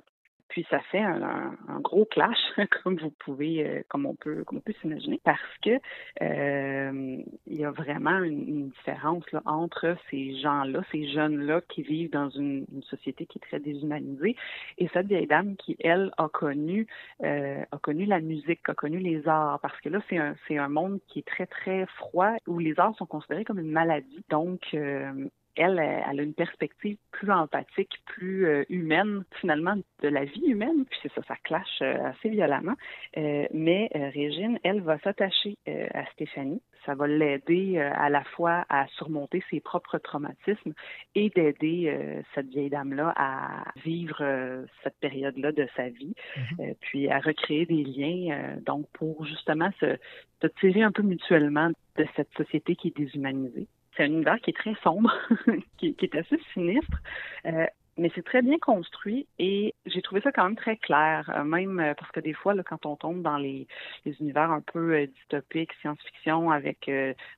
Puis 0.56 0.66
ça 0.70 0.80
fait 0.90 1.02
un, 1.02 1.52
gros 1.80 2.06
clash, 2.06 2.38
comme 2.82 2.96
vous 2.96 3.10
pouvez, 3.10 3.62
euh, 3.62 3.82
comme 3.88 4.06
on 4.06 4.14
peut, 4.14 4.42
comme 4.44 4.56
on 4.56 4.60
peut 4.62 4.72
s'imaginer, 4.80 5.20
parce 5.22 5.38
que 5.62 5.78
euh, 6.22 7.22
il 7.46 7.54
y 7.54 7.62
a 7.62 7.70
vraiment 7.72 8.22
une, 8.22 8.70
différence 8.70 9.24
entre 9.44 9.98
ces 10.10 10.34
gens-là, 10.38 10.80
ces 10.90 11.08
jeunes-là 11.08 11.60
qui 11.68 11.82
vivent 11.82 12.08
dans 12.08 12.30
une, 12.30 12.64
société 12.88 13.26
qui 13.26 13.36
est 13.36 13.46
très 13.46 13.60
déshumanisée, 13.60 14.34
et 14.78 14.88
cette 14.94 15.08
vieille 15.08 15.26
dame 15.26 15.56
qui, 15.56 15.76
elle, 15.80 16.10
a 16.16 16.30
connu, 16.30 16.86
euh, 17.22 17.62
a 17.70 17.76
connu 17.76 18.06
la 18.06 18.20
musique, 18.20 18.66
a 18.66 18.74
connu 18.74 18.96
les 18.96 19.28
arts, 19.28 19.60
parce 19.60 19.78
que 19.82 19.90
là, 19.90 19.98
c'est 20.08 20.16
un, 20.16 20.36
c'est 20.48 20.56
un 20.56 20.70
monde 20.70 21.00
qui 21.06 21.18
est 21.18 21.28
très, 21.28 21.44
très 21.44 21.84
froid, 21.98 22.32
où 22.46 22.58
les 22.60 22.80
arts 22.80 22.96
sont 22.96 23.04
considérés 23.04 23.44
comme 23.44 23.58
une 23.58 23.72
maladie. 23.72 24.24
Donc, 24.30 24.74
elle, 25.56 25.78
elle 25.78 26.20
a 26.20 26.22
une 26.22 26.34
perspective 26.34 26.96
plus 27.10 27.30
empathique, 27.30 27.92
plus 28.06 28.46
euh, 28.46 28.64
humaine, 28.68 29.24
finalement, 29.40 29.76
de 30.02 30.08
la 30.08 30.24
vie 30.24 30.46
humaine. 30.46 30.84
Puis 30.88 30.98
c'est 31.02 31.12
ça, 31.12 31.22
ça 31.26 31.36
clash 31.44 31.82
euh, 31.82 32.10
assez 32.10 32.28
violemment. 32.28 32.74
Euh, 33.16 33.46
mais 33.52 33.90
euh, 33.94 34.10
Régine, 34.10 34.58
elle, 34.62 34.80
va 34.80 34.98
s'attacher 34.98 35.56
euh, 35.68 35.86
à 35.94 36.04
Stéphanie. 36.12 36.60
Ça 36.84 36.94
va 36.94 37.06
l'aider 37.06 37.78
euh, 37.78 37.90
à 37.94 38.08
la 38.10 38.22
fois 38.22 38.64
à 38.68 38.86
surmonter 38.98 39.42
ses 39.50 39.60
propres 39.60 39.98
traumatismes 39.98 40.72
et 41.14 41.30
d'aider 41.30 41.88
euh, 41.88 42.22
cette 42.34 42.48
vieille 42.48 42.70
dame-là 42.70 43.12
à 43.16 43.64
vivre 43.84 44.18
euh, 44.20 44.64
cette 44.84 44.96
période-là 45.00 45.52
de 45.52 45.66
sa 45.76 45.88
vie, 45.88 46.14
euh, 46.60 46.74
puis 46.80 47.08
à 47.08 47.18
recréer 47.18 47.66
des 47.66 47.82
liens, 47.82 48.30
euh, 48.30 48.60
donc 48.60 48.86
pour 48.92 49.24
justement 49.26 49.70
se, 49.80 49.96
se 50.42 50.46
tirer 50.60 50.82
un 50.82 50.92
peu 50.92 51.02
mutuellement 51.02 51.70
de 51.96 52.06
cette 52.14 52.32
société 52.36 52.76
qui 52.76 52.88
est 52.88 52.96
déshumanisée 52.96 53.66
c'est 53.96 54.04
un 54.04 54.06
univers 54.06 54.40
qui 54.40 54.50
est 54.50 54.56
très 54.56 54.74
sombre, 54.82 55.12
qui, 55.78 55.96
est 56.00 56.14
assez 56.14 56.38
sinistre, 56.52 56.98
euh, 57.46 57.66
mais 57.98 58.10
c'est 58.14 58.24
très 58.24 58.42
bien 58.42 58.58
construit 58.58 59.26
et 59.38 59.74
j'ai 59.86 60.02
trouvé 60.02 60.20
ça 60.20 60.30
quand 60.30 60.44
même 60.44 60.56
très 60.56 60.76
clair, 60.76 61.30
euh, 61.34 61.44
même 61.44 61.80
euh, 61.80 61.94
parce 61.94 62.10
que 62.12 62.20
des 62.20 62.34
fois, 62.34 62.54
quand 62.62 62.84
on 62.84 62.96
tombe 62.96 63.22
dans 63.22 63.38
les, 63.38 63.66
univers 64.20 64.50
un 64.50 64.60
peu 64.60 65.06
dystopiques, 65.06 65.72
science-fiction, 65.80 66.50
avec 66.50 66.90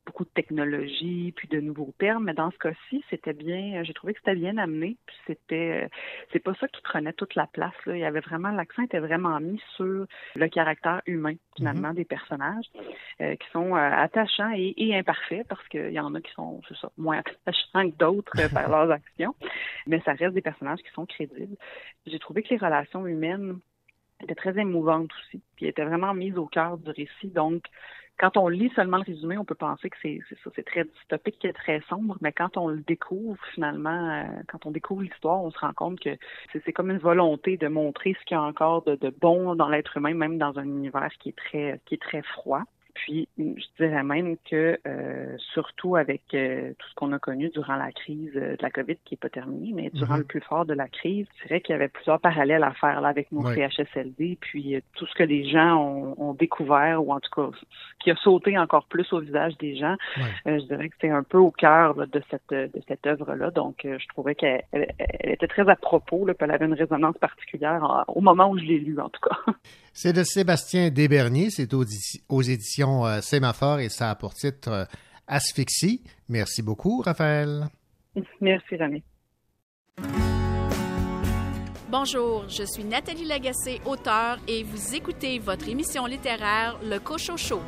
beaucoup 0.05 0.25
de 0.25 0.31
technologie, 0.31 1.33
puis 1.37 1.49
de 1.49 1.61
nouveaux 1.61 1.95
termes, 1.99 2.25
mais 2.25 2.35
dans 2.35 2.51
ce 2.51 2.59
cas-ci, 2.59 3.05
c'était 3.09 3.33
bien, 3.33 3.83
j'ai 3.85 3.95
trouvé 3.95 4.15
que 4.15 4.21
c'était 4.21 4.39
bien 4.39 4.59
amené, 4.59 4.97
puis 5.07 5.17
c'était, 5.27 5.89
c'est 6.33 6.41
pas 6.41 6.55
ça 6.55 6.69
qui 6.69 6.83
prenait 6.83 7.13
toute 7.13 7.35
la 7.35 7.47
place, 7.47 7.73
il 7.87 7.99
y 7.99 8.05
avait 8.05 8.21
vraiment, 8.21 8.51
l'accent 8.51 8.83
était 8.83 8.99
vraiment 8.99 9.39
mis 9.41 9.61
sur 9.77 10.07
le 10.35 10.49
caractère 10.49 11.03
humain, 11.07 11.35
finalement, 11.59 11.93
des 11.93 12.05
personnages, 12.05 12.65
euh, 13.21 13.35
qui 13.37 13.49
sont 13.53 13.75
euh, 13.75 13.91
attachants 13.91 14.53
et, 14.55 14.75
et 14.77 14.97
imparfaits, 14.97 15.47
parce 15.49 15.67
qu'il 15.69 15.93
y 15.93 16.01
en 16.01 16.15
a 16.15 16.21
qui 16.21 16.33
sont, 16.33 16.61
ça, 16.81 16.91
moins 16.97 17.19
attachants 17.19 17.91
que 17.91 17.97
d'autres 17.97 18.33
euh, 18.41 18.49
par 18.49 18.69
leurs 18.71 18.91
actions, 18.91 19.35
mais 19.87 20.01
ça 20.05 20.13
reste 20.13 20.35
des 20.35 20.43
personnages 20.43 20.81
qui 20.81 20.91
sont 20.93 21.07
crédibles. 21.07 21.57
J'ai 22.07 22.19
trouvé 22.19 22.43
que 22.43 22.51
les 22.51 22.57
relations 22.57 23.07
humaines 23.07 23.59
étaient 24.23 24.35
très 24.35 24.59
émouvantes 24.59 25.11
aussi, 25.21 25.43
puis 25.57 25.67
étaient 25.67 25.85
vraiment 25.85 26.15
mises 26.15 26.39
au 26.39 26.47
cœur 26.47 26.79
du 26.79 26.91
récit. 26.91 27.29
Donc, 27.29 27.65
quand 28.19 28.37
on 28.37 28.49
lit 28.49 28.71
seulement 28.75 28.99
le 28.99 29.05
résumé, 29.05 29.39
on 29.39 29.45
peut 29.45 29.55
penser 29.55 29.91
que 29.91 29.97
c'est 30.03 30.21
ça, 30.45 30.51
c'est 30.55 30.65
très 30.65 30.85
dystopique, 30.85 31.45
et 31.45 31.53
très 31.53 31.81
sombre, 31.89 32.17
mais 32.21 32.33
quand 32.33 32.57
on 32.57 32.69
le 32.69 32.81
découvre 32.81 33.39
finalement, 33.55 34.11
euh, 34.11 34.25
quand 34.49 34.67
on 34.67 34.71
découvre 34.71 35.03
l'histoire, 35.03 35.43
on 35.43 35.51
se 35.51 35.59
rend 35.59 35.73
compte 35.73 36.01
que 36.01 36.17
c'est 36.53 36.63
c'est 36.65 36.73
comme 36.73 36.91
une 36.91 36.99
volonté 36.99 37.57
de 37.57 37.69
montrer 37.69 38.17
ce 38.21 38.25
qu'il 38.27 38.37
y 38.37 38.39
a 38.39 38.43
encore 38.43 38.83
de, 38.83 38.97
de 38.97 39.11
bon 39.11 39.55
dans 39.55 39.69
l'être 39.69 39.97
humain, 39.97 40.15
même 40.15 40.39
dans 40.39 40.59
un 40.59 40.65
univers 40.65 41.11
qui 41.21 41.31
est 41.31 41.37
très 41.37 41.81
qui 41.87 41.95
est 41.95 42.03
très 42.03 42.23
froid. 42.23 42.63
Puis, 43.05 43.29
je 43.39 43.65
dirais 43.79 44.03
même 44.03 44.37
que, 44.51 44.79
euh, 44.87 45.37
surtout 45.55 45.97
avec 45.97 46.23
euh, 46.35 46.73
tout 46.79 46.89
ce 46.89 46.95
qu'on 46.95 47.13
a 47.13 47.19
connu 47.19 47.49
durant 47.51 47.77
la 47.77 47.93
crise 47.93 48.33
euh, 48.37 48.57
de 48.57 48.63
la 48.63 48.71
COVID, 48.71 48.97
qui 49.05 49.15
n'est 49.15 49.19
pas 49.19 49.29
terminée, 49.29 49.73
mais 49.75 49.91
durant 49.95 50.15
Mhm. 50.15 50.21
le 50.21 50.25
plus 50.25 50.41
fort 50.41 50.67
de 50.67 50.75
la 50.75 50.89
crise, 50.89 51.27
c'est 51.41 51.49
vrai 51.49 51.61
qu'il 51.61 51.73
y 51.73 51.77
avait 51.77 51.89
plusieurs 51.89 52.21
parallèles 52.21 52.65
à 52.65 52.73
faire 52.73 53.01
là, 53.01 53.09
avec 53.09 53.31
nos 53.31 53.43
Oui. 53.47 53.55
CHSLD, 53.55 54.37
puis 54.41 54.75
euh, 54.77 54.81
tout 54.95 55.07
ce 55.07 55.15
que 55.15 55.23
les 55.23 55.49
gens 55.49 55.77
ont, 55.77 56.15
ont 56.19 56.35
découvert, 56.35 57.03
ou 57.05 57.13
en 57.13 57.21
tout 57.21 57.31
cas, 57.35 57.57
qui 58.03 58.11
a 58.11 58.17
sauté 58.17 58.59
encore 58.59 58.87
plus 58.87 59.11
au 59.13 59.21
visage 59.21 59.57
des 59.59 59.77
gens, 59.77 59.97
je 60.45 60.65
dirais 60.67 60.89
que 60.89 60.95
c'est 61.01 61.11
un 61.11 61.23
peu 61.23 61.39
au 61.39 61.51
cœur 61.51 61.97
là, 61.97 62.07
de 62.07 62.23
cette 62.31 62.43
de 62.51 62.81
cette 62.89 63.07
œuvre-là. 63.07 63.51
Donc, 63.51 63.77
je 63.85 64.09
trouvais 64.09 64.35
qu'elle 64.35 64.65
elle, 64.73 64.93
elle 64.99 65.33
était 65.33 65.47
très 65.47 65.69
à 65.69 65.77
propos, 65.77 66.27
là, 66.27 66.35
puis 66.35 66.45
elle 66.45 66.55
avait 66.55 66.67
une 66.67 66.75
résonance 66.75 67.17
particulière 67.19 67.83
en- 67.85 68.05
au 68.13 68.21
moment 68.21 68.51
où 68.51 68.59
je 68.59 68.65
l'ai 68.65 68.79
lue, 68.79 68.99
en 69.01 69.09
tout 69.09 69.21
cas. 69.21 69.53
C'est 69.93 70.13
de 70.13 70.23
Sébastien 70.23 70.91
Desberniers, 70.91 71.51
c'est 71.51 71.75
aux, 71.75 71.85
aux 72.29 72.43
éditions 72.43 72.88
euh, 73.07 73.21
Sémaphore 73.21 73.81
et 73.81 73.89
ça 73.89 74.11
a 74.11 74.15
pour 74.15 74.35
titre 74.35 74.71
euh, 74.71 74.85
Asphyxie. 75.27 76.03
Merci 76.29 76.63
beaucoup, 76.63 77.03
Raphaël. 77.05 77.67
Merci, 78.41 78.77
René. 78.77 79.03
Bonjour, 81.91 82.47
je 82.49 82.65
suis 82.65 82.85
Nathalie 82.85 83.25
Lagacé, 83.25 83.81
auteure, 83.87 84.39
et 84.47 84.63
vous 84.63 84.95
écoutez 84.95 85.39
votre 85.39 85.69
émission 85.69 86.05
littéraire 86.05 86.79
Le 86.83 86.99
Cochocho. 86.99 87.61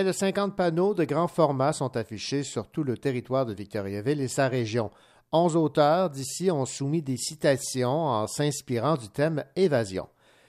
Près 0.00 0.06
de 0.06 0.12
50 0.12 0.56
panneaux 0.56 0.94
de 0.94 1.04
grand 1.04 1.28
format 1.28 1.74
sont 1.74 1.94
affichés 1.94 2.42
sur 2.42 2.68
tout 2.68 2.84
le 2.84 2.96
territoire 2.96 3.44
de 3.44 3.52
Victoriaville 3.52 4.22
et 4.22 4.28
sa 4.28 4.48
région. 4.48 4.90
Onze 5.30 5.56
auteurs 5.56 6.08
d'ici 6.08 6.50
ont 6.50 6.64
soumis 6.64 7.02
des 7.02 7.18
citations 7.18 8.06
en 8.06 8.26
s'inspirant 8.26 8.96
du 8.96 9.10
thème 9.10 9.44
évasion. 9.56 10.08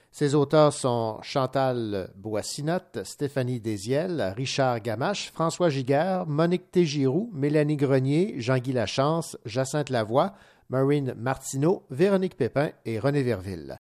Ces 0.09 0.35
auteurs 0.35 0.71
sont 0.71 1.19
Chantal 1.21 2.13
Boissinotte, 2.15 2.99
Stéphanie 3.03 3.59
Désiel, 3.59 4.33
Richard 4.37 4.79
Gamache, 4.79 5.33
François 5.33 5.69
Giguère, 5.69 6.25
Monique 6.27 6.71
Tégiroux, 6.71 7.29
Mélanie 7.33 7.75
Grenier, 7.75 8.35
Jean-Guy 8.37 8.71
Lachance, 8.71 9.37
Jacinthe 9.43 9.89
Lavoie, 9.89 10.31
Marine 10.69 11.13
Martineau, 11.17 11.83
Véronique 11.89 12.37
Pépin 12.37 12.69
et 12.85 12.99
René 12.99 13.21
Verville. 13.21 13.80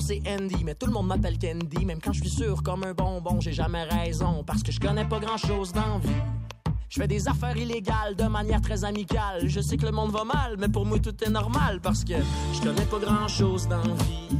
C'est 0.00 0.22
Andy, 0.26 0.64
mais 0.64 0.74
tout 0.74 0.86
le 0.86 0.92
monde 0.92 1.06
m'appelle 1.06 1.38
Candy. 1.38 1.84
Même 1.84 2.00
quand 2.00 2.12
je 2.12 2.20
suis 2.20 2.30
sûr 2.30 2.62
comme 2.62 2.84
un 2.84 2.94
bonbon, 2.94 3.40
j'ai 3.40 3.52
jamais 3.52 3.84
raison. 3.84 4.42
Parce 4.44 4.62
que 4.62 4.72
je 4.72 4.80
connais 4.80 5.04
pas 5.04 5.18
grand 5.18 5.36
chose 5.36 5.72
dans 5.72 5.98
vie. 5.98 6.08
Je 6.88 7.00
fais 7.00 7.08
des 7.08 7.28
affaires 7.28 7.56
illégales 7.56 8.14
de 8.16 8.24
manière 8.24 8.60
très 8.60 8.84
amicale. 8.84 9.48
Je 9.48 9.60
sais 9.60 9.76
que 9.76 9.86
le 9.86 9.92
monde 9.92 10.12
va 10.12 10.24
mal, 10.24 10.56
mais 10.58 10.68
pour 10.68 10.86
moi 10.86 10.98
tout 10.98 11.14
est 11.24 11.30
normal. 11.30 11.80
Parce 11.82 12.04
que 12.04 12.14
je 12.52 12.60
connais 12.60 12.86
pas 12.86 12.98
grand 12.98 13.28
chose 13.28 13.66
dans 13.68 13.82
vie. 13.82 14.36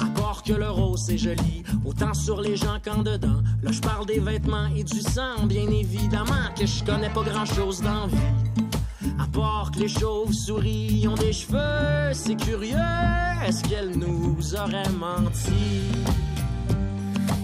À 0.00 0.06
part 0.20 0.42
que 0.42 0.52
le 0.52 0.70
rose 0.70 1.04
c'est 1.06 1.18
joli, 1.18 1.64
autant 1.84 2.14
sur 2.14 2.40
les 2.40 2.56
gens 2.56 2.78
qu'en 2.84 3.02
dedans. 3.02 3.42
Là 3.62 3.72
je 3.72 3.80
parle 3.80 4.06
des 4.06 4.20
vêtements 4.20 4.68
et 4.76 4.84
du 4.84 5.00
sang, 5.00 5.46
bien 5.46 5.68
évidemment 5.70 6.52
que 6.58 6.66
je 6.66 6.84
connais 6.84 7.10
pas 7.10 7.22
grand 7.22 7.46
chose 7.46 7.80
dans 7.80 8.06
vie. 8.06 8.47
À 9.18 9.70
que 9.70 9.80
les 9.80 9.88
chauves-souris 9.88 11.06
ont 11.08 11.14
des 11.14 11.32
cheveux, 11.32 12.12
c'est 12.12 12.36
curieux, 12.36 12.76
est-ce 13.46 13.62
qu'elle 13.64 13.96
nous 13.96 14.36
aurait 14.54 14.88
menti? 14.90 15.92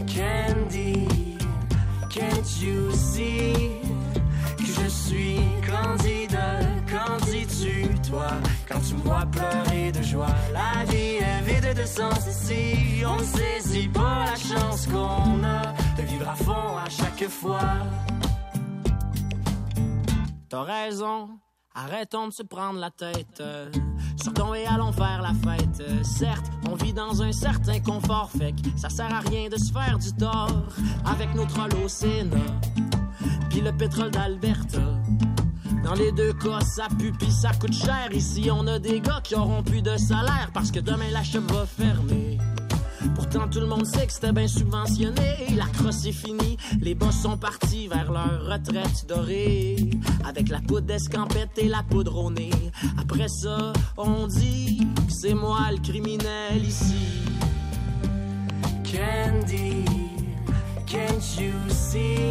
Candy, 0.07 1.07
can't 2.09 2.63
you 2.63 2.91
see 2.93 3.81
que 4.57 4.65
je 4.65 4.89
suis 4.89 5.41
candide, 5.67 6.39
qu'en 6.89 7.17
dis-tu, 7.27 7.89
toi, 8.09 8.29
quand 8.69 8.81
tu 8.81 8.95
me 8.95 9.01
vois 9.01 9.27
pleurer 9.31 9.93
de 9.93 10.03
joie? 10.03 10.35
La 10.53 10.85
vie 10.85 11.17
est 11.17 11.43
vide 11.43 11.77
de 11.77 11.87
sens 11.87 12.27
ici, 12.29 13.03
on 13.07 13.17
ne 13.17 13.25
saisit 13.25 13.89
pas 13.89 14.27
la 14.27 14.37
chance 14.37 14.87
qu'on 14.87 15.45
a 15.45 15.75
de 15.97 16.03
vivre 16.03 16.29
à 16.29 16.35
fond 16.35 16.77
à 16.79 16.89
chaque 16.89 17.29
fois. 17.29 17.61
T'as 20.49 20.63
raison, 20.63 21.31
arrêtons 21.75 22.29
de 22.29 22.33
se 22.33 22.43
prendre 22.43 22.79
la 22.79 22.91
tête. 22.91 23.41
euh, 23.41 23.71
Sortons 24.23 24.55
et 24.55 24.65
allons 24.65 24.93
faire 24.93 25.23
la 25.23 25.33
fête. 25.35 25.81
Euh, 25.81 26.03
certes, 26.03 26.47
on 26.71 26.75
vit 26.75 26.93
dans 26.93 27.23
un 27.23 27.33
certain 27.33 27.81
confort, 27.81 28.31
fait 28.31 28.53
que 28.53 28.69
ça 28.77 28.89
sert 28.89 29.13
à 29.13 29.21
rien 29.21 29.49
de 29.49 29.57
se 29.57 29.73
faire 29.73 29.99
du 29.99 30.13
tort 30.13 30.63
avec 31.05 31.35
nos 31.35 31.45
trolls. 31.47 31.75
Puis 33.51 33.61
le 33.61 33.73
pétrole 33.77 34.11
d'Alberta. 34.11 34.81
Dans 35.85 35.95
les 35.95 36.13
deux 36.13 36.33
cas, 36.33 36.61
ça 36.61 36.87
pue 36.99 37.13
pis 37.13 37.31
ça 37.31 37.51
coûte 37.53 37.75
cher. 37.75 38.09
Ici, 38.13 38.49
on 38.51 38.67
a 38.67 38.79
des 38.79 39.01
gars 39.01 39.21
qui 39.23 39.35
auront 39.35 39.63
plus 39.63 39.83
de 39.83 39.97
salaire 39.99 40.51
parce 40.55 40.71
que 40.71 40.81
demain 40.81 41.11
la 41.13 41.23
shop 41.23 41.43
va 41.43 41.67
fermer. 41.67 42.39
Pourtant 43.15 43.49
tout 43.49 43.61
le 43.61 43.67
monde 43.67 43.87
sait 43.87 44.07
que 44.07 44.13
c'était 44.13 44.33
bien 44.33 44.49
subventionné. 44.49 45.55
La 45.57 45.67
crosse 45.67 46.07
est 46.07 46.13
finie, 46.13 46.57
les 46.81 46.95
boss 46.95 47.15
sont 47.23 47.37
partis 47.37 47.89
vers 47.89 48.11
leur 48.13 48.47
retraite 48.47 49.07
dorée. 49.09 49.77
Avec 50.27 50.49
la 50.49 50.61
poudre 50.61 50.87
d'escampette 50.87 51.59
et 51.59 51.69
la 51.69 51.83
poudre 51.83 52.17
au. 52.17 52.33
Après 52.99 53.29
ça, 53.29 53.73
on 53.97 54.27
dit 54.27 54.87
que 55.07 55.13
c'est 55.13 55.35
moi 55.35 55.71
le 55.71 55.79
criminel 55.79 56.65
ici. 56.65 57.23
Candy, 58.85 59.85
can't 60.87 61.41
you 61.41 61.53
see 61.69 62.31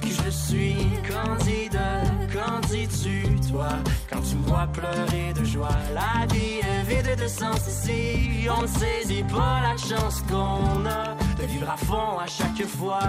que 0.00 0.08
je 0.08 0.30
suis 0.30 0.76
candidat, 1.08 2.02
dis-tu 2.70 3.37
quand 4.10 4.20
tu 4.20 4.36
vois 4.46 4.66
pleurer 4.72 5.32
de 5.34 5.44
joie 5.44 5.68
La 5.94 6.26
vie 6.26 6.60
est 6.60 6.82
vide 6.88 7.20
de 7.20 7.28
sens 7.28 7.66
ici. 7.68 8.48
On 8.48 8.62
ne 8.62 8.66
saisit 8.66 9.24
pas 9.24 9.60
la 9.62 9.76
chance 9.76 10.22
qu'on 10.28 10.86
a 10.86 11.16
De 11.40 11.46
vivre 11.46 11.70
à 11.70 11.76
fond 11.76 12.18
à 12.18 12.26
chaque 12.26 12.66
fois 12.66 13.00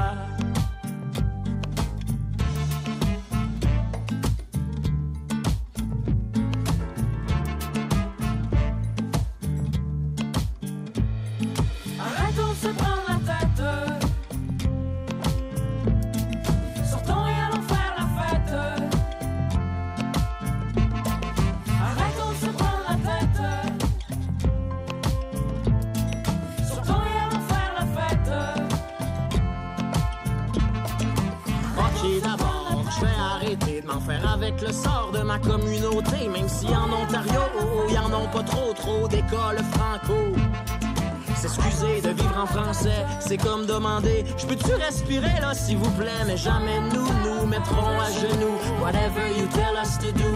S'excuser 41.35 42.01
de 42.01 42.09
vivre 42.09 42.37
en 42.37 42.45
français, 42.45 43.05
c'est 43.19 43.37
comme 43.37 43.65
demander 43.65 44.25
Je 44.37 44.45
peux-tu 44.45 44.73
respirer 44.73 45.39
là 45.39 45.53
s'il 45.53 45.77
vous 45.77 45.91
plaît? 45.91 46.23
Mais 46.27 46.37
jamais 46.37 46.79
nous 46.93 47.07
nous 47.23 47.45
mettrons 47.45 47.99
à 47.99 48.11
genoux. 48.11 48.57
Whatever 48.81 49.29
you 49.37 49.47
tell 49.47 49.75
us 49.81 49.97
to 49.99 50.11
do 50.11 50.29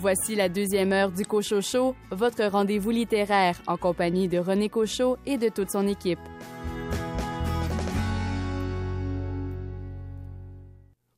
Voici 0.00 0.36
la 0.36 0.48
deuxième 0.48 0.92
heure 0.92 1.10
du 1.10 1.24
Cochocho, 1.24 1.96
votre 2.12 2.44
rendez-vous 2.44 2.90
littéraire 2.90 3.60
en 3.66 3.76
compagnie 3.76 4.28
de 4.28 4.38
René 4.38 4.68
Cochot 4.68 5.16
et 5.26 5.38
de 5.38 5.48
toute 5.48 5.70
son 5.72 5.88
équipe. 5.88 6.20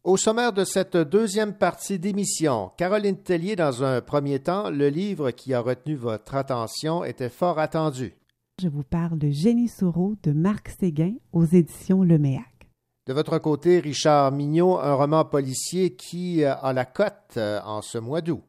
Au 0.02 0.16
sommaire 0.16 0.54
de 0.54 0.64
cette 0.64 0.96
deuxième 0.96 1.52
partie 1.52 1.98
d'émission, 1.98 2.70
Caroline 2.78 3.18
Tellier, 3.18 3.54
dans 3.54 3.84
un 3.84 4.00
premier 4.00 4.38
temps, 4.38 4.70
le 4.70 4.88
livre 4.88 5.30
qui 5.30 5.52
a 5.52 5.60
retenu 5.60 5.94
votre 5.94 6.34
attention 6.34 7.04
était 7.04 7.28
fort 7.28 7.58
attendu. 7.58 8.14
Je 8.62 8.68
vous 8.68 8.82
parle 8.82 9.18
de 9.18 9.28
Génie 9.28 9.68
Soureau 9.68 10.14
de 10.22 10.32
Marc 10.32 10.70
Séguin 10.80 11.16
aux 11.34 11.44
éditions 11.44 12.02
Leméac. 12.02 12.70
De 13.06 13.12
votre 13.12 13.36
côté, 13.40 13.78
Richard 13.80 14.32
Mignot, 14.32 14.78
un 14.78 14.94
roman 14.94 15.26
policier 15.26 15.96
qui 15.96 16.44
a 16.44 16.72
la 16.72 16.86
cote 16.86 17.36
euh, 17.36 17.60
en 17.66 17.82
ce 17.82 17.98
mois 17.98 18.22
d'août. 18.22 18.42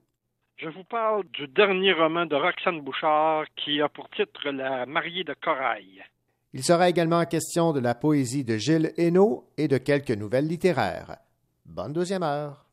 Je 0.62 0.70
vous 0.70 0.84
parle 0.84 1.24
du 1.34 1.48
dernier 1.48 1.92
roman 1.92 2.28
de 2.28 2.36
Roxane 2.36 2.82
Bouchard 2.82 3.46
qui 3.56 3.82
a 3.82 3.90
pour 3.90 4.08
titre 4.12 4.48
La 4.52 4.86
mariée 4.86 5.24
de 5.24 5.34
Corail. 5.34 6.04
Il 6.54 6.64
sera 6.64 6.88
également 6.88 7.26
question 7.26 7.74
de 7.74 7.80
la 7.80 7.96
poésie 7.96 8.44
de 8.44 8.58
Gilles 8.58 8.94
Hainaut 8.96 9.50
et 9.58 9.68
de 9.68 9.80
quelques 9.80 10.12
nouvelles 10.12 10.46
littéraires. 10.46 11.18
Bonne 11.66 11.94
deuxième 11.94 12.22
heure. 12.22 12.68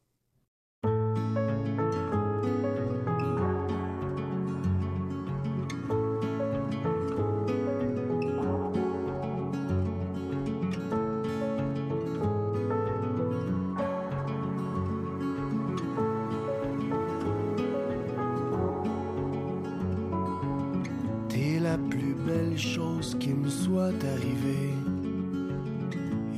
Soit 23.69 24.03
arrivée. 24.15 24.73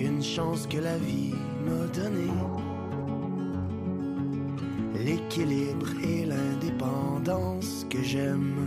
Une 0.01 0.23
chance 0.23 0.67
que 0.67 0.79
la 0.79 0.97
vie 0.99 1.35
m'a 1.65 1.87
donnée. 1.99 2.41
L'équilibre 5.05 5.91
et 6.03 6.25
l'indépendance 6.27 7.87
que 7.89 8.03
j'aime. 8.03 8.67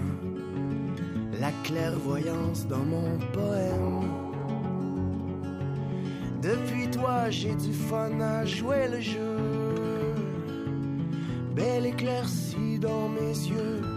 La 1.42 1.52
clairvoyance 1.66 2.66
dans 2.68 2.86
mon 2.96 3.18
poème. 3.34 4.08
Depuis 6.42 6.90
toi, 6.90 7.30
j'ai 7.30 7.56
du 7.56 7.74
fun 7.74 8.18
à 8.22 8.46
jouer 8.46 8.88
le 8.90 9.02
jeu. 9.02 9.38
Belle 11.54 11.86
éclaircie 11.88 12.80
dans 12.80 13.10
mes 13.10 13.36
yeux. 13.52 13.93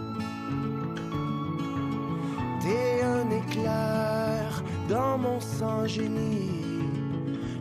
Dans 4.89 5.19
mon 5.19 5.41
sang 5.41 5.87
génie. 5.87 6.63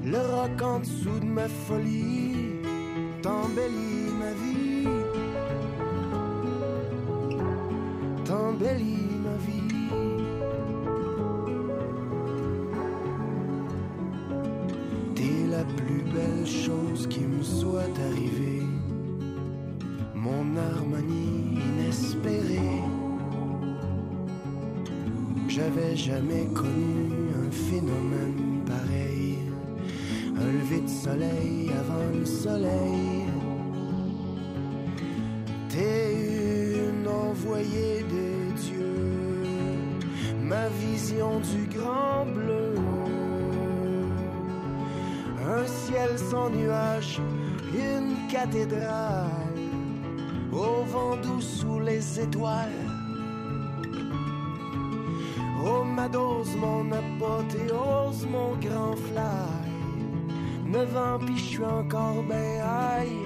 Le 0.04 0.20
roc 0.20 0.62
en 0.62 0.80
dessous 0.80 1.20
de 1.20 1.26
ma 1.26 1.48
folie 1.48 2.62
t'embellit 3.22 4.12
ma 4.20 4.32
vie. 4.42 4.88
T'embellit 8.24 9.10
ma 9.26 9.38
vie. 9.46 9.66
T'es 15.16 15.48
la 15.50 15.64
plus 15.64 16.04
belle 16.04 16.46
chose 16.46 17.08
qui 17.08 17.22
me 17.22 17.42
soit 17.42 17.94
arrivée. 18.10 18.68
Mon 20.14 20.46
harmonie 20.56 21.60
inespérée. 21.70 22.84
J'avais 25.48 25.96
jamais 25.96 26.48
connu 26.54 26.95
T'es 35.70 36.14
une 36.88 37.08
envoyée 37.08 38.04
des 38.04 38.54
dieux. 38.62 39.90
Ma 40.44 40.68
vision 40.68 41.40
du 41.40 41.66
grand 41.76 42.26
bleu. 42.26 42.76
Un 45.44 45.66
ciel 45.66 46.20
sans 46.20 46.52
nuages, 46.52 47.20
une 47.74 48.28
cathédrale. 48.32 49.26
Au 50.52 50.84
vent 50.86 51.18
doux 51.18 51.42
sous 51.42 51.80
les 51.80 52.20
étoiles. 52.20 52.86
Oh 55.66 55.84
ma 55.84 56.08
dose, 56.08 56.56
mon 56.58 56.92
apothéose, 56.92 57.95
9 60.76 60.98
ans, 60.98 61.20
puis 61.26 61.38
je 61.38 61.44
suis 61.44 61.64
encore 61.64 62.22
ben 62.28 62.62
aïe. 62.62 63.25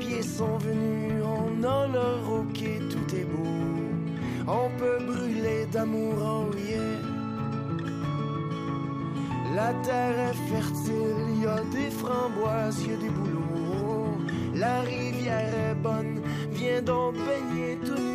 Les 0.00 0.06
pompiers 0.06 0.22
sont 0.22 0.58
venus, 0.58 1.22
on 1.24 1.62
a 1.62 1.86
leur 1.88 2.20
tout 2.90 3.14
est 3.14 3.24
beau. 3.24 3.46
On 4.46 4.70
peut 4.78 5.04
brûler 5.04 5.66
d'amour, 5.66 6.14
oh 6.22 6.56
yeah. 6.56 6.78
La 9.54 9.72
terre 9.82 10.30
est 10.30 10.52
fertile, 10.52 11.42
y 11.42 11.46
a 11.46 11.60
des 11.72 11.90
framboises, 11.90 12.82
y 12.86 12.92
a 12.92 12.96
des 12.96 13.10
bouleaux. 13.10 14.16
La 14.54 14.80
rivière 14.80 15.54
est 15.70 15.74
bonne, 15.74 16.22
viens 16.50 16.82
donc 16.82 17.14
baigner 17.16 17.76
tout 17.84 18.09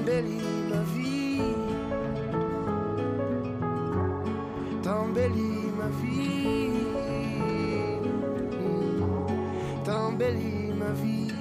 t'embellis 0.00 0.40
ma 0.70 0.80
vie. 0.94 1.40
T'embellis 4.82 5.70
ma 5.76 5.88
vie. 6.00 6.70
T'embellis 9.84 10.72
ma 10.78 10.90
vie. 10.92 11.32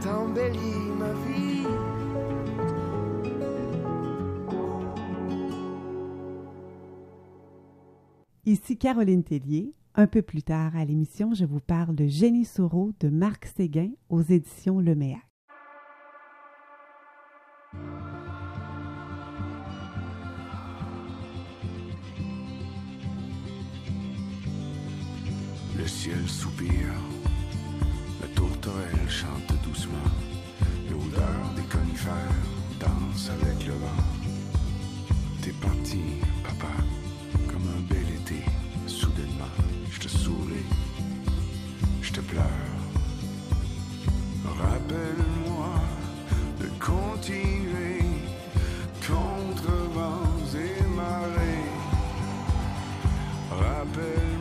T'embellis 0.00 0.90
ma 0.98 1.12
vie. 1.26 1.66
Ici 8.44 8.76
Caroline 8.76 9.22
Tellier. 9.22 9.72
Un 9.94 10.06
peu 10.06 10.22
plus 10.22 10.42
tard 10.42 10.74
à 10.74 10.86
l'émission, 10.86 11.34
je 11.34 11.44
vous 11.44 11.60
parle 11.60 11.94
de 11.94 12.06
Génie 12.06 12.46
Soro 12.46 12.92
de 13.00 13.10
Marc 13.10 13.44
Séguin 13.44 13.90
aux 14.08 14.22
éditions 14.22 14.80
Leméac. 14.80 15.20
Le 25.76 25.86
ciel 25.86 26.26
soupire, 26.26 26.72
la 28.22 28.28
tourterelle 28.28 29.10
chante 29.10 29.62
doucement, 29.62 29.92
l'odeur 30.90 31.52
des 31.54 31.64
conifères 31.64 32.14
danse 32.80 33.28
avec 33.28 33.66
le 33.66 33.74
vent. 33.74 34.02
T'es 35.42 35.52
parti, 35.60 36.00
papa, 36.42 36.72
comme 37.46 37.68
un 37.76 37.80
bel 37.90 38.08
été, 38.22 38.42
soudainement, 38.86 39.44
te 40.02 40.08
souris, 40.08 40.66
je 42.00 42.12
te 42.12 42.20
pleure. 42.20 42.42
Rappelle-moi 44.44 45.74
de 46.60 46.66
continuer 46.80 48.00
contre 49.06 49.70
vents 49.94 50.56
et 50.56 50.82
marées. 50.96 51.70
Rappelle-moi 53.50 54.31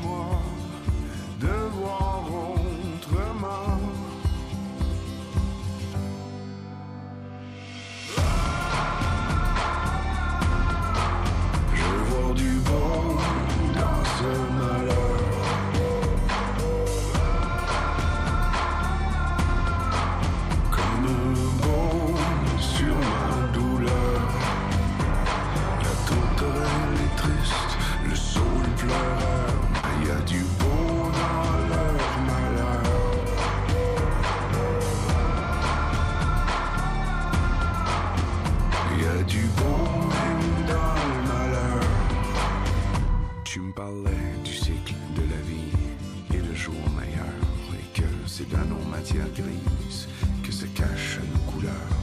Parlais 43.82 44.38
du 44.44 44.54
cycle 44.54 44.94
de 45.16 45.22
la 45.22 45.42
vie 45.50 46.36
et 46.36 46.48
de 46.48 46.54
jours 46.54 46.88
meilleurs. 46.96 47.42
Et 47.74 48.00
que 48.00 48.08
c'est 48.28 48.48
dans 48.48 48.66
nos 48.66 48.86
matières 48.86 49.34
grises 49.36 50.08
que 50.44 50.52
se 50.52 50.68
cachent 50.68 51.20
nos 51.34 51.52
couleurs. 51.52 51.96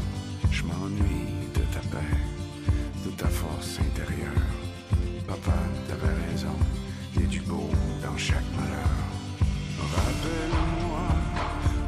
Je 0.51 0.65
m'ennuie 0.65 1.31
de 1.55 1.61
ta 1.73 1.79
paix, 1.93 2.17
de 3.07 3.11
ta 3.13 3.29
force 3.29 3.79
intérieure. 3.79 4.49
Papa, 5.29 5.57
t'avais 5.87 6.17
raison, 6.29 6.57
il 7.15 7.23
y 7.23 7.25
a 7.27 7.29
du 7.29 7.41
beau 7.43 7.71
dans 8.03 8.17
chaque 8.17 8.51
malheur. 8.59 8.95
Rappelle-moi 9.99 11.09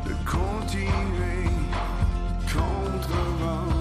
de 0.07 0.13
continuer 0.25 1.51
contre 2.47 3.17
vents 3.41 3.80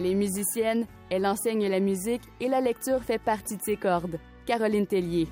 Elle 0.00 0.06
est 0.06 0.14
musicienne, 0.14 0.86
elle 1.10 1.26
enseigne 1.26 1.68
la 1.68 1.78
musique 1.78 2.22
et 2.40 2.48
la 2.48 2.62
lecture 2.62 3.02
fait 3.02 3.18
partie 3.18 3.58
de 3.58 3.62
ses 3.62 3.76
cordes. 3.76 4.18
Caroline 4.46 4.86
Tellier. 4.86 5.28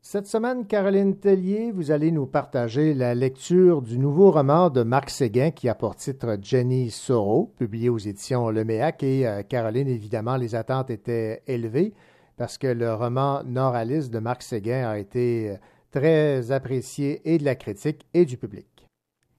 Cette 0.00 0.26
semaine, 0.26 0.66
Caroline 0.66 1.18
Tellier, 1.18 1.72
vous 1.72 1.90
allez 1.90 2.10
nous 2.10 2.24
partager 2.24 2.94
la 2.94 3.14
lecture 3.14 3.82
du 3.82 3.98
nouveau 3.98 4.30
roman 4.30 4.70
de 4.70 4.82
Marc 4.82 5.10
Séguin 5.10 5.50
qui 5.50 5.68
a 5.68 5.74
pour 5.74 5.94
titre 5.94 6.38
Jenny 6.40 6.90
Soro, 6.90 7.52
publié 7.58 7.90
aux 7.90 7.98
éditions 7.98 8.48
Leméac. 8.48 9.02
Et 9.02 9.26
euh, 9.26 9.42
Caroline, 9.42 9.88
évidemment, 9.88 10.36
les 10.36 10.54
attentes 10.54 10.88
étaient 10.88 11.42
élevées 11.46 11.92
parce 12.38 12.56
que 12.56 12.66
le 12.66 12.94
roman 12.94 13.42
Nord 13.44 13.74
Alice 13.74 14.08
de 14.08 14.20
Marc 14.20 14.42
Séguin 14.42 14.88
a 14.88 14.98
été 14.98 15.50
euh, 15.50 15.56
très 15.92 16.50
apprécié 16.50 17.20
et 17.24 17.38
de 17.38 17.44
la 17.44 17.54
critique 17.54 18.06
et 18.14 18.24
du 18.24 18.36
public. 18.36 18.66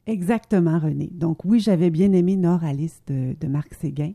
Exactement, 0.05 0.79
René. 0.79 1.09
Donc 1.11 1.43
oui, 1.45 1.59
j'avais 1.59 1.89
bien 1.89 2.13
aimé 2.13 2.35
Nord 2.37 2.63
Alice 2.63 3.01
de, 3.07 3.47
Marc 3.47 3.73
Séguin 3.73 4.13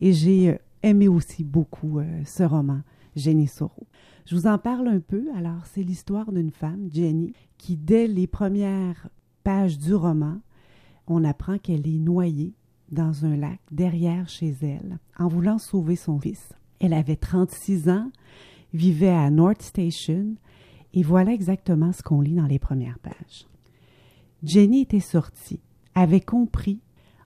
et 0.00 0.12
j'ai 0.12 0.50
euh, 0.50 0.56
aimé 0.82 1.08
aussi 1.08 1.44
beaucoup 1.44 2.00
ce 2.24 2.42
roman, 2.42 2.80
Jenny 3.14 3.46
Soro. 3.46 3.86
Je 4.26 4.34
vous 4.34 4.46
en 4.46 4.58
parle 4.58 4.88
un 4.88 4.98
peu. 4.98 5.26
Alors, 5.36 5.64
c'est 5.72 5.82
l'histoire 5.82 6.32
d'une 6.32 6.50
femme, 6.50 6.88
Jenny, 6.92 7.32
qui, 7.58 7.76
dès 7.76 8.08
les 8.08 8.26
premières 8.26 9.08
pages 9.44 9.78
du 9.78 9.94
roman, 9.94 10.38
on 11.06 11.22
apprend 11.22 11.58
qu'elle 11.58 11.86
est 11.86 12.00
noyée 12.00 12.52
dans 12.90 13.24
un 13.24 13.36
lac 13.36 13.60
derrière 13.70 14.28
chez 14.28 14.54
elle 14.62 14.98
en 15.18 15.28
voulant 15.28 15.58
sauver 15.58 15.94
son 15.94 16.18
fils. 16.18 16.52
Elle 16.80 16.92
avait 16.92 17.16
36 17.16 17.88
ans, 17.88 18.10
vivait 18.74 19.08
à 19.08 19.30
North 19.30 19.62
Station, 19.62 20.34
et 20.94 21.02
voilà 21.02 21.32
exactement 21.32 21.92
ce 21.92 22.02
qu'on 22.02 22.20
lit 22.20 22.34
dans 22.34 22.46
les 22.46 22.58
premières 22.58 22.98
pages. 22.98 23.46
Jenny 24.42 24.82
était 24.82 25.00
sortie, 25.00 25.60
avait 25.94 26.20
compris 26.20 26.80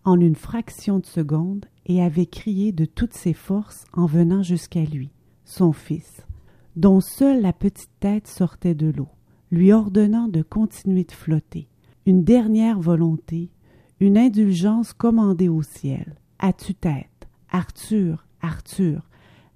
en 0.05 0.19
une 0.19 0.37
fraction 0.37 0.99
de 0.99 1.07
seconde 1.07 1.67
et 1.87 2.03
avait 2.03 2.27
crié 2.27 2.73
de 2.73 2.85
toutes 2.85 3.15
ses 3.15 3.35
forces 3.35 3.85
en 3.93 4.07
venant 4.07 4.43
jusqu'à 4.43 4.85
lui, 4.85 5.11
son 5.45 5.73
fils 5.73 6.25
dont 6.77 7.01
seule 7.01 7.43
la 7.43 7.53
petite 7.53 7.91
tête 8.01 8.27
sortait 8.27 8.75
de 8.75 8.91
l'eau, 8.91 9.09
lui 9.51 9.73
ordonnant 9.73 10.29
de 10.29 10.43
continuer 10.43 11.05
de 11.05 11.13
flotter. 11.13 11.69
Une 12.07 12.25
dernière 12.25 12.81
volonté, 12.81 13.51
une 13.99 14.17
indulgence 14.17 14.93
commandée 14.93 15.49
au 15.49 15.63
ciel. 15.63 16.15
As-tu 16.39 16.75
tête? 16.75 17.29
Arthur, 17.51 18.27
Arthur, 18.41 19.10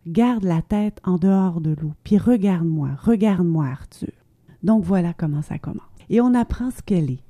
garde 0.06 0.44
la 0.44 0.62
tête 0.62 1.00
en 1.04 1.18
dehors 1.18 1.60
de 1.60 1.70
l'eau, 1.70 1.92
puis 2.04 2.18
regarde-moi, 2.18 2.90
regarde-moi, 3.00 3.66
Arthur. 3.66 4.12
Donc 4.62 4.84
voilà 4.84 5.12
comment 5.12 5.42
ça 5.42 5.58
commence. 5.58 5.82
Et 6.10 6.20
on 6.20 6.34
apprend 6.34 6.70
ce 6.70 6.82
qu'elle 6.82 7.10
est, 7.10 7.22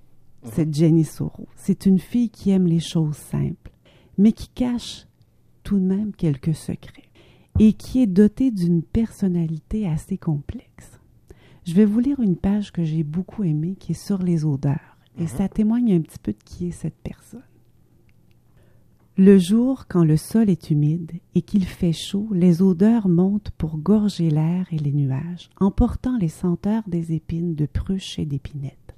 cette 0.45 0.75
Jenny 0.75 1.05
Soro. 1.05 1.49
C'est 1.57 1.87
une 1.87 1.99
fille 1.99 2.31
qui 2.31 2.51
aime 2.51 2.67
les 2.67 2.81
choses 2.81 3.17
simples, 3.17 3.73
mais 4.19 4.33
qui 4.33 4.49
cache 4.49 5.07
tout 5.63 5.79
de 5.79 5.85
même 5.85 6.13
quelques 6.13 6.55
secrets 6.55 7.03
et 7.61 7.73
qui 7.73 8.03
est 8.03 8.07
doté 8.07 8.51
d'une 8.51 8.83
personnalité 8.83 9.89
assez 9.89 10.19
complexe. 10.19 11.01
Je 11.65 11.75
vais 11.75 11.85
vous 11.85 12.01
lire 12.01 12.21
une 12.21 12.37
page 12.37 12.73
que 12.73 12.85
j'ai 12.85 13.05
beaucoup 13.05 13.45
aimée 13.45 13.77
qui 13.79 13.93
est 13.93 13.95
sur 13.95 14.19
les 14.19 14.45
odeurs 14.45 14.99
et 15.19 15.23
mhm. 15.23 15.29
ça 15.29 15.49
témoigne 15.49 15.95
un 15.95 16.01
petit 16.01 16.19
peu 16.19 16.33
de 16.33 16.43
qui 16.45 16.69
est 16.69 16.73
cette 16.73 16.97
personne. 17.03 17.43
Le 19.17 19.39
jour, 19.39 19.87
quand 19.87 20.03
le 20.03 20.17
sol 20.17 20.51
est 20.51 20.71
humide 20.71 21.13
et 21.37 21.43
qu'il 21.43 21.67
fait 21.67 21.93
chaud, 21.93 22.27
les 22.33 22.63
odeurs 22.63 23.07
montent 23.07 23.53
pour 23.57 23.79
gorger 23.79 24.29
l'air 24.29 24.67
et 24.73 24.77
les 24.77 24.91
nuages, 24.91 25.51
emportant 25.61 26.19
les 26.19 26.29
senteurs 26.29 26.83
des 26.89 27.13
épines 27.13 27.55
de 27.55 27.67
pruches 27.67 28.19
et 28.19 28.25
d'épinettes. 28.25 28.97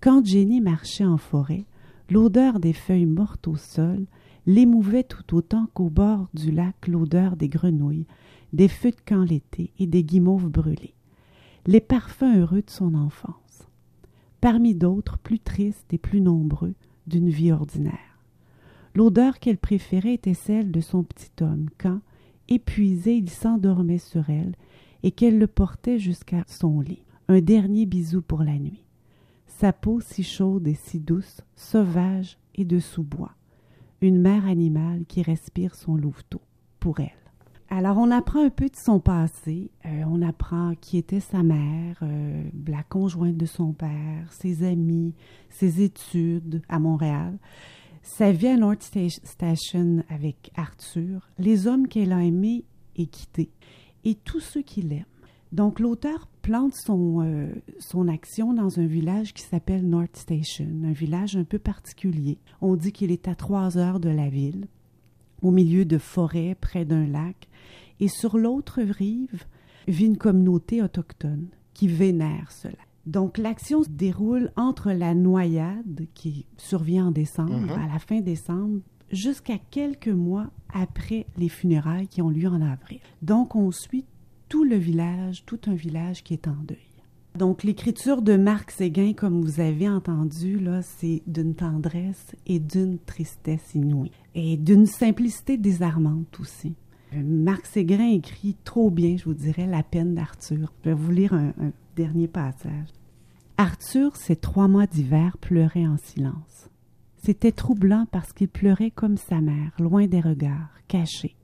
Quand 0.00 0.24
Jenny 0.24 0.62
marchait 0.62 1.04
en 1.04 1.18
forêt, 1.18 1.66
l'odeur 2.08 2.60
des 2.60 2.72
feuilles 2.72 3.04
mortes 3.04 3.46
au 3.46 3.56
sol 3.56 4.06
l'émouvait 4.46 5.04
tout 5.04 5.36
autant 5.36 5.66
qu'au 5.74 5.90
bord 5.90 6.28
du 6.32 6.50
lac 6.50 6.88
l'odeur 6.88 7.36
des 7.36 7.50
grenouilles, 7.50 8.06
des 8.54 8.68
feux 8.68 8.92
de 8.92 9.02
camp 9.06 9.22
l'été 9.22 9.70
et 9.78 9.86
des 9.86 10.02
guimauves 10.02 10.48
brûlées, 10.48 10.94
les 11.66 11.82
parfums 11.82 12.38
heureux 12.38 12.62
de 12.62 12.70
son 12.70 12.94
enfance, 12.94 13.68
parmi 14.40 14.74
d'autres 14.74 15.18
plus 15.18 15.40
tristes 15.40 15.92
et 15.92 15.98
plus 15.98 16.22
nombreux 16.22 16.72
d'une 17.06 17.28
vie 17.28 17.52
ordinaire. 17.52 18.15
L'odeur 18.96 19.38
qu'elle 19.38 19.58
préférait 19.58 20.14
était 20.14 20.32
celle 20.32 20.72
de 20.72 20.80
son 20.80 21.02
petit 21.02 21.30
homme 21.42 21.66
quand, 21.78 22.00
épuisé, 22.48 23.14
il 23.14 23.28
s'endormait 23.28 23.98
sur 23.98 24.30
elle 24.30 24.54
et 25.02 25.10
qu'elle 25.10 25.38
le 25.38 25.46
portait 25.46 25.98
jusqu'à 25.98 26.42
son 26.46 26.80
lit, 26.80 27.04
un 27.28 27.42
dernier 27.42 27.84
bisou 27.84 28.22
pour 28.22 28.42
la 28.42 28.58
nuit. 28.58 28.84
Sa 29.46 29.74
peau 29.74 30.00
si 30.00 30.22
chaude 30.22 30.66
et 30.66 30.74
si 30.74 30.98
douce, 30.98 31.42
sauvage 31.56 32.38
et 32.54 32.64
de 32.64 32.78
sous-bois 32.78 33.36
une 34.00 34.18
mère 34.20 34.46
animale 34.46 35.04
qui 35.06 35.22
respire 35.22 35.74
son 35.74 35.96
louveteau 35.96 36.40
pour 36.80 37.00
elle. 37.00 37.10
Alors, 37.68 37.98
on 37.98 38.10
apprend 38.10 38.44
un 38.44 38.50
peu 38.50 38.68
de 38.68 38.76
son 38.76 39.00
passé. 39.00 39.70
Euh, 39.84 40.04
on 40.06 40.22
apprend 40.22 40.74
qui 40.80 40.98
était 40.98 41.20
sa 41.20 41.42
mère, 41.42 41.98
euh, 42.02 42.44
la 42.66 42.82
conjointe 42.84 43.36
de 43.36 43.46
son 43.46 43.72
père, 43.72 44.32
ses 44.32 44.62
amis, 44.62 45.14
ses 45.48 45.82
études 45.82 46.62
à 46.68 46.78
Montréal, 46.78 47.36
sa 48.06 48.30
vie 48.30 48.46
à 48.46 48.56
North 48.56 48.82
Station 49.24 50.04
avec 50.08 50.52
Arthur, 50.54 51.28
les 51.38 51.66
hommes 51.66 51.88
qu'elle 51.88 52.12
a 52.12 52.22
aimés 52.22 52.64
et 52.94 53.06
quittés, 53.06 53.50
et 54.04 54.14
tous 54.14 54.40
ceux 54.40 54.62
qui 54.62 54.80
l'aiment. 54.80 55.04
Donc, 55.50 55.80
l'auteur 55.80 56.28
plante 56.40 56.72
son, 56.74 57.22
euh, 57.22 57.48
son 57.80 58.06
action 58.08 58.54
dans 58.54 58.78
un 58.78 58.86
village 58.86 59.34
qui 59.34 59.42
s'appelle 59.42 59.86
North 59.88 60.16
Station, 60.16 60.68
un 60.84 60.92
village 60.92 61.36
un 61.36 61.44
peu 61.44 61.58
particulier. 61.58 62.38
On 62.60 62.76
dit 62.76 62.92
qu'il 62.92 63.10
est 63.10 63.26
à 63.26 63.34
trois 63.34 63.76
heures 63.76 64.00
de 64.00 64.08
la 64.08 64.28
ville, 64.28 64.66
au 65.42 65.50
milieu 65.50 65.84
de 65.84 65.98
forêts, 65.98 66.56
près 66.58 66.84
d'un 66.84 67.06
lac, 67.06 67.48
et 67.98 68.08
sur 68.08 68.38
l'autre 68.38 68.82
rive 68.82 69.44
vit 69.88 70.06
une 70.06 70.16
communauté 70.16 70.80
autochtone 70.80 71.48
qui 71.74 71.88
vénère 71.88 72.52
cela. 72.52 72.85
Donc 73.06 73.38
l'action 73.38 73.84
se 73.84 73.88
déroule 73.88 74.50
entre 74.56 74.90
la 74.92 75.14
noyade 75.14 76.06
qui 76.14 76.46
survient 76.56 77.06
en 77.06 77.10
décembre, 77.12 77.54
mm-hmm. 77.54 77.84
à 77.84 77.92
la 77.92 77.98
fin 77.98 78.20
décembre, 78.20 78.80
jusqu'à 79.12 79.58
quelques 79.70 80.08
mois 80.08 80.50
après 80.74 81.26
les 81.36 81.48
funérailles 81.48 82.08
qui 82.08 82.20
ont 82.22 82.30
lieu 82.30 82.48
en 82.48 82.60
avril. 82.60 82.98
Donc 83.22 83.54
on 83.54 83.70
suit 83.70 84.04
tout 84.48 84.64
le 84.64 84.76
village, 84.76 85.44
tout 85.46 85.60
un 85.66 85.74
village 85.74 86.22
qui 86.24 86.34
est 86.34 86.48
en 86.48 86.56
deuil. 86.66 86.78
Donc 87.36 87.64
l'écriture 87.64 88.22
de 88.22 88.36
Marc 88.36 88.70
Séguin, 88.70 89.12
comme 89.12 89.42
vous 89.42 89.60
avez 89.60 89.88
entendu, 89.88 90.58
là, 90.58 90.80
c'est 90.80 91.22
d'une 91.26 91.54
tendresse 91.54 92.34
et 92.46 92.58
d'une 92.58 92.98
tristesse 92.98 93.74
inouïe, 93.74 94.10
et 94.34 94.56
d'une 94.56 94.86
simplicité 94.86 95.58
désarmante 95.58 96.40
aussi. 96.40 96.74
Marc 97.14 97.66
Séguin 97.66 98.08
écrit 98.08 98.56
trop 98.64 98.90
bien, 98.90 99.16
je 99.16 99.24
vous 99.24 99.34
dirais, 99.34 99.66
la 99.66 99.82
peine 99.82 100.14
d'Arthur. 100.14 100.72
Je 100.84 100.90
vais 100.90 100.94
vous 100.94 101.10
lire 101.10 101.34
un 101.34 101.52
dernier 101.94 102.28
passage. 102.28 102.88
Arthur, 103.58 104.16
ces 104.16 104.36
trois 104.36 104.68
mois 104.68 104.86
d'hiver, 104.86 105.38
pleurait 105.38 105.86
en 105.86 105.96
silence. 105.96 106.68
C'était 107.16 107.52
troublant 107.52 108.06
parce 108.12 108.32
qu'il 108.32 108.48
pleurait 108.48 108.90
comme 108.90 109.16
sa 109.16 109.40
mère, 109.40 109.72
loin 109.78 110.06
des 110.06 110.20
regards, 110.20 110.70
caché. 110.88 111.34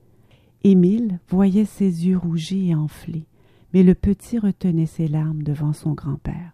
Émile 0.63 1.19
voyait 1.29 1.65
ses 1.65 2.07
yeux 2.07 2.19
rougis 2.19 2.71
et 2.71 2.75
enflés, 2.75 3.27
mais 3.73 3.83
le 3.83 3.95
petit 3.95 4.39
retenait 4.39 4.87
ses 4.87 5.09
larmes 5.09 5.43
devant 5.43 5.73
son 5.73 5.93
grand-père. 5.93 6.53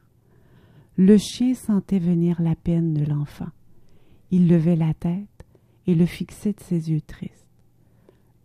Le 0.97 1.19
chien 1.19 1.55
sentait 1.55 1.99
venir 1.99 2.41
la 2.41 2.55
peine 2.55 2.95
de 2.95 3.05
l'enfant. 3.05 3.51
Il 4.31 4.49
levait 4.49 4.77
la 4.77 4.95
tête 4.95 5.45
et 5.87 5.95
le 5.95 6.07
fixait 6.07 6.53
de 6.53 6.61
ses 6.61 6.91
yeux 6.91 7.01
tristes. 7.01 7.48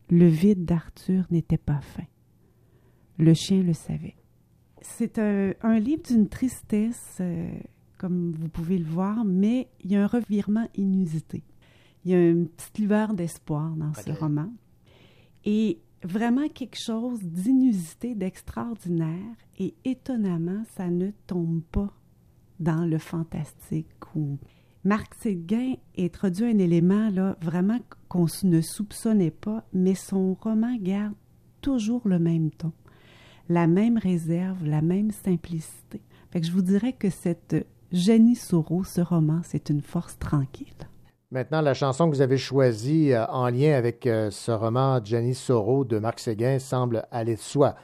Le 0.10 0.28
vide 0.28 0.66
d'Arthur 0.66 1.26
n'était 1.32 1.58
pas 1.58 1.82
fin. 1.82 2.06
Le 3.18 3.34
chien 3.34 3.64
le 3.64 3.74
savait. 3.74 4.16
C'est 4.82 5.18
un, 5.18 5.80
livre 5.80 6.04
d'une 6.04 6.28
tristesse, 6.28 7.18
euh, 7.22 7.50
comme 7.98 8.32
vous 8.32 8.50
pouvez 8.50 8.78
le 8.78 8.86
voir, 8.86 9.24
mais 9.24 9.70
il 9.84 9.92
y 9.92 9.96
a 9.96 10.04
un 10.04 10.08
revirement 10.08 10.68
inusité. 10.76 11.44
Il 12.04 12.12
y 12.12 12.16
a 12.16 12.30
une 12.30 12.50
petite 12.50 12.80
lueur 12.80 13.14
d'espoir 13.14 13.76
dans 13.78 13.94
ce 13.94 14.12
roman 14.12 14.50
et 15.46 15.80
vraiment 16.04 16.48
quelque 16.50 16.78
chose 16.80 17.22
d'inusité, 17.22 18.16
d'extraordinaire, 18.16 19.36
et 19.58 19.74
étonnamment, 19.86 20.64
ça 20.76 20.90
ne 20.90 21.12
tombe 21.28 21.62
pas 21.72 21.94
dans 22.60 22.86
le 22.86 22.98
fantastique. 22.98 24.16
Ou... 24.16 24.38
Marc 24.86 25.14
Séguin 25.16 25.76
introduit 25.98 26.44
un 26.44 26.58
élément 26.58 27.10
là, 27.10 27.38
vraiment 27.42 27.80
qu'on 28.10 28.26
ne 28.44 28.60
soupçonnait 28.60 29.32
pas, 29.32 29.64
mais 29.72 29.96
son 29.96 30.34
roman 30.34 30.76
garde 30.78 31.14
toujours 31.62 32.02
le 32.06 32.20
même 32.20 32.52
ton, 32.52 32.74
la 33.48 33.66
même 33.66 33.98
réserve, 33.98 34.66
la 34.66 34.82
même 34.82 35.12
simplicité. 35.12 36.02
Fait 36.32 36.42
que 36.42 36.48
je 36.48 36.52
vous 36.52 36.62
dirais 36.62 36.92
que 36.92 37.10
cette 37.10 37.66
Jenny 37.94 38.36
Soro, 38.36 38.84
ce 38.84 39.00
roman, 39.00 39.40
c'est 39.44 39.70
une 39.70 39.82
force 39.82 40.20
tranquille. 40.20 40.68
Maintenant, 41.32 41.62
la 41.62 41.74
chanson 41.74 42.10
que 42.10 42.16
vous 42.16 42.22
avez 42.22 42.38
choisie 42.38 43.14
euh, 43.14 43.26
en 43.28 43.48
lien 43.48 43.76
avec 43.76 44.06
euh, 44.06 44.32
ce 44.32 44.52
roman 44.52 45.00
Jenny 45.04 45.34
Soro 45.34 45.86
de 45.86 45.98
Marc 45.98 46.20
Séguin 46.20 46.60
semble 46.60 47.08
aller 47.10 47.36
de 47.36 47.40
soi. 47.40 47.76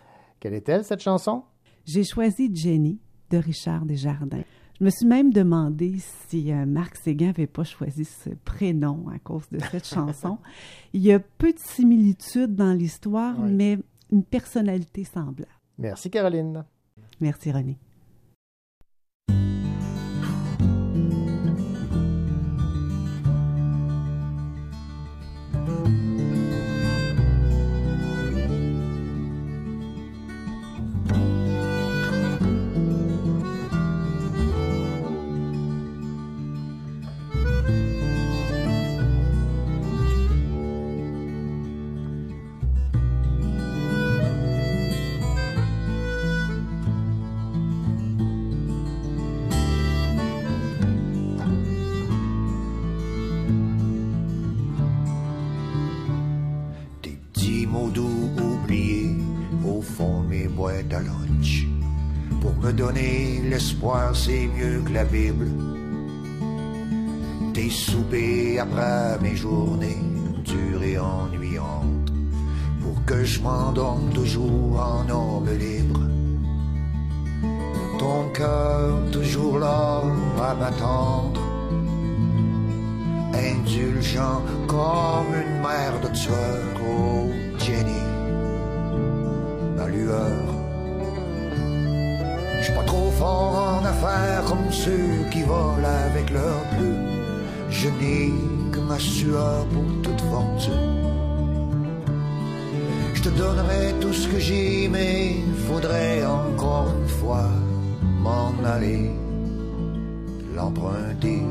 Quelle 0.41 0.53
est-elle, 0.53 0.83
cette 0.83 0.99
chanson? 0.99 1.43
J'ai 1.85 2.03
choisi 2.03 2.53
Jenny 2.53 2.99
de 3.29 3.37
Richard 3.37 3.85
Desjardins. 3.85 4.43
Je 4.79 4.85
me 4.85 4.89
suis 4.89 5.05
même 5.05 5.33
demandé 5.33 5.95
si 6.29 6.51
euh, 6.53 6.65
Marc 6.65 6.95
Séguin 6.97 7.27
n'avait 7.27 7.47
pas 7.47 7.65
choisi 7.65 8.05
ce 8.05 8.29
prénom 8.45 9.09
à 9.09 9.19
cause 9.19 9.43
de 9.51 9.59
cette 9.59 9.85
chanson. 9.93 10.37
Il 10.93 11.01
y 11.01 11.11
a 11.11 11.19
peu 11.19 11.51
de 11.51 11.59
similitudes 11.59 12.55
dans 12.55 12.71
l'histoire, 12.73 13.35
Oui. 13.39 13.51
mais 13.51 13.77
une 14.11 14.23
personnalité 14.23 15.03
semblable. 15.03 15.47
Merci, 15.77 16.09
Caroline. 16.09 16.63
Merci, 17.19 17.51
René. 17.51 17.77
Pour 62.69 62.75
me 62.75 62.81
donner 62.83 63.41
l'espoir, 63.49 64.15
c'est 64.15 64.47
mieux 64.47 64.83
que 64.85 64.93
la 64.93 65.03
Bible. 65.03 65.47
Des 67.51 67.69
soupers 67.71 68.59
après 68.59 69.17
mes 69.23 69.35
journées 69.35 69.97
dures 70.45 70.83
et 70.83 70.99
ennuyantes. 70.99 72.11
Pour 72.79 73.03
que 73.07 73.23
je 73.23 73.41
m'endorme 73.41 74.11
toujours 74.13 74.79
en 74.79 75.09
homme 75.09 75.49
libre. 75.57 76.01
Ton 77.97 78.29
cœur 78.35 78.99
toujours 79.11 79.57
là 79.57 80.03
à 80.39 80.53
m'attendre 80.53 81.41
indulgent 83.33 84.43
comme 84.67 85.33
une 85.33 85.61
mère 85.63 85.99
de 86.03 86.09
tueur. 86.15 86.79
Oh, 86.87 87.31
Jenny, 87.57 88.03
ma 89.75 89.87
lueur. 89.87 90.58
Fort 93.19 93.55
en 93.75 93.85
affaires 93.93 94.43
comme 94.47 94.71
ceux 94.71 95.11
qui 95.31 95.41
volent 95.43 95.95
avec 96.09 96.29
leur 96.37 96.59
bleu. 96.73 96.95
Je 97.69 97.89
n'ai 97.99 98.31
que 98.71 98.79
ma 98.79 98.97
sueur 98.97 99.65
pour 99.73 99.87
toute 100.05 100.21
fortune. 100.31 100.87
Je 103.13 103.21
te 103.21 103.29
donnerai 103.41 103.83
tout 103.99 104.13
ce 104.13 104.27
que 104.31 104.39
j'ai, 104.39 104.87
mais 104.87 105.35
faudrait 105.67 106.25
encore 106.25 106.87
une 106.97 107.13
fois 107.19 107.49
m'en 108.25 108.53
aller, 108.75 109.11
l'emprunter. 110.55 111.41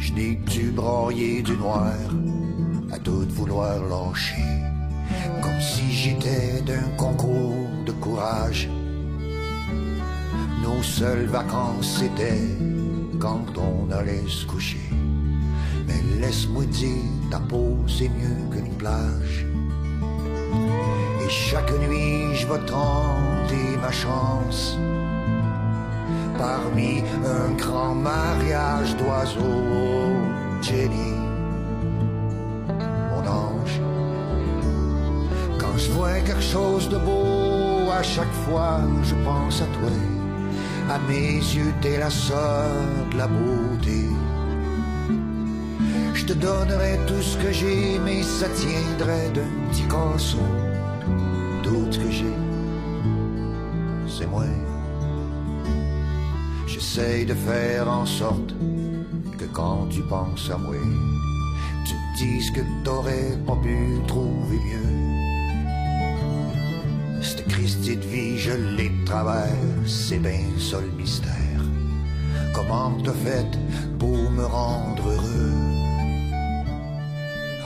Je 0.00 0.12
n'ai 0.12 0.32
que 0.38 0.50
du 0.50 0.70
broyer 0.78 1.42
du 1.42 1.56
noir 1.56 1.94
à 2.94 2.98
tout 2.98 3.26
vouloir 3.38 3.76
lâcher, 3.92 4.50
comme 5.42 5.60
si 5.60 5.86
j'étais 6.00 6.62
d'un 6.66 6.88
concours 6.96 7.68
de 7.86 7.92
courage. 7.92 8.68
Nos 10.68 10.82
seules 10.82 11.28
vacances 11.28 11.96
c'était 11.98 12.42
quand 13.18 13.46
on 13.56 13.90
allait 13.90 14.28
se 14.28 14.44
coucher. 14.44 14.90
Mais 15.86 16.00
laisse-moi 16.20 16.66
dire, 16.66 17.08
ta 17.30 17.40
peau 17.40 17.74
c'est 17.86 18.10
mieux 18.10 18.42
qu'une 18.52 18.74
plage. 18.76 19.46
Et 21.22 21.30
chaque 21.30 21.72
nuit 21.80 22.34
je 22.34 22.46
vais 22.46 22.64
tenter 22.66 23.66
ma 23.80 23.90
chance 23.90 24.76
parmi 26.36 27.02
un 27.38 27.50
grand 27.54 27.94
mariage 27.94 28.94
d'oiseaux. 28.98 30.16
Jenny, 30.60 31.14
mon 33.10 33.24
ange, 33.26 33.80
quand 35.58 35.76
je 35.78 35.90
vois 35.92 36.20
quelque 36.20 36.48
chose 36.56 36.90
de 36.90 36.98
beau, 36.98 37.90
à 37.90 38.02
chaque 38.02 38.36
fois 38.44 38.80
je 39.02 39.14
pense 39.24 39.62
à 39.62 39.66
toi. 39.78 40.17
À 40.90 40.98
mes 41.00 41.36
yeux, 41.36 41.72
t'es 41.82 41.98
la 41.98 42.10
sœur 42.10 42.70
de 43.12 43.16
la 43.16 43.26
beauté. 43.26 44.08
Je 46.14 46.24
te 46.24 46.32
donnerai 46.32 46.98
tout 47.06 47.22
ce 47.22 47.36
que 47.38 47.52
j'ai, 47.52 47.98
mais 48.04 48.22
ça 48.22 48.48
tiendrait 48.48 49.30
d'un 49.30 49.70
petit 49.70 49.82
casson. 49.84 50.38
Ce 51.90 51.98
que 51.98 52.10
j'ai, 52.10 52.36
c'est 54.06 54.26
moi. 54.26 54.44
J'essaye 56.66 57.24
de 57.24 57.34
faire 57.34 57.88
en 57.88 58.04
sorte 58.04 58.54
que 59.38 59.44
quand 59.52 59.86
tu 59.90 60.02
penses 60.02 60.50
à 60.50 60.58
moi, 60.58 60.74
tu 61.86 61.94
te 61.94 62.24
dises 62.24 62.50
que 62.50 62.60
t'aurais 62.84 63.38
pas 63.46 63.56
pu 63.56 64.00
trouver 64.06 64.58
mieux. 64.58 64.97
Christie 67.58 67.96
vie, 67.96 68.38
je 68.38 68.52
l'ai 68.52 68.88
de 68.88 69.10
c'est 69.84 70.20
bien 70.20 70.46
ça 70.60 70.80
le 70.80 70.92
mystère. 70.96 71.60
Comment 72.54 72.92
t'as 73.02 73.18
fait 73.24 73.50
pour 73.98 74.30
me 74.30 74.44
rendre 74.44 75.02
heureux? 75.02 75.52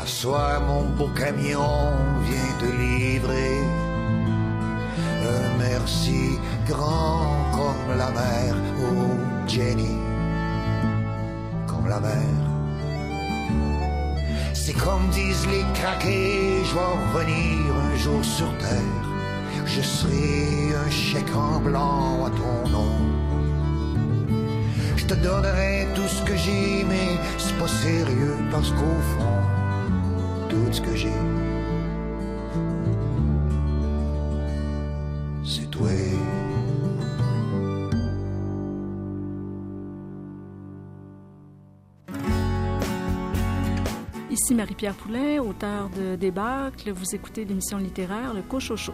À 0.02 0.06
soir, 0.06 0.62
mon 0.66 0.84
beau 0.96 1.10
camion 1.14 1.92
vient 2.26 2.52
te 2.58 2.68
livrer 2.84 3.58
un 5.34 5.58
merci 5.58 6.38
grand 6.66 7.26
comme 7.52 7.98
la 7.98 8.10
mer, 8.12 8.54
oh 8.80 9.20
Jenny, 9.46 9.98
comme 11.66 11.86
la 11.86 12.00
mer. 12.00 12.38
C'est 14.54 14.72
comme 14.84 15.06
disent 15.10 15.46
les 15.48 15.66
craqués, 15.74 16.64
je 16.64 16.72
vais 16.76 16.80
revenir 16.80 17.76
un 17.76 17.96
jour 17.96 18.24
sur 18.24 18.56
terre. 18.56 19.01
Je 19.74 19.80
serai 19.80 20.74
un 20.86 20.90
chèque 20.90 21.34
en 21.34 21.58
blanc 21.58 22.26
à 22.26 22.30
ton 22.30 22.68
nom. 22.68 22.92
Je 24.96 25.06
te 25.06 25.14
donnerai 25.14 25.88
tout 25.94 26.06
ce 26.06 26.22
que 26.24 26.36
j'ai, 26.36 26.84
mais 26.84 27.16
c'est 27.38 27.58
pas 27.58 27.68
sérieux 27.68 28.36
parce 28.50 28.70
qu'au 28.70 28.98
fond, 29.12 29.38
tout 30.50 30.70
ce 30.70 30.80
que 30.82 30.94
j'ai, 30.94 31.08
c'est 35.42 35.70
toi. 35.70 35.88
Ici 44.30 44.54
Marie-Pierre 44.54 44.94
Poulain, 44.94 45.38
auteur 45.40 45.88
de 45.96 46.16
Débâcle. 46.16 46.90
Vous 46.90 47.14
écoutez 47.14 47.46
l'émission 47.46 47.78
littéraire 47.78 48.34
Le 48.34 48.42
Cochocho. 48.42 48.92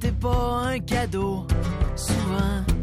T'es 0.00 0.12
pas 0.12 0.62
un 0.64 0.78
cadeau, 0.78 1.46
souvent. 1.94 2.79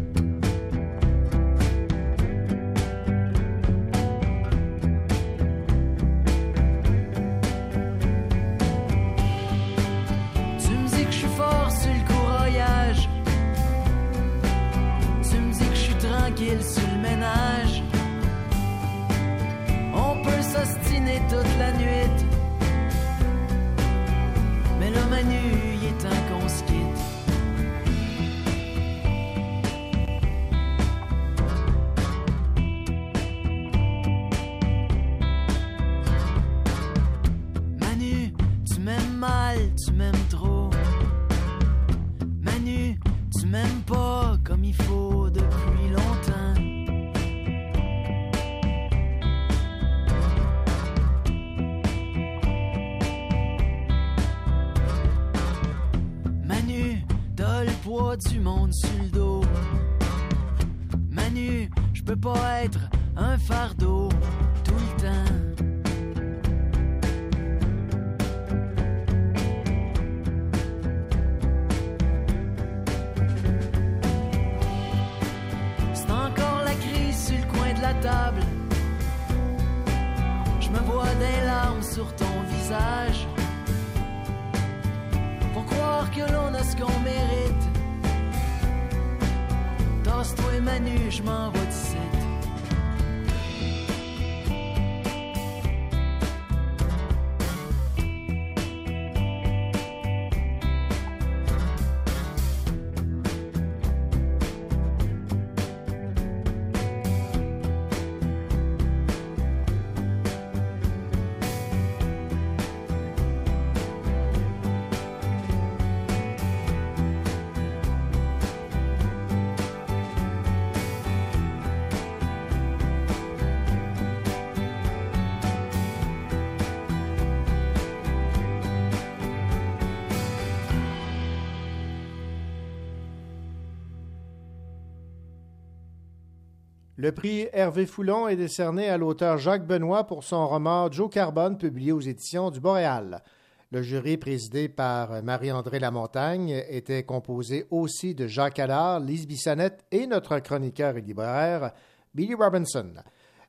Prix 137.18 137.48
Hervé 137.52 137.88
Foulon 137.88 138.27
est 138.27 138.35
décerné 138.35 138.89
à 138.89 138.98
l'auteur 138.99 139.39
Jacques 139.39 139.65
Benoît 139.65 140.06
pour 140.06 140.23
son 140.23 140.48
roman 140.48 140.91
Joe 140.91 141.10
Carbone, 141.10 141.57
publié 141.57 141.91
aux 141.91 141.99
éditions 141.99 142.52
du 142.52 142.60
Boréal. 142.60 143.23
Le 143.72 143.81
jury, 143.81 144.18
présidé 144.18 144.69
par 144.69 145.23
Marie-André 145.23 145.80
Lamontagne, 145.80 146.64
était 146.69 147.02
composé 147.02 147.65
aussi 147.72 148.14
de 148.14 148.27
Jacques 148.27 148.60
Allard, 148.60 148.99
Lise 148.99 149.26
Bissonnette 149.26 149.84
et 149.89 150.06
notre 150.06 150.38
chroniqueur 150.38 150.95
et 150.95 151.02
libraire, 151.02 151.72
Billy 152.14 152.35
Robinson. 152.35 152.94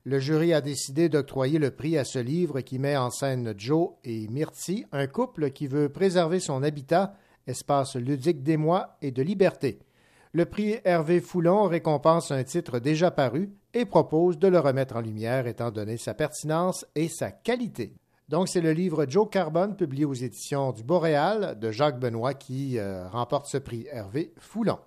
Le 0.04 0.18
jury 0.18 0.54
a 0.54 0.62
décidé 0.62 1.10
d'octroyer 1.10 1.58
le 1.58 1.70
prix 1.70 1.98
à 1.98 2.04
ce 2.04 2.20
livre 2.20 2.62
qui 2.62 2.78
met 2.78 2.96
en 2.96 3.10
scène 3.10 3.52
Joe 3.58 3.90
et 4.02 4.28
Myrti, 4.28 4.86
un 4.92 5.06
couple 5.06 5.50
qui 5.50 5.66
veut 5.66 5.90
préserver 5.90 6.40
son 6.40 6.62
habitat, 6.62 7.12
espace 7.46 7.96
ludique 7.96 8.42
d'émoi 8.42 8.96
et 9.02 9.10
de 9.10 9.20
liberté. 9.20 9.80
Le 10.32 10.46
prix 10.46 10.76
Hervé 10.84 11.20
Foulon 11.20 11.64
récompense 11.64 12.30
un 12.30 12.44
titre 12.44 12.78
déjà 12.78 13.10
paru 13.10 13.50
et 13.74 13.84
propose 13.84 14.38
de 14.38 14.48
le 14.48 14.58
remettre 14.58 14.96
en 14.96 15.00
lumière 15.00 15.46
étant 15.46 15.70
donné 15.70 15.96
sa 15.96 16.14
pertinence 16.14 16.86
et 16.94 17.08
sa 17.08 17.30
qualité. 17.30 17.94
Donc, 18.28 18.48
c'est 18.48 18.60
le 18.60 18.72
livre 18.72 19.06
Joe 19.08 19.28
Carbone, 19.30 19.74
publié 19.74 20.04
aux 20.04 20.14
éditions 20.14 20.72
du 20.72 20.84
Boréal 20.84 21.58
de 21.58 21.70
Jacques 21.70 21.98
Benoît, 21.98 22.34
qui 22.34 22.78
euh, 22.78 23.08
remporte 23.08 23.46
ce 23.46 23.56
prix 23.56 23.86
Hervé 23.90 24.34
Foulon. 24.36 24.78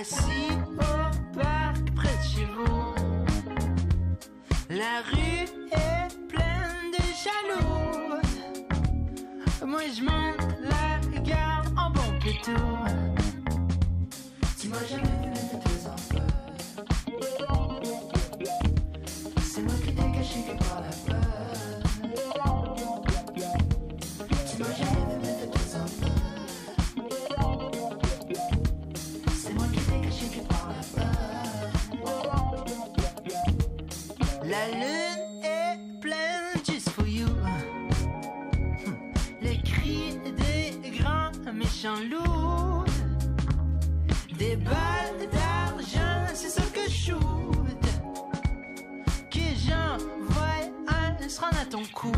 Assis 0.00 0.52
au 0.52 0.76
parc 0.76 1.92
près 1.96 2.16
de 2.16 2.22
chez 2.22 2.44
vous. 2.44 2.94
La 4.70 5.02
rue 5.10 5.48
est 5.72 6.08
pleine 6.28 6.92
de 6.92 7.02
jaloux. 7.24 8.20
Moi 9.66 9.80
je 9.92 10.02
monte 10.04 10.46
la 10.62 11.00
gare 11.22 11.64
en 11.76 11.90
bon 11.90 12.10
pétou. 12.22 12.62
Tu 14.60 14.68
m'as 14.68 14.86
jamais 14.88 15.02
vu 15.02 15.30
mettre 15.30 15.58
tes 15.64 15.88
enfants. 15.88 16.26
C'est 19.42 19.62
moi 19.62 19.74
qui 19.84 19.92
t'ai 19.92 20.12
caché 20.12 20.44
rendre 51.40 51.58
à 51.60 51.64
ton 51.64 51.82
cou. 51.92 52.12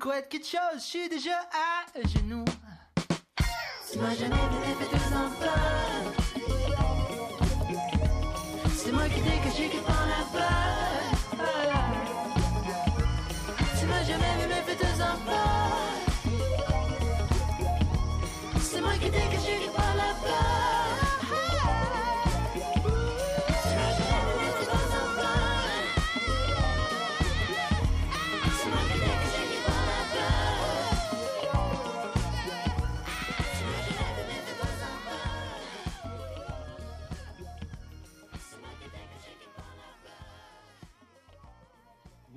Couette, 0.00 0.28
quelque 0.30 0.46
chose? 0.46 0.76
Je 0.76 0.80
suis 0.80 1.08
déjà 1.08 1.36
à 1.52 1.84
genoux. 2.08 2.44
Tu 3.92 3.98
m'as 3.98 4.14
jamais 4.14 4.30
donné 4.30 4.74
fait 4.78 4.90
deux 4.90 5.14
enfants. 5.14 5.60
C'est 8.74 8.92
moi 8.92 9.04
qui 9.04 9.20
t'ai 9.20 9.38
caché 9.44 9.68
que 9.68 9.76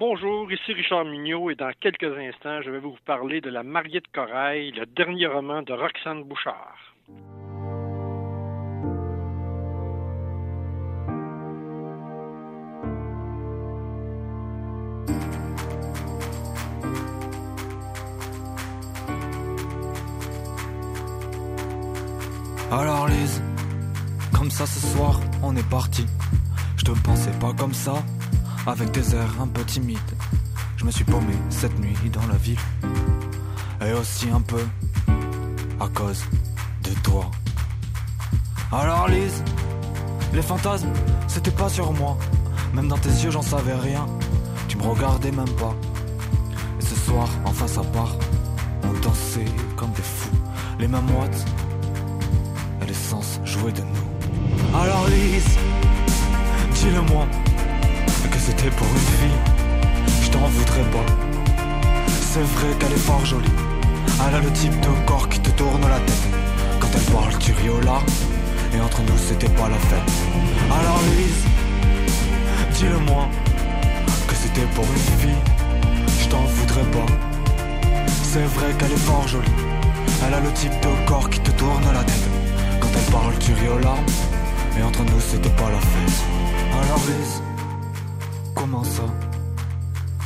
Bonjour, 0.06 0.52
ici 0.52 0.74
Richard 0.74 1.06
Mignot 1.06 1.50
et 1.50 1.56
dans 1.56 1.72
quelques 1.80 2.18
instants, 2.18 2.62
je 2.62 2.70
vais 2.70 2.80
vous 2.80 2.98
parler 3.06 3.40
de 3.40 3.50
La 3.50 3.64
mariée 3.64 4.02
de 4.02 4.08
corail, 4.14 4.72
le 4.72 4.86
dernier 4.86 5.28
roman 5.28 5.62
de 5.62 5.72
Roxane 5.72 6.26
Bouchard. 6.26 6.76
Alors 22.70 23.08
Lise, 23.08 23.42
comme 24.38 24.52
ça 24.52 24.66
ce 24.66 24.86
soir, 24.86 25.22
on 25.42 25.56
est 25.56 25.70
parti. 25.70 26.06
Je 26.76 26.84
te 26.84 26.92
pensais 27.06 27.32
pas 27.40 27.54
comme 27.54 27.74
ça, 27.74 28.04
avec 28.66 28.92
des 28.92 29.16
airs 29.16 29.42
un 29.42 29.48
peu 29.48 29.64
timides. 29.64 30.00
Je 30.78 30.86
me 30.86 30.92
suis 30.92 31.04
paumé 31.04 31.34
cette 31.50 31.78
nuit 31.80 32.10
dans 32.12 32.26
la 32.28 32.36
ville. 32.36 32.60
Et 33.86 33.94
aussi 33.94 34.30
un 34.30 34.42
peu 34.42 34.64
à 35.80 35.88
cause 35.90 36.24
de 36.84 36.92
toi. 37.02 37.30
Alors 38.72 39.08
Lise, 39.08 39.44
les 40.34 40.42
fantasmes, 40.42 40.92
c'était 41.28 41.52
pas 41.52 41.70
sur 41.70 41.92
moi. 41.94 42.18
Même 42.74 42.88
dans 42.88 42.98
tes 42.98 43.10
yeux, 43.10 43.32
j'en 43.32 43.42
savais 43.42 43.76
rien. 43.76 44.06
Tu 44.68 44.78
me 44.78 44.84
regardais 44.84 45.32
même 45.32 45.50
pas. 45.56 45.76
Et 46.80 46.84
ce 46.84 46.96
soir, 46.96 47.28
en 47.46 47.52
face 47.52 47.78
à 47.78 47.84
part, 47.84 48.16
on 48.84 48.94
dansait 49.02 49.46
comme 49.76 49.92
des 49.92 50.02
fous. 50.02 50.38
Les 50.80 50.88
mêmes 50.88 51.06
moites 51.06 51.46
et 52.82 52.86
les 52.86 52.94
sens 52.94 53.40
de 53.44 53.82
nous. 53.82 54.78
Alors 54.78 55.08
Lise, 55.08 55.58
dis-le-moi 56.74 57.28
c'était 58.46 58.70
pour 58.72 58.88
une 58.88 59.10
fille. 59.20 59.40
Je 60.24 60.30
t'en 60.30 60.48
voudrais 60.48 60.88
pas. 60.96 61.06
C'est 62.32 62.48
vrai 62.56 62.70
qu'elle 62.80 62.92
est 62.92 63.06
fort 63.10 63.26
jolie. 63.26 63.58
Elle 64.26 64.36
a 64.36 64.42
le 64.42 64.52
type 64.52 64.78
de 64.82 64.90
corps 65.06 65.30
qui 65.30 65.40
te 65.40 65.50
tourne 65.52 65.82
la 65.82 66.00
tête. 66.00 66.28
Quand 66.80 66.90
elle 66.94 67.14
parle, 67.14 67.38
tu 67.40 67.54
aux 67.70 67.80
larmes. 67.82 68.06
Et 68.74 68.80
entre 68.82 69.02
nous, 69.04 69.18
c'était 69.18 69.54
pas 69.60 69.70
la 69.70 69.80
fête. 69.90 70.12
Alors 70.78 71.00
Lise, 71.16 71.44
dis-le-moi 72.76 73.28
que 74.28 74.36
c'était 74.36 74.68
pour 74.76 74.86
une 74.86 75.20
fille. 75.20 75.42
Je 76.22 76.28
t'en 76.28 76.44
voudrais 76.58 76.90
pas. 76.98 77.10
C'est 78.24 78.48
vrai 78.56 78.74
qu'elle 78.78 78.92
est 78.92 79.06
fort 79.10 79.28
jolie. 79.28 79.58
Elle 80.26 80.34
a 80.34 80.40
le 80.40 80.52
type 80.52 80.78
de 80.82 81.08
corps 81.08 81.30
qui 81.30 81.40
te 81.40 81.52
tourne 81.52 81.86
la 81.94 82.04
tête. 82.04 82.28
Quand 82.82 82.90
elle 82.98 83.12
parle, 83.12 83.34
tu 83.40 83.52
aux 83.70 83.80
larmes. 83.80 84.12
Et 84.78 84.84
entre 84.84 85.04
nous, 85.04 85.22
c'était 85.22 85.56
pas 85.62 85.70
la 85.70 85.80
fête. 85.80 86.18
Alors 86.74 87.00
ça 87.00 87.53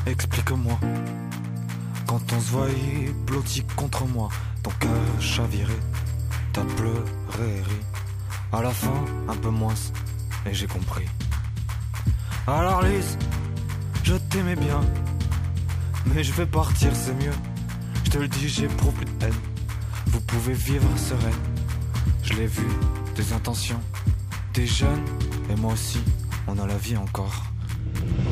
Explique-moi. 0.09 0.79
Quand 2.07 2.21
on 2.31 2.39
se 2.39 2.51
voyait 2.51 3.11
blotti 3.25 3.61
contre 3.75 4.05
moi, 4.05 4.29
ton 4.63 4.71
cœur 4.79 5.21
chaviré, 5.21 5.77
t'as 6.53 6.63
pleuré, 6.63 7.61
ri. 7.61 7.75
À 8.53 8.61
la 8.61 8.71
fin, 8.71 9.03
un 9.27 9.35
peu 9.35 9.49
moins, 9.49 9.73
et 10.45 10.53
j'ai 10.53 10.67
compris. 10.67 11.05
Alors 12.47 12.81
Lise, 12.83 13.17
je 14.03 14.13
t'aimais 14.15 14.55
bien, 14.55 14.79
mais 16.05 16.23
je 16.23 16.31
vais 16.31 16.45
partir, 16.45 16.95
c'est 16.95 17.13
mieux. 17.13 17.35
Je 18.05 18.11
te 18.11 18.17
le 18.17 18.29
dis, 18.29 18.47
j'éprouve 18.47 18.93
plus 18.93 19.05
de 19.05 19.11
peine. 19.11 19.39
Vous 20.07 20.21
pouvez 20.21 20.53
vivre 20.53 20.87
sereine. 20.97 21.41
Je 22.23 22.33
l'ai 22.33 22.47
vu, 22.47 22.67
des 23.15 23.33
intentions. 23.33 23.81
T'es 24.53 24.65
jeune, 24.65 25.03
et 25.49 25.55
moi 25.55 25.73
aussi, 25.73 25.99
on 26.47 26.57
a 26.57 26.65
la 26.65 26.77
vie 26.77 26.95
encore. 26.95 27.43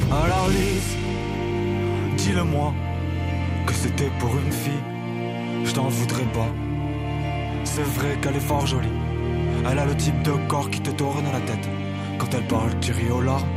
Alors 0.09 0.47
Lise, 0.47 0.95
dis-le-moi 2.25 2.73
que 3.67 3.73
c'était 3.73 4.11
pour 4.19 4.31
une 4.43 4.51
fille. 4.51 4.85
Je 5.63 5.71
t'en 5.73 5.89
voudrais 5.89 6.29
pas. 6.37 6.51
C'est 7.63 7.89
vrai 7.97 8.17
qu'elle 8.19 8.37
est 8.37 8.47
fort 8.51 8.65
jolie. 8.65 8.97
Elle 9.67 9.77
a 9.77 9.85
le 9.85 9.95
type 9.95 10.19
de 10.23 10.33
corps 10.47 10.69
qui 10.71 10.81
te 10.81 10.89
tourne 10.89 11.27
la 11.31 11.41
tête. 11.49 11.67
Quand 12.17 12.31
elle 12.35 12.47
parle, 12.55 12.71
tu 12.81 12.91
ris 12.93 13.11
aux 13.11 13.21
larmes. 13.21 13.53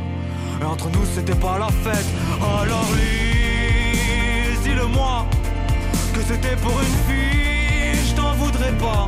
Et 0.61 0.65
entre 0.65 0.87
nous, 0.91 1.05
c'était 1.15 1.39
pas 1.47 1.57
la 1.57 1.71
fête. 1.85 2.09
Alors 2.59 2.89
Lise, 2.97 4.61
dis-le-moi 4.63 5.25
que 6.13 6.21
c'était 6.29 6.57
pour 6.63 6.75
une 6.85 6.97
fille. 7.07 7.97
Je 8.07 8.13
t'en 8.19 8.33
voudrais 8.33 8.75
pas. 8.85 9.07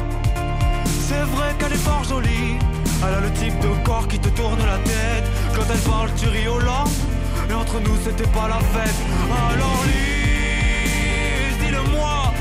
C'est 1.08 1.26
vrai 1.36 1.50
qu'elle 1.60 1.74
est 1.74 1.86
fort 1.90 2.04
jolie. 2.04 2.58
Elle 3.04 3.16
a 3.20 3.22
le 3.28 3.32
type 3.42 3.58
de 3.60 3.72
corps 3.86 4.08
qui 4.08 4.18
te 4.18 4.30
tourne 4.30 4.64
la 4.74 4.80
tête. 4.92 5.26
Quand 5.56 5.68
elle 5.72 5.84
parle, 5.92 6.10
tu 6.20 6.28
ris. 6.30 6.42
Et 7.52 7.54
entre 7.54 7.82
nous, 7.82 7.98
c'était 8.02 8.28
pas 8.28 8.48
la 8.48 8.60
fête. 8.60 8.96
Alors 9.30 9.84
Lise, 9.84 11.58
dis-le-moi. 11.60 12.34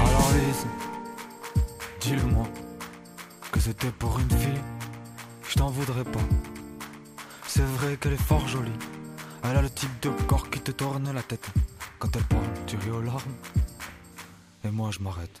Alors 0.00 0.30
Lise, 0.34 0.66
dis-le-moi 2.02 2.46
que 3.50 3.58
c'était 3.58 3.90
pour 3.98 4.18
une 4.18 4.30
fille. 4.38 4.60
Je 5.48 5.54
t'en 5.54 5.70
voudrais 5.70 6.04
pas. 6.04 6.20
C'est 7.46 7.64
vrai 7.64 7.96
qu'elle 7.96 8.12
est 8.12 8.22
fort 8.22 8.46
jolie. 8.46 8.78
Elle 9.44 9.56
a 9.56 9.62
le 9.62 9.70
type 9.70 9.98
de 10.02 10.10
corps 10.26 10.50
qui 10.50 10.60
te 10.60 10.72
tourne 10.72 11.10
la 11.14 11.22
tête. 11.22 11.48
Tu 12.66 12.76
ris 12.78 12.90
aux 12.90 13.00
larmes. 13.00 13.20
Et 14.64 14.70
moi, 14.70 14.90
je 14.90 14.98
m'arrête. 14.98 15.40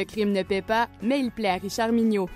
Le 0.00 0.06
crime 0.06 0.32
ne 0.32 0.42
paie 0.42 0.62
pas, 0.62 0.88
mais 1.02 1.20
il 1.20 1.30
plaît 1.30 1.50
à 1.50 1.56
Richard 1.56 1.92
Mignot. 1.92 2.26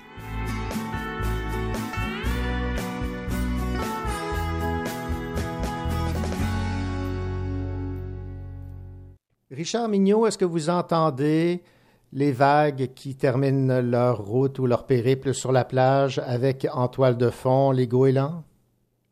Richard 9.51 9.89
Mignot, 9.89 10.27
est-ce 10.27 10.36
que 10.36 10.45
vous 10.45 10.69
entendez 10.69 11.62
les 12.12 12.32
vagues 12.32 12.93
qui 12.95 13.16
terminent 13.16 13.81
leur 13.81 14.19
route 14.19 14.59
ou 14.59 14.66
leur 14.66 14.86
périple 14.86 15.32
sur 15.32 15.51
la 15.51 15.65
plage 15.65 16.19
avec 16.19 16.66
en 16.70 16.89
toile 16.89 17.16
de 17.16 17.31
fond 17.31 17.70
les 17.70 17.86
goélands? 17.86 18.45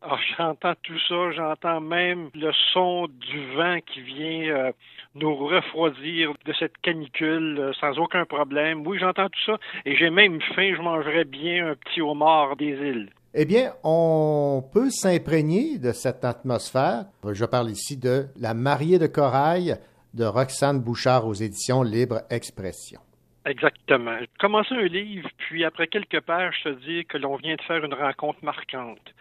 Ah, 0.03 0.17
j'entends 0.37 0.75
tout 0.83 0.99
ça, 1.07 1.31
j'entends 1.31 1.81
même 1.81 2.29
le 2.35 2.51
son 2.71 3.07
du 3.07 3.55
vent 3.55 3.79
qui 3.85 4.01
vient 4.01 4.49
euh, 4.49 4.71
nous 5.15 5.35
refroidir 5.35 6.33
de 6.45 6.53
cette 6.53 6.77
canicule 6.81 7.59
euh, 7.59 7.73
sans 7.79 7.97
aucun 7.99 8.25
problème. 8.25 8.85
Oui, 8.85 8.97
j'entends 8.99 9.29
tout 9.29 9.39
ça 9.45 9.57
et 9.85 9.95
j'ai 9.95 10.09
même 10.09 10.41
faim, 10.55 10.73
je 10.75 10.81
mangerais 10.81 11.25
bien 11.25 11.69
un 11.69 11.75
petit 11.75 12.01
homard 12.01 12.55
des 12.55 12.71
îles. 12.71 13.09
Eh 13.35 13.45
bien, 13.45 13.73
on 13.83 14.63
peut 14.73 14.89
s'imprégner 14.91 15.79
de 15.79 15.91
cette 15.91 16.23
atmosphère. 16.23 17.05
Je 17.31 17.45
parle 17.45 17.71
ici 17.71 17.97
de 17.97 18.25
La 18.39 18.53
mariée 18.53 18.99
de 18.99 19.07
corail 19.07 19.75
de 20.13 20.25
Roxane 20.25 20.79
Bouchard 20.79 21.25
aux 21.25 21.33
éditions 21.33 21.81
Libre 21.81 22.21
Expression. 22.29 22.99
Exactement. 23.45 24.17
Commencer 24.39 24.75
un 24.75 24.85
livre, 24.85 25.29
puis 25.37 25.65
après 25.65 25.87
quelques 25.87 26.21
pages, 26.21 26.61
se 26.63 26.69
dire 26.69 27.03
que 27.09 27.17
l'on 27.17 27.35
vient 27.35 27.55
de 27.55 27.61
faire 27.61 27.83
une 27.83 27.93
rencontre 27.93 28.39
marquante. 28.43 29.13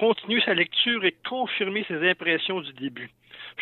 Continuer 0.00 0.40
sa 0.40 0.54
lecture 0.54 1.04
et 1.04 1.14
confirmer 1.28 1.84
ses 1.86 2.08
impressions 2.08 2.62
du 2.62 2.72
début. 2.72 3.10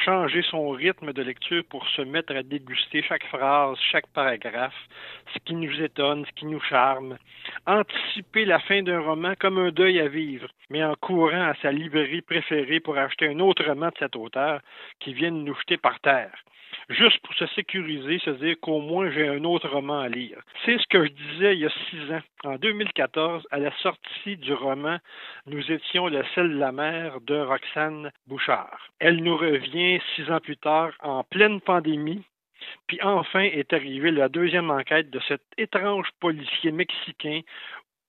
Changer 0.04 0.42
son 0.42 0.70
rythme 0.70 1.12
de 1.12 1.22
lecture 1.22 1.64
pour 1.68 1.84
se 1.88 2.02
mettre 2.02 2.32
à 2.32 2.44
déguster 2.44 3.02
chaque 3.02 3.26
phrase, 3.26 3.76
chaque 3.90 4.06
paragraphe, 4.14 4.86
ce 5.34 5.40
qui 5.40 5.56
nous 5.56 5.82
étonne, 5.82 6.24
ce 6.26 6.30
qui 6.38 6.46
nous 6.46 6.60
charme. 6.60 7.18
Anticiper 7.66 8.44
la 8.44 8.60
fin 8.60 8.84
d'un 8.84 9.00
roman 9.00 9.34
comme 9.40 9.58
un 9.58 9.72
deuil 9.72 9.98
à 9.98 10.06
vivre, 10.06 10.46
mais 10.70 10.84
en 10.84 10.94
courant 10.94 11.48
à 11.48 11.54
sa 11.60 11.72
librairie 11.72 12.22
préférée 12.22 12.78
pour 12.78 12.96
acheter 12.96 13.26
un 13.26 13.40
autre 13.40 13.64
roman 13.64 13.88
de 13.88 13.98
cet 13.98 14.14
auteur 14.14 14.60
qui 15.00 15.14
vient 15.14 15.32
nous 15.32 15.56
jeter 15.56 15.76
par 15.76 15.98
terre 15.98 16.30
juste 16.88 17.18
pour 17.20 17.34
se 17.34 17.46
sécuriser, 17.48 18.18
se 18.20 18.30
dire 18.30 18.56
qu'au 18.60 18.80
moins 18.80 19.10
j'ai 19.10 19.28
un 19.28 19.44
autre 19.44 19.68
roman 19.68 20.00
à 20.00 20.08
lire. 20.08 20.40
C'est 20.64 20.78
ce 20.78 20.86
que 20.88 21.04
je 21.04 21.10
disais 21.10 21.54
il 21.54 21.60
y 21.60 21.66
a 21.66 21.72
six 21.90 22.12
ans. 22.12 22.22
En 22.44 22.56
2014, 22.56 23.46
à 23.50 23.58
la 23.58 23.72
sortie 23.78 24.36
du 24.36 24.52
roman 24.52 24.98
Nous 25.46 25.70
étions 25.70 26.08
le 26.08 26.24
sel 26.34 26.50
de 26.50 26.58
la 26.58 26.72
mer 26.72 27.20
de 27.20 27.38
Roxane 27.38 28.10
Bouchard. 28.26 28.90
Elle 29.00 29.22
nous 29.22 29.36
revient 29.36 30.00
six 30.14 30.30
ans 30.30 30.40
plus 30.40 30.56
tard 30.56 30.92
en 31.00 31.24
pleine 31.24 31.60
pandémie. 31.60 32.24
Puis 32.86 33.00
enfin 33.02 33.42
est 33.42 33.72
arrivée 33.72 34.10
la 34.10 34.28
deuxième 34.28 34.70
enquête 34.70 35.10
de 35.10 35.20
cet 35.28 35.42
étrange 35.56 36.08
policier 36.20 36.72
mexicain 36.72 37.40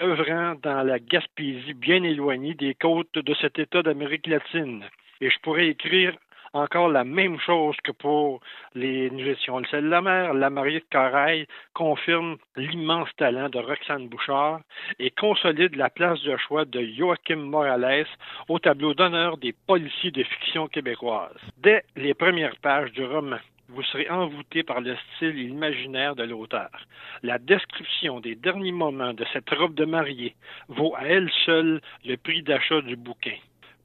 œuvrant 0.01 0.55
dans 0.63 0.83
la 0.83 0.99
Gaspésie 0.99 1.73
bien 1.73 2.03
éloignée 2.03 2.53
des 2.53 2.73
côtes 2.73 3.13
de 3.13 3.33
cet 3.35 3.59
État 3.59 3.83
d'Amérique 3.83 4.27
latine. 4.27 4.85
Et 5.21 5.29
je 5.29 5.39
pourrais 5.39 5.67
écrire 5.67 6.15
encore 6.53 6.89
la 6.89 7.03
même 7.03 7.39
chose 7.39 7.75
que 7.83 7.91
pour 7.91 8.41
les 8.75 9.09
Nous 9.11 9.27
étions 9.27 9.59
le 9.59 9.65
sel 9.65 9.83
de 9.83 9.89
la 9.89 10.01
mer. 10.01 10.33
La 10.33 10.49
mariée 10.49 10.79
de 10.79 10.85
Corail 10.91 11.47
confirme 11.73 12.37
l'immense 12.55 13.09
talent 13.17 13.49
de 13.49 13.59
Roxane 13.59 14.07
Bouchard 14.07 14.61
et 14.99 15.11
consolide 15.11 15.75
la 15.75 15.89
place 15.89 16.21
de 16.23 16.35
choix 16.37 16.65
de 16.65 16.81
Joachim 16.97 17.37
Morales 17.37 18.07
au 18.47 18.59
tableau 18.59 18.93
d'honneur 18.93 19.37
des 19.37 19.53
policiers 19.67 20.11
de 20.11 20.23
fiction 20.23 20.67
québécoise. 20.67 21.35
Dès 21.57 21.83
les 21.95 22.13
premières 22.13 22.57
pages 22.57 22.91
du 22.91 23.03
roman, 23.03 23.39
vous 23.69 23.83
serez 23.83 24.09
envoûté 24.09 24.63
par 24.63 24.81
le 24.81 24.95
style 25.15 25.29
et 25.29 25.43
l'imaginaire 25.43 26.15
de 26.15 26.23
l'auteur. 26.23 26.69
La 27.21 27.37
description 27.37 28.19
des 28.19 28.35
derniers 28.35 28.71
moments 28.71 29.13
de 29.13 29.25
cette 29.31 29.49
robe 29.51 29.75
de 29.75 29.85
mariée 29.85 30.35
vaut 30.67 30.95
à 30.95 31.03
elle 31.03 31.29
seule 31.45 31.81
le 32.05 32.17
prix 32.17 32.41
d'achat 32.41 32.81
du 32.81 32.95
bouquin. 32.95 33.37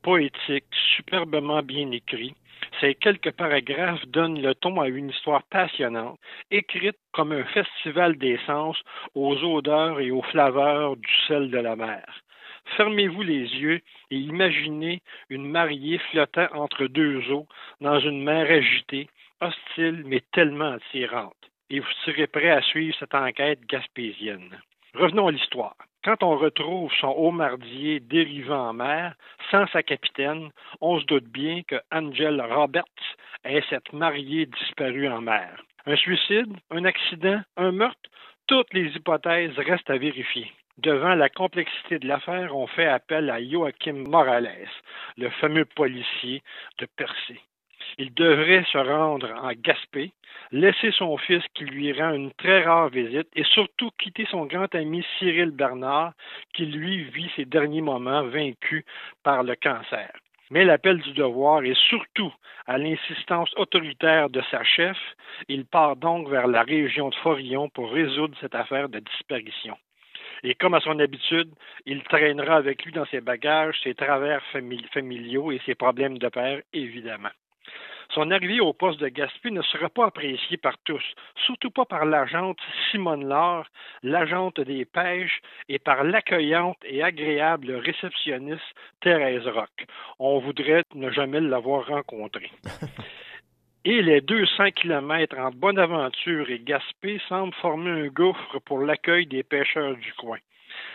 Poétique, 0.05 0.67
superbement 0.99 1.63
bien 1.63 1.91
écrit, 1.91 2.35
ces 2.79 2.95
quelques 2.95 3.31
paragraphes 3.31 4.05
donnent 4.09 4.43
le 4.43 4.55
ton 4.55 4.83
à 4.83 4.89
une 4.89 5.09
histoire 5.09 5.43
passionnante, 5.45 6.21
écrite 6.51 6.99
comme 7.13 7.33
un 7.33 7.45
festival 7.45 8.19
d'essence 8.19 8.77
aux 9.15 9.35
odeurs 9.43 10.01
et 10.01 10.11
aux 10.11 10.21
flaveurs 10.21 10.97
du 10.99 11.11
sel 11.27 11.51
de 11.51 11.57
la 11.57 11.75
mer. 11.75 12.05
Fermez-vous 12.77 13.23
les 13.23 13.49
yeux 13.57 13.81
et 14.11 14.17
imaginez 14.19 15.01
une 15.31 15.49
mariée 15.49 15.97
flottant 16.11 16.49
entre 16.53 16.87
deux 16.87 17.31
eaux 17.31 17.47
dans 17.81 17.99
une 17.99 18.23
mer 18.23 18.51
agitée, 18.51 19.09
hostile 19.41 20.03
mais 20.05 20.23
tellement 20.33 20.73
attirante. 20.73 21.51
Et 21.71 21.81
vous 21.81 21.93
serez 22.05 22.27
prêt 22.27 22.51
à 22.51 22.61
suivre 22.61 22.95
cette 23.01 23.15
enquête 23.15 23.65
gaspésienne. 23.67 24.61
Revenons 24.93 25.29
à 25.29 25.33
l'histoire. 25.33 25.77
Quand 26.05 26.23
on 26.23 26.37
retrouve 26.37 26.93
son 27.01 27.09
haut 27.09 27.31
mardier 27.31 27.99
dérivant 27.99 28.69
en 28.69 28.73
mer, 28.75 29.15
sans 29.51 29.67
sa 29.69 29.83
capitaine, 29.83 30.51
on 30.83 31.01
se 31.01 31.07
doute 31.07 31.25
bien 31.25 31.63
que 31.63 31.77
Angel 31.91 32.43
Roberts 32.43 32.85
est 33.43 33.67
cette 33.71 33.91
mariée 33.95 34.45
disparue 34.45 35.09
en 35.09 35.23
mer. 35.23 35.63
Un 35.87 35.97
suicide, 35.97 36.53
un 36.71 36.85
accident, 36.85 37.41
un 37.57 37.73
meurtre, 37.73 38.11
toutes 38.47 38.75
les 38.75 38.95
hypothèses 38.95 39.59
restent 39.59 39.89
à 39.89 39.97
vérifier. 39.97 40.53
Devant 40.77 41.15
la 41.15 41.31
complexité 41.31 41.99
de 41.99 42.07
l'affaire, 42.07 42.55
on 42.55 42.67
fait 42.67 42.87
appel 42.87 43.31
à 43.31 43.43
Joachim 43.43 44.05
Morales, 44.07 44.69
le 45.17 45.31
fameux 45.31 45.65
policier 45.65 46.43
de 46.81 46.87
Percé. 46.97 47.41
Il 47.97 48.13
devrait 48.13 48.65
se 48.73 48.79
rendre 48.79 49.31
en 49.43 49.53
Gaspé, 49.53 50.13
laisser 50.51 50.91
son 50.91 51.17
fils 51.17 51.45
qui 51.55 51.65
lui 51.65 51.93
rend 51.93 52.13
une 52.13 52.33
très 52.33 52.63
rare 52.65 52.89
visite 52.89 53.29
et 53.37 53.45
surtout 53.45 53.91
quitter 53.99 54.27
son 54.31 54.47
grand 54.47 54.75
ami 54.75 55.05
Cyril 55.19 55.51
Bernard 55.51 56.13
qui 56.55 56.67
lui 56.67 57.05
vit 57.05 57.31
ses 57.37 57.45
derniers 57.45 57.83
moments 57.83 58.25
vaincu 58.25 58.85
par 59.23 59.45
le 59.45 59.55
cancer. 59.55 60.11
Mais 60.51 60.65
l'appel 60.65 60.99
du 60.99 61.13
devoir 61.13 61.65
est 61.65 61.79
surtout 61.89 62.33
à 62.67 62.79
l'insistance 62.79 63.53
autoritaire 63.57 64.29
de 64.29 64.43
sa 64.51 64.63
chef. 64.65 64.99
Il 65.49 65.65
part 65.65 65.97
donc 65.97 66.29
vers 66.29 66.49
la 66.49 66.63
région 66.63 67.11
de 67.11 67.15
Forillon 67.17 67.69
pour 67.69 67.93
résoudre 67.93 68.37
cette 68.41 68.55
affaire 68.55 68.89
de 68.89 68.99
disparition. 68.99 69.77
Et 70.43 70.55
comme 70.55 70.75
à 70.75 70.81
son 70.81 70.99
habitude, 70.99 71.51
il 71.87 72.03
traînera 72.03 72.57
avec 72.57 72.85
lui 72.85 72.93
dans 72.93 73.07
ses 73.07 73.21
bagages 73.21 73.81
ses 73.83 73.95
travers 73.95 74.43
familiaux 74.93 75.53
et 75.53 75.61
ses 75.65 75.75
problèmes 75.75 76.19
de 76.19 76.29
père, 76.29 76.61
évidemment. 76.73 77.31
Son 78.11 78.31
arrivée 78.31 78.61
au 78.61 78.73
poste 78.73 79.01
de 79.01 79.09
Gaspé 79.09 79.51
ne 79.51 79.63
sera 79.63 79.89
pas 79.89 80.07
appréciée 80.07 80.57
par 80.57 80.77
tous, 80.85 81.05
surtout 81.47 81.71
pas 81.71 81.85
par 81.85 82.05
l'agente 82.05 82.59
Simone 82.91 83.29
Laure, 83.29 83.67
l'agente 84.03 84.61
des 84.61 84.85
pêches, 84.85 85.41
et 85.69 85.79
par 85.79 86.05
l'accueillante 86.05 86.79
et 86.85 87.03
agréable 87.03 87.73
réceptionniste 87.73 88.63
Thérèse 89.01 89.47
Rock. 89.47 89.87
On 90.19 90.39
voudrait 90.39 90.85
ne 90.95 91.11
jamais 91.11 91.41
l'avoir 91.41 91.87
rencontrée. 91.87 92.51
Et 93.87 94.01
les 94.01 94.23
200 94.23 94.71
kilomètres 94.71 95.39
entre 95.39 95.59
Bonaventure 95.59 96.49
et 96.49 96.59
Gaspé 96.59 97.21
semblent 97.29 97.53
former 97.61 97.91
un 97.91 98.07
gouffre 98.07 98.59
pour 98.61 98.79
l'accueil 98.79 99.27
des 99.27 99.43
pêcheurs 99.43 99.95
du 99.97 100.11
coin. 100.15 100.39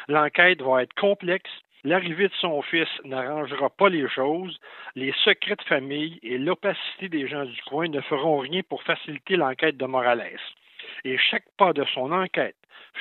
L'enquête 0.07 0.63
va 0.63 0.81
être 0.81 0.95
complexe 0.95 1.51
L'arrivée 1.85 2.27
de 2.27 2.33
son 2.41 2.61
fils 2.61 2.89
n'arrangera 3.05 3.69
pas 3.69 3.87
les 3.87 4.09
choses, 4.09 4.59
les 4.95 5.13
secrets 5.23 5.55
de 5.55 5.61
famille 5.61 6.19
et 6.23 6.37
l'opacité 6.37 7.07
des 7.07 7.25
gens 7.25 7.45
du 7.45 7.61
coin 7.61 7.87
ne 7.87 8.01
feront 8.01 8.39
rien 8.39 8.61
pour 8.67 8.83
faciliter 8.83 9.37
l'enquête 9.37 9.77
de 9.77 9.85
Morales. 9.85 10.37
Et 11.05 11.17
chaque 11.17 11.45
pas 11.57 11.71
de 11.71 11.85
son 11.93 12.11
enquête, 12.11 12.57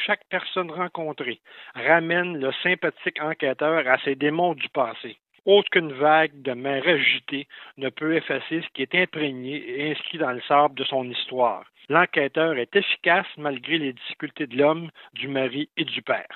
chaque 0.07 0.23
personne 0.31 0.71
rencontrée, 0.71 1.41
ramène 1.75 2.39
le 2.39 2.53
sympathique 2.63 3.21
enquêteur 3.21 3.89
à 3.89 3.99
ses 3.99 4.15
démons 4.15 4.55
du 4.55 4.69
passé. 4.69 5.17
Autre 5.45 5.71
qu'une 5.71 5.93
vague 5.95 6.41
de 6.43 6.53
mer 6.53 6.87
agitée 6.87 7.49
ne 7.79 7.89
peut 7.89 8.15
effacer 8.15 8.63
ce 8.63 8.69
qui 8.75 8.83
est 8.83 8.95
imprégné 8.95 9.57
et 9.57 9.91
inscrit 9.91 10.19
dans 10.19 10.31
le 10.31 10.43
sable 10.43 10.77
de 10.77 10.85
son 10.85 11.11
histoire. 11.11 11.65
L'enquêteur 11.89 12.57
est 12.57 12.77
efficace 12.77 13.27
malgré 13.39 13.79
les 13.79 13.93
difficultés 13.93 14.47
de 14.47 14.57
l'homme, 14.57 14.91
du 15.15 15.27
mari 15.27 15.69
et 15.77 15.85
du 15.85 16.01
père 16.03 16.29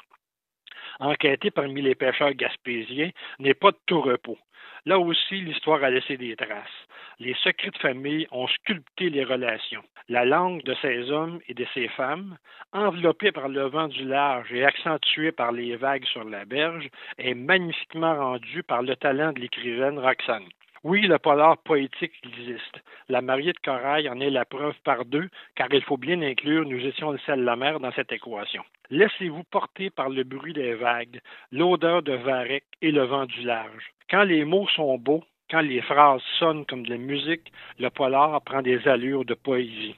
enquêter 1.01 1.51
parmi 1.51 1.83
les 1.83 1.95
pêcheurs 1.95 2.33
gaspésiens 2.33 3.11
n'est 3.39 3.55
pas 3.55 3.71
de 3.71 3.79
tout 3.87 4.01
repos. 4.01 4.39
Là 4.85 4.99
aussi, 4.99 5.41
l'histoire 5.41 5.85
a 5.85 5.91
laissé 5.91 6.17
des 6.17 6.35
traces. 6.35 6.87
Les 7.21 7.35
secrets 7.35 7.71
de 7.71 7.79
famille 7.79 8.27
ont 8.33 8.49
sculpté 8.49 9.11
les 9.11 9.23
relations. 9.23 9.85
La 10.09 10.25
langue 10.25 10.63
de 10.65 10.75
ces 10.83 11.11
hommes 11.11 11.39
et 11.47 11.55
de 11.55 11.65
ces 11.73 11.87
femmes, 11.89 12.37
enveloppée 12.73 13.31
par 13.31 13.49
le 13.49 13.63
vent 13.63 13.87
du 13.87 14.05
large 14.05 14.53
et 14.53 14.65
accentuée 14.65 15.31
par 15.31 15.53
les 15.53 15.77
vagues 15.77 16.05
sur 16.07 16.25
la 16.25 16.45
berge, 16.45 16.89
est 17.19 17.35
magnifiquement 17.35 18.17
rendue 18.17 18.65
par 18.65 18.83
le 18.83 18.97
talent 18.97 19.33
de 19.33 19.41
l'écrivaine 19.41 20.01
Roxane. 20.01 20.49
Oui, 20.85 21.03
le 21.03 21.17
polar 21.21 21.59
poétique 21.59 22.13
existe. 22.25 22.81
La 23.09 23.23
mariée 23.23 23.53
de 23.53 23.59
corail 23.59 24.09
en 24.09 24.19
est 24.19 24.31
la 24.31 24.45
preuve 24.45 24.75
par 24.83 25.05
deux, 25.05 25.29
car 25.55 25.69
il 25.73 25.83
faut 25.83 25.97
bien 25.97 26.21
inclure 26.23 26.65
Nous 26.67 26.85
étions 26.85 27.13
le 27.13 27.19
sel 27.19 27.39
de 27.39 27.45
la 27.45 27.55
mer 27.55 27.79
dans 27.79 27.93
cette 27.93 28.11
équation. 28.11 28.65
Laissez-vous 28.91 29.45
porter 29.45 29.91
par 29.91 30.09
le 30.09 30.25
bruit 30.25 30.55
des 30.55 30.75
vagues, 30.75 31.21
l'odeur 31.53 32.03
de 32.03 32.15
varech 32.15 32.65
et 32.81 32.91
le 32.91 33.05
vent 33.05 33.27
du 33.27 33.43
large. 33.43 33.93
Quand 34.11 34.25
les 34.25 34.45
mots 34.45 34.67
sont 34.75 34.99
beaux, 34.99 35.23
quand 35.49 35.61
les 35.61 35.83
phrases 35.83 36.23
sonnent 36.41 36.67
comme 36.67 36.85
de 36.85 36.91
la 36.91 36.99
musique, 36.99 37.53
le 37.79 37.89
polar 37.89 38.43
prend 38.43 38.63
des 38.63 38.89
allures 38.89 39.25
de 39.25 39.35
poésie. 39.35 39.95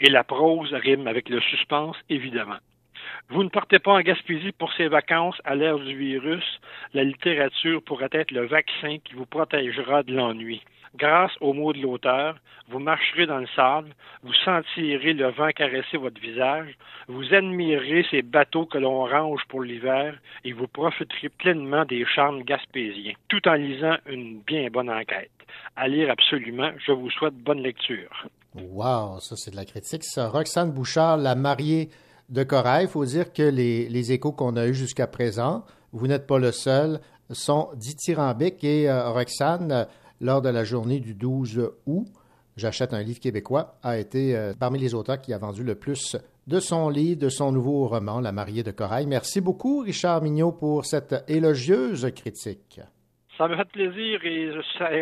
Et 0.00 0.08
la 0.08 0.24
prose 0.24 0.72
rime 0.72 1.08
avec 1.08 1.28
le 1.28 1.40
suspense, 1.40 1.98
évidemment. 2.08 2.58
Vous 3.28 3.42
ne 3.42 3.48
partez 3.48 3.78
pas 3.78 3.92
en 3.92 4.00
Gaspésie 4.00 4.52
pour 4.52 4.72
ces 4.74 4.88
vacances 4.88 5.40
à 5.44 5.54
l'ère 5.54 5.78
du 5.78 5.96
virus. 5.96 6.44
La 6.94 7.04
littérature 7.04 7.82
pourrait 7.82 8.08
être 8.12 8.30
le 8.30 8.46
vaccin 8.46 8.98
qui 9.04 9.14
vous 9.14 9.26
protégera 9.26 10.02
de 10.02 10.14
l'ennui. 10.14 10.62
Grâce 10.94 11.32
aux 11.40 11.54
mots 11.54 11.72
de 11.72 11.80
l'auteur, 11.80 12.36
vous 12.68 12.78
marcherez 12.78 13.24
dans 13.24 13.38
le 13.38 13.46
sable, 13.56 13.94
vous 14.22 14.34
sentirez 14.44 15.14
le 15.14 15.30
vent 15.30 15.50
caresser 15.50 15.96
votre 15.96 16.20
visage, 16.20 16.76
vous 17.08 17.32
admirerez 17.32 18.04
ces 18.10 18.20
bateaux 18.20 18.66
que 18.66 18.76
l'on 18.76 19.06
range 19.06 19.40
pour 19.48 19.62
l'hiver 19.62 20.18
et 20.44 20.52
vous 20.52 20.66
profiterez 20.66 21.30
pleinement 21.30 21.86
des 21.86 22.04
charmes 22.04 22.42
gaspésiens, 22.42 23.14
tout 23.28 23.46
en 23.48 23.54
lisant 23.54 23.96
une 24.06 24.40
bien 24.40 24.68
bonne 24.70 24.90
enquête. 24.90 25.30
À 25.76 25.88
lire 25.88 26.10
absolument, 26.10 26.70
je 26.86 26.92
vous 26.92 27.10
souhaite 27.10 27.34
bonne 27.34 27.62
lecture. 27.62 28.26
Wow, 28.54 29.18
ça 29.20 29.36
c'est 29.36 29.50
de 29.50 29.56
la 29.56 29.64
critique. 29.64 30.04
Ça. 30.04 30.28
Roxane 30.28 30.72
Bouchard, 30.72 31.16
la 31.16 31.34
mariée 31.34 31.88
de 32.32 32.42
Corail. 32.42 32.86
Il 32.86 32.90
faut 32.90 33.04
dire 33.04 33.32
que 33.32 33.42
les, 33.42 34.12
échos 34.12 34.32
qu'on 34.32 34.56
a 34.56 34.66
eus 34.66 34.74
jusqu'à 34.74 35.06
présent, 35.06 35.64
vous 35.92 36.08
n'êtes 36.08 36.26
pas 36.26 36.38
le 36.38 36.50
seul, 36.50 37.00
sont 37.30 37.68
dithyrambiques. 37.76 38.64
Et 38.64 38.90
euh, 38.90 39.10
Roxane, 39.10 39.70
euh, 39.70 39.84
lors 40.20 40.42
de 40.42 40.48
la 40.48 40.64
journée 40.64 40.98
du 40.98 41.14
12 41.14 41.70
août, 41.86 42.08
J'achète 42.56 42.92
un 42.92 43.02
livre 43.02 43.18
québécois, 43.18 43.78
a 43.82 43.98
été 43.98 44.36
euh, 44.36 44.52
parmi 44.58 44.78
les 44.78 44.94
auteurs 44.94 45.20
qui 45.20 45.32
a 45.32 45.38
vendu 45.38 45.64
le 45.64 45.74
plus 45.74 46.16
de 46.46 46.60
son 46.60 46.90
livre, 46.90 47.18
de 47.18 47.30
son 47.30 47.50
nouveau 47.50 47.88
roman, 47.88 48.20
La 48.20 48.30
mariée 48.30 48.62
de 48.62 48.70
Corail. 48.70 49.06
Merci 49.06 49.40
beaucoup, 49.40 49.80
Richard 49.80 50.20
Mignot, 50.20 50.52
pour 50.52 50.84
cette 50.84 51.24
élogieuse 51.28 52.10
critique. 52.14 52.80
Ça 53.38 53.48
me 53.48 53.56
fait 53.56 53.64
plaisir 53.70 54.20
et 54.24 54.50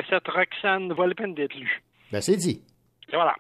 cette 0.09 0.29
Roxane 0.29 0.93
vaut 0.93 1.07
la 1.07 1.15
peine 1.15 1.35
d'être 1.35 1.55
lue. 1.55 1.83
Ben, 2.13 2.21
c'est 2.21 2.37
dit. 2.37 2.63
Et 3.13 3.17
voilà. 3.17 3.35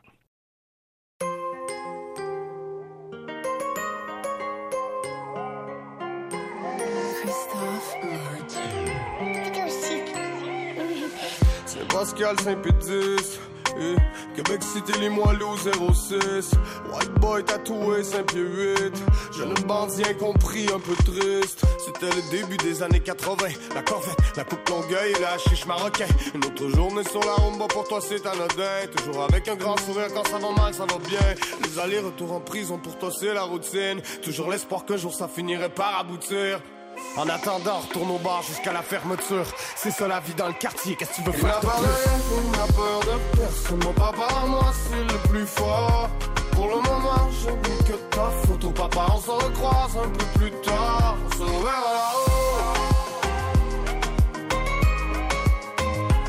Pascal 12.01 12.35
Saint-Pédis 12.40 13.39
Eh, 13.78 13.94
Québec 14.35 14.62
City, 14.62 14.93
les 15.01 15.10
au 15.10 15.93
06. 15.93 16.51
White 16.90 17.12
boy 17.20 17.44
tatoué, 17.44 18.02
5 18.02 18.24
pieds 18.24 18.40
8. 18.40 19.05
Jeune 19.36 19.52
bandit 19.66 20.02
incompris, 20.09 20.66
un 20.74 20.81
peu 20.81 20.94
triste. 21.05 21.62
C'était 21.78 22.09
le 22.16 22.31
début 22.31 22.56
des 22.56 22.82
années 22.82 23.01
80. 23.01 23.48
La 23.74 23.82
corvette, 23.82 24.16
la 24.35 24.44
coupe 24.44 24.66
longueuil 24.70 25.12
et 25.12 25.20
la 25.20 25.36
chiche 25.36 25.66
marocain. 25.66 26.06
Une 26.35 26.43
autre 26.43 26.68
journée 26.74 27.05
sur 27.05 27.20
la 27.20 27.35
rumba, 27.35 27.66
pour 27.68 27.86
toi 27.86 28.01
c'est 28.01 28.24
anodin. 28.27 28.86
Toujours 28.97 29.24
avec 29.24 29.47
un 29.48 29.56
grand 29.56 29.78
sourire 29.81 30.09
quand 30.14 30.27
ça 30.27 30.39
va 30.39 30.52
mal, 30.52 30.72
ça 30.72 30.86
va 30.86 30.97
bien. 31.06 31.35
Les 31.64 31.78
allers-retours 31.78 32.32
en 32.32 32.40
prison, 32.40 32.78
pour 32.78 32.97
toi 32.98 33.10
c'est 33.10 33.35
la 33.35 33.43
routine. 33.43 34.01
Toujours 34.22 34.51
l'espoir 34.51 34.86
qu'un 34.86 34.97
jour 34.97 35.12
ça 35.12 35.28
finirait 35.28 35.68
par 35.68 36.01
aboutir. 36.01 36.60
En 37.16 37.28
attendant, 37.28 37.78
retourne 37.81 38.10
au 38.12 38.18
bar 38.18 38.43
jusqu'à 38.43 38.72
la 38.72 38.82
fermeture. 38.82 39.44
C'est 39.77 39.90
ça 39.90 40.06
la 40.09 40.20
vie 40.20 40.35
dans 40.35 40.47
le 40.47 40.52
quartier, 40.55 40.94
qu'est-ce 40.97 41.10
que 41.10 41.16
tu 41.16 41.22
veux 41.22 41.32
Il 41.35 41.40
faire 41.40 41.48
n'a 41.48 41.60
pas 41.60 41.77
plus? 41.77 41.86
de 41.86 41.93
il 42.44 42.51
n'a 42.52 42.66
peur 42.72 43.01
de 43.01 43.36
personne. 43.39 43.81
Mon 43.85 43.93
papa, 43.93 44.28
moi, 44.47 44.72
c'est 44.89 45.02
le 45.12 45.18
plus 45.28 45.47
fort. 45.47 46.09
Pour 46.52 46.66
le 46.68 46.77
moment, 46.77 47.28
je 47.43 47.51
n'ai 47.51 47.78
que 47.85 47.93
ta 48.14 48.31
photo. 48.47 48.70
Papa, 48.70 49.06
on 49.14 49.20
se 49.20 49.31
recroise 49.31 49.97
un 50.05 50.09
peu 50.09 50.24
plus 50.39 50.51
tard. 50.62 51.16
On 51.27 51.31
se 51.36 51.43
reverra 51.43 51.93
là-haut. 51.94 52.31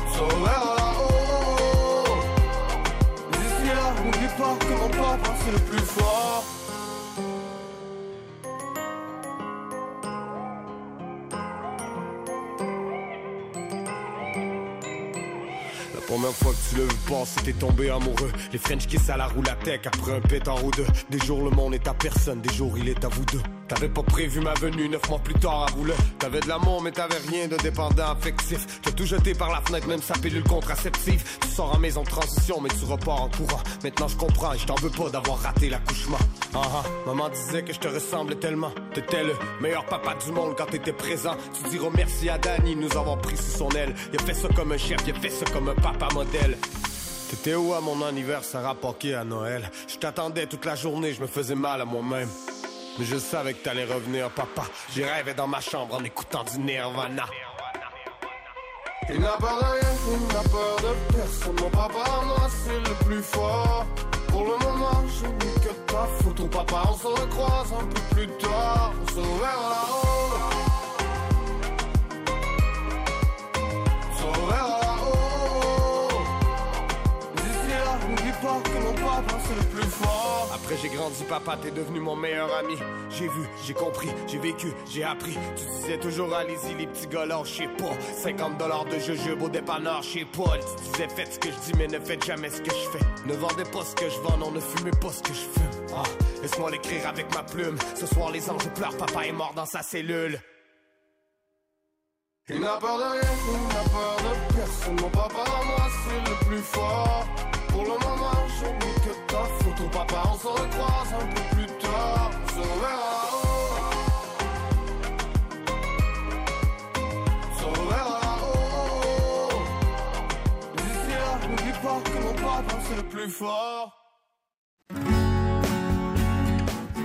On 0.06 0.14
se 0.14 0.44
là-haut. 0.44 2.04
Mais 3.30 3.38
ici, 3.38 3.68
là, 3.74 3.92
n'oublie 4.04 4.28
pas 4.38 4.66
que 4.66 4.72
mon 4.72 4.88
papa, 4.88 5.34
c'est 5.44 5.52
le 5.52 5.58
plus 5.58 5.78
fort. 5.86 6.44
Première 16.12 16.32
fois 16.32 16.52
que 16.52 16.68
tu 16.68 16.76
l'as 16.76 16.84
vu 16.84 16.98
passer, 17.08 17.40
t'es 17.42 17.52
tombé 17.54 17.88
amoureux. 17.88 18.30
Les 18.52 18.58
French 18.58 18.86
kiss 18.86 19.08
à 19.08 19.16
la 19.16 19.28
roue 19.28 19.42
la 19.42 19.54
tech 19.54 19.80
après 19.86 20.12
un 20.12 20.20
pétard 20.20 20.62
ou 20.62 20.70
deux. 20.70 20.86
Des 21.08 21.18
jours 21.18 21.42
le 21.42 21.50
monde 21.50 21.74
est 21.74 21.88
à 21.88 21.94
personne, 21.94 22.42
des 22.42 22.52
jours 22.52 22.76
il 22.76 22.88
est 22.90 23.02
à 23.02 23.08
vous 23.08 23.24
deux. 23.32 23.40
T'avais 23.74 23.88
pas 23.88 24.02
prévu 24.02 24.40
ma 24.40 24.52
venue 24.52 24.86
neuf 24.86 25.08
mois 25.08 25.18
plus 25.18 25.32
tard 25.32 25.62
à 25.62 25.66
rouler. 25.72 25.94
T'avais 26.18 26.40
de 26.40 26.48
l'amour, 26.48 26.82
mais 26.82 26.92
t'avais 26.92 27.16
rien 27.30 27.48
de 27.48 27.56
dépendant 27.56 28.10
affectif. 28.12 28.82
T'as 28.82 28.90
tout 28.90 29.06
jeté 29.06 29.32
par 29.32 29.50
la 29.50 29.62
fenêtre, 29.62 29.88
même 29.88 30.02
sa 30.02 30.12
pilule 30.12 30.42
contraceptive. 30.44 31.24
Tu 31.40 31.48
sors 31.48 31.74
en 31.74 31.78
maison 31.78 32.02
de 32.02 32.08
transition, 32.08 32.60
mais 32.60 32.68
tu 32.68 32.84
repars 32.84 33.22
en 33.22 33.30
courant. 33.30 33.62
Maintenant 33.82 34.08
je 34.08 34.16
comprends 34.18 34.52
et 34.52 34.58
je 34.58 34.66
t'en 34.66 34.74
veux 34.74 34.90
pas 34.90 35.08
d'avoir 35.08 35.38
raté 35.38 35.70
l'accouchement. 35.70 36.18
Ah 36.54 36.60
ah, 36.64 36.82
maman 37.06 37.30
disait 37.30 37.62
que 37.62 37.72
je 37.72 37.78
te 37.78 37.88
ressemblais 37.88 38.36
tellement. 38.36 38.72
T'étais 38.92 39.24
le 39.24 39.32
meilleur 39.62 39.86
papa 39.86 40.16
du 40.22 40.32
monde 40.32 40.54
quand 40.58 40.66
t'étais 40.66 40.92
présent. 40.92 41.34
Tu 41.54 41.70
diras 41.70 41.88
merci 41.96 42.28
à 42.28 42.36
Danny 42.36 42.76
nous 42.76 42.94
avoir 42.94 43.16
pris 43.22 43.38
sous 43.38 43.56
son 43.56 43.70
aile. 43.70 43.94
Il 44.12 44.20
a 44.20 44.22
fait 44.22 44.34
ça 44.34 44.48
comme 44.54 44.72
un 44.72 44.78
chef, 44.78 44.98
il 45.06 45.14
a 45.14 45.18
fait 45.18 45.30
ça 45.30 45.46
comme 45.50 45.70
un 45.70 45.74
papa 45.74 46.08
modèle. 46.12 46.58
T'étais 47.30 47.54
où 47.54 47.72
à 47.72 47.80
mon 47.80 48.04
anniversaire 48.04 48.66
à 48.66 48.74
Pâquet 48.74 49.14
à 49.14 49.24
Noël? 49.24 49.70
Je 49.88 49.96
t'attendais 49.96 50.44
toute 50.44 50.66
la 50.66 50.74
journée, 50.74 51.14
je 51.14 51.22
me 51.22 51.26
faisais 51.26 51.54
mal 51.54 51.80
à 51.80 51.86
moi-même. 51.86 52.28
Mais 52.98 53.04
je 53.06 53.16
savais 53.16 53.54
que 53.54 53.64
t'allais 53.64 53.84
revenir, 53.84 54.30
papa. 54.30 54.64
J'y 54.92 55.04
rêvais 55.04 55.34
dans 55.34 55.46
ma 55.46 55.60
chambre 55.60 55.94
en 55.94 56.04
écoutant 56.04 56.44
du 56.44 56.58
Nirvana. 56.58 57.24
Il 59.08 59.20
n'a 59.20 59.36
pas 59.38 59.58
rien, 59.58 59.90
il 60.12 60.26
n'a 60.34 60.42
peur 60.42 60.76
de 60.76 61.14
personne. 61.14 61.56
Mon 61.60 61.70
papa, 61.70 62.04
moi, 62.24 62.48
c'est 62.64 62.78
le 62.78 63.04
plus 63.04 63.22
fort. 63.22 63.86
Pour 64.28 64.44
le 64.44 64.56
moment, 64.64 65.02
je 65.20 65.26
n'ai 65.26 65.54
que 65.54 65.72
ta 65.86 66.06
photo, 66.22 66.46
papa. 66.46 66.82
On 66.88 66.94
se 66.94 67.06
recroise 67.06 67.72
un 67.80 67.86
peu 67.86 68.00
plus 68.14 68.28
tard. 68.38 68.92
On 69.02 69.08
se 69.08 69.18
reverra 69.18 69.70
là-haut. 69.70 70.71
Que 78.42 78.78
mon 78.78 78.92
papa, 78.92 79.38
c'est 79.46 79.54
le 79.54 79.68
plus 79.70 79.88
fort. 79.90 80.50
Après, 80.52 80.76
j'ai 80.76 80.88
grandi, 80.88 81.22
papa, 81.24 81.56
t'es 81.60 81.70
devenu 81.70 82.00
mon 82.00 82.16
meilleur 82.16 82.52
ami. 82.56 82.76
J'ai 83.10 83.28
vu, 83.28 83.46
j'ai 83.64 83.74
compris, 83.74 84.08
j'ai 84.26 84.38
vécu, 84.38 84.72
j'ai 84.90 85.04
appris. 85.04 85.38
Tu 85.56 85.64
disais 85.64 85.98
toujours, 85.98 86.34
allez-y, 86.34 86.74
les 86.74 86.86
petits 86.86 87.06
gars, 87.06 87.26
là, 87.26 87.40
je 87.44 87.50
sais 87.52 87.68
pas. 87.68 87.92
50 88.22 88.58
dollars 88.58 88.84
de 88.86 88.98
jujube 88.98 89.42
au 89.42 89.48
dépanneur, 89.48 90.02
je 90.02 90.18
sais 90.18 90.24
pas. 90.24 90.58
Tu 90.58 90.90
disais, 90.90 91.08
faites 91.08 91.34
ce 91.34 91.38
que 91.38 91.48
je 91.50 91.58
dis, 91.58 91.72
mais 91.78 91.86
ne 91.86 92.00
faites 92.00 92.24
jamais 92.24 92.50
ce 92.50 92.60
que 92.60 92.70
je 92.70 92.98
fais. 92.98 93.04
Ne 93.26 93.34
vendez 93.34 93.64
pas 93.64 93.84
ce 93.84 93.94
que 93.94 94.08
je 94.08 94.18
vends, 94.20 94.36
non, 94.36 94.50
ne 94.50 94.60
fumez 94.60 94.90
pas 94.90 95.12
ce 95.12 95.22
que 95.22 95.32
je 95.32 95.40
fume. 95.40 95.86
Ah, 95.94 96.02
laisse-moi 96.42 96.70
l'écrire 96.70 97.06
avec 97.06 97.32
ma 97.34 97.42
plume. 97.42 97.76
Ce 97.94 98.06
soir, 98.06 98.30
les 98.32 98.50
anges 98.50 98.68
pleurent, 98.74 98.96
papa 98.96 99.26
est 99.26 99.32
mort 99.32 99.52
dans 99.54 99.66
sa 99.66 99.82
cellule. 99.82 100.40
Il 102.48 102.60
n'a 102.60 102.76
peur 102.78 102.98
de 102.98 103.04
rien, 103.04 103.30
il 103.46 103.68
n'a 103.68 103.82
peur 103.90 104.16
de 104.16 104.56
personne. 104.56 105.00
Mon 105.00 105.10
papa, 105.10 105.44
moi, 105.64 105.86
c'est 106.04 106.30
le 106.30 106.46
plus 106.46 106.62
fort. 106.62 107.26
On 110.02 111.14
un 111.14 111.26
peu 111.26 111.42
plus. 111.50 111.62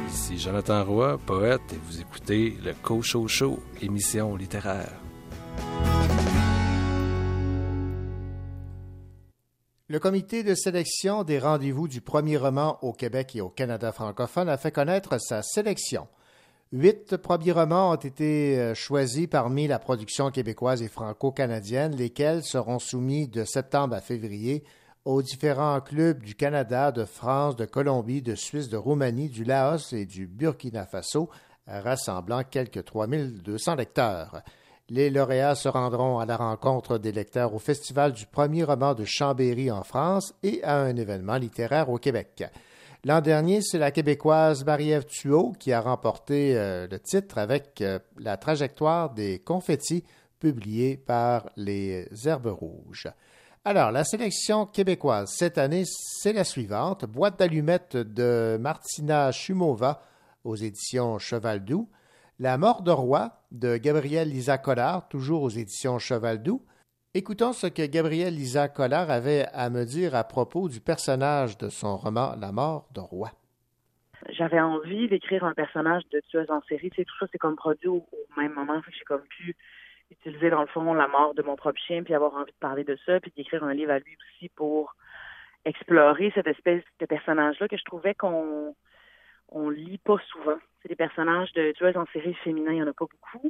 Ici 0.10 0.40
Jonathan 0.40 0.84
Roy, 0.84 1.18
poète, 1.20 1.62
et 1.72 1.80
vous 1.86 2.02
écoutez 2.02 2.58
le 2.64 2.74
Cocho 2.74 3.28
Show, 3.28 3.60
émission 3.82 4.36
littéraire. 4.36 4.94
Le 9.90 10.00
comité 10.00 10.44
de 10.44 10.54
sélection 10.54 11.24
des 11.24 11.40
rendez-vous 11.40 11.88
du 11.88 12.02
premier 12.02 12.36
roman 12.36 12.78
au 12.82 12.92
Québec 12.92 13.38
et 13.38 13.42
au 13.42 13.48
Canada 13.48 13.94
francophone 13.94 14.50
a 14.50 14.58
fait 14.58 14.74
connaître 14.74 15.18
sa 15.18 15.42
sélection. 15.42 16.10
Huit 16.74 17.16
premiers 17.16 17.54
romans 17.54 17.92
ont 17.92 17.96
été 17.96 18.60
euh, 18.60 18.76
choisis 18.76 19.28
parmi 19.28 19.66
la 19.66 19.80
production 19.80 20.30
québécoise 20.30 20.82
et 20.82 20.90
franco-canadienne, 20.90 21.96
lesquels 21.96 22.44
seront 22.44 22.80
soumis 22.80 23.30
de 23.30 23.46
septembre 23.46 23.96
à 23.96 24.02
février 24.02 24.66
aux 25.06 25.22
différents 25.22 25.80
clubs 25.80 26.22
du 26.22 26.36
Canada, 26.36 26.92
de 26.92 27.06
France, 27.06 27.56
de 27.56 27.64
Colombie, 27.64 28.22
de 28.22 28.36
Suisse, 28.36 28.68
de 28.68 28.76
Roumanie, 28.76 29.30
du 29.30 29.46
Laos 29.46 29.94
et 29.94 30.06
du 30.06 30.28
Burkina 30.28 30.86
Faso, 30.86 31.30
rassemblant 31.66 32.44
quelques 32.44 32.84
3200 32.84 33.76
lecteurs. 33.76 34.44
Les 34.90 35.10
lauréats 35.10 35.56
se 35.56 35.68
rendront 35.68 36.20
à 36.20 36.26
la 36.26 36.38
rencontre 36.38 36.98
des 36.98 37.12
lecteurs 37.12 37.54
au 37.54 37.60
Festival 37.60 38.14
du 38.14 38.26
premier 38.26 38.64
roman 38.64 38.94
de 38.94 39.04
Chambéry 39.04 39.70
en 39.70 39.84
France 39.84 40.34
et 40.44 40.64
à 40.64 40.78
un 40.80 40.96
événement 40.96 41.36
littéraire 41.36 41.90
au 41.90 41.98
Québec. 41.98 42.46
L'an 43.04 43.20
dernier, 43.20 43.60
c'est 43.62 43.80
la 43.80 43.92
Québécoise 43.92 44.64
Marie-Ève 44.64 45.06
Thuot 45.06 45.54
qui 45.60 45.74
a 45.74 45.82
remporté 45.82 46.56
euh, 46.56 46.88
le 46.90 47.00
titre 47.00 47.38
avec 47.38 47.82
euh, 47.82 48.00
La 48.18 48.38
trajectoire 48.38 49.14
des 49.14 49.40
confettis, 49.40 50.06
publié 50.40 50.96
par 50.96 51.50
les 51.58 52.08
Herbes 52.26 52.48
Rouges. 52.48 53.08
Alors, 53.66 53.92
la 53.92 54.06
sélection 54.06 54.66
québécoise 54.66 55.30
cette 55.36 55.58
année, 55.58 55.84
c'est 55.86 56.32
la 56.32 56.46
suivante. 56.46 57.04
Boîte 57.04 57.40
d'allumettes 57.40 57.98
de 57.98 58.58
Martina 58.62 59.34
Chumova 59.34 60.02
aux 60.46 60.56
éditions 60.56 61.20
Cheval 61.20 61.66
Doux. 61.66 61.90
La 62.40 62.60
mort 62.60 62.84
de 62.84 62.92
roi 62.92 63.32
de 63.52 63.78
Gabriel 63.78 64.30
Lisa 64.30 64.60
Collard, 64.60 65.10
toujours 65.10 65.42
aux 65.42 65.50
éditions 65.50 65.98
Cheval 65.98 66.44
Doux. 66.44 66.62
Écoutons 67.16 67.52
ce 67.52 67.66
que 67.66 67.84
Gabriel 67.84 68.36
Lisa 68.36 68.68
Collard 68.68 69.10
avait 69.10 69.46
à 69.54 69.72
me 69.72 69.86
dire 69.86 70.14
à 70.14 70.24
propos 70.24 70.70
du 70.70 70.80
personnage 70.80 71.58
de 71.58 71.70
son 71.70 71.98
roman 71.98 72.36
La 72.40 72.52
mort 72.52 72.90
de 72.94 73.00
roi. 73.00 73.32
J'avais 74.30 74.60
envie 74.60 75.08
d'écrire 75.08 75.46
un 75.46 75.56
personnage 75.56 76.04
de 76.12 76.22
tueuse 76.30 76.52
en 76.52 76.62
série. 76.70 76.92
Tout 76.92 77.18
ça, 77.20 77.26
c'est 77.32 77.40
comme 77.40 77.56
produit 77.56 77.88
au, 77.88 78.06
au 78.12 78.40
même 78.40 78.54
moment. 78.54 78.80
J'ai 78.88 79.04
comme 79.06 79.24
pu 79.24 79.56
utiliser, 80.12 80.52
dans 80.52 80.62
le 80.62 80.68
fond, 80.68 80.94
la 80.94 81.08
mort 81.08 81.34
de 81.34 81.42
mon 81.42 81.56
propre 81.56 81.80
chien, 81.80 82.04
puis 82.04 82.14
avoir 82.14 82.36
envie 82.36 82.52
de 82.52 82.58
parler 82.60 82.84
de 82.84 83.00
ça, 83.04 83.20
puis 83.20 83.34
d'écrire 83.36 83.64
un 83.64 83.74
livre 83.74 83.94
à 83.94 83.98
lui 83.98 84.16
aussi 84.16 84.50
pour 84.50 84.96
explorer 85.66 86.32
cette 86.36 86.46
espèce 86.46 86.84
de 87.00 87.06
personnage-là 87.08 87.68
que 87.68 87.78
je 87.78 87.84
trouvais 87.84 88.14
qu'on 88.14 88.76
on 89.50 89.70
lit 89.70 90.00
pas 90.00 90.18
souvent. 90.30 90.58
C'est 90.82 90.90
des 90.90 90.96
personnages 90.96 91.52
de 91.54 91.72
tueuses 91.72 91.98
en 91.98 92.06
série 92.08 92.34
féminins, 92.36 92.74
il 92.74 92.78
y 92.78 92.84
en 92.84 92.88
a 92.88 92.94
pas 92.94 93.06
beaucoup. 93.06 93.50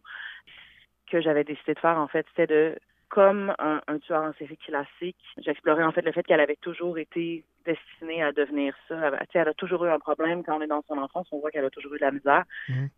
Ce 1.06 1.12
que 1.12 1.22
j'avais 1.22 1.44
décidé 1.44 1.74
de 1.74 1.80
faire, 1.80 1.98
en 1.98 2.08
fait, 2.08 2.26
c'était 2.30 2.48
de 2.48 2.78
comme 3.10 3.54
un, 3.60 3.82
un 3.88 4.00
tueur 4.00 4.24
en 4.24 4.34
série 4.34 4.58
classique, 4.58 5.18
j'explorais 5.38 5.84
en 5.84 5.92
fait 5.92 6.02
le 6.02 6.12
fait 6.12 6.24
qu'elle 6.24 6.42
avait 6.42 6.58
toujours 6.58 6.98
été 6.98 7.46
destinée 7.66 8.22
à 8.22 8.32
devenir 8.32 8.74
ça. 8.88 8.96
Elle, 8.96 9.20
tu 9.20 9.26
sais, 9.32 9.40
elle 9.40 9.48
a 9.48 9.54
toujours 9.54 9.86
eu 9.86 9.90
un 9.90 10.00
problème 10.00 10.44
quand 10.44 10.58
on 10.58 10.62
est 10.62 10.68
dans 10.68 10.82
son 10.88 10.98
enfance, 10.98 11.28
on 11.32 11.40
voit 11.40 11.52
qu'elle 11.52 11.66
a 11.66 11.70
toujours 11.70 11.94
eu 11.94 12.00
de 12.00 12.06
la 12.06 12.12
misère. 12.12 12.44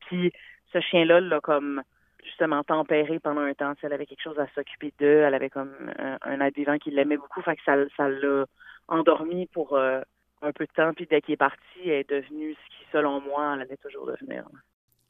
Puis 0.07 0.31
ce 0.73 0.79
chien-là 0.79 1.19
l'a 1.21 1.39
comme 1.41 1.83
justement 2.23 2.63
tempéré 2.63 3.19
pendant 3.19 3.41
un 3.41 3.53
temps. 3.53 3.73
Sais, 3.75 3.87
elle 3.87 3.93
avait 3.93 4.05
quelque 4.05 4.23
chose 4.23 4.39
à 4.39 4.47
s'occuper 4.55 4.93
d'eux, 4.99 5.21
elle 5.21 5.33
avait 5.33 5.49
comme 5.49 5.73
un, 5.99 6.17
un 6.21 6.49
vivant 6.49 6.77
qui 6.77 6.91
l'aimait 6.91 7.17
beaucoup, 7.17 7.41
fait 7.41 7.55
que 7.55 7.63
ça, 7.63 7.75
ça 7.95 8.09
l'a 8.09 8.45
endormi 8.87 9.45
pour 9.47 9.77
euh, 9.77 10.01
un 10.41 10.51
peu 10.51 10.65
de 10.65 10.71
temps. 10.71 10.93
Puis 10.93 11.07
dès 11.09 11.21
qu'il 11.21 11.33
est 11.33 11.37
parti, 11.37 11.79
est 11.85 12.09
devenue 12.09 12.53
ce 12.53 12.69
qui, 12.69 12.85
selon 12.91 13.21
moi, 13.21 13.53
elle 13.55 13.61
allait 13.61 13.77
toujours 13.77 14.05
devenir. 14.05 14.45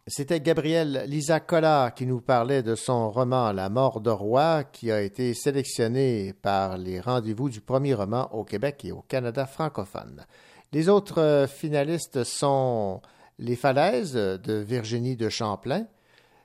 C'était 0.08 0.40
Gabriel 0.40 1.04
Lisa 1.06 1.40
Collard 1.40 1.94
qui 1.94 2.08
nous 2.08 2.20
parlait 2.20 2.64
de 2.64 2.74
son 2.74 3.12
roman 3.12 3.52
La 3.52 3.70
mort 3.70 4.02
de 4.02 4.10
roi 4.10 4.64
qui 4.64 4.92
a 4.92 5.02
été 5.02 5.36
sélectionné 5.36 6.34
par 6.34 6.78
les 6.78 7.00
rendez-vous 7.00 7.50
du 7.50 7.62
premier 7.62 7.94
roman 7.94 8.28
au 8.34 8.44
Québec 8.44 8.84
et 8.86 8.92
au 8.92 9.02
Canada 9.02 9.46
francophone. 9.46 10.26
Les 10.72 10.90
autres 10.90 11.46
finalistes 11.48 12.24
sont 12.24 13.02
Les 13.38 13.56
falaises 13.56 14.14
de 14.14 14.54
Virginie 14.54 15.16
de 15.16 15.30
Champlain, 15.30 15.86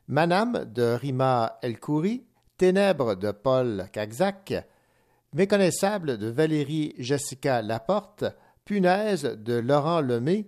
Manam 0.09 0.67
de 0.67 0.83
Rima 0.83 1.59
El-Khoury, 1.63 2.23
Ténèbres 2.59 3.15
de 3.15 3.31
Paul 3.31 3.85
Cagzac, 3.93 4.53
Méconnaissable 5.33 6.19
de 6.19 6.29
Valérie 6.29 6.95
Jessica 6.99 7.63
Laporte, 7.63 8.25
Punaise 8.65 9.25
de 9.25 9.55
Laurent 9.55 10.01
Lemay 10.01 10.47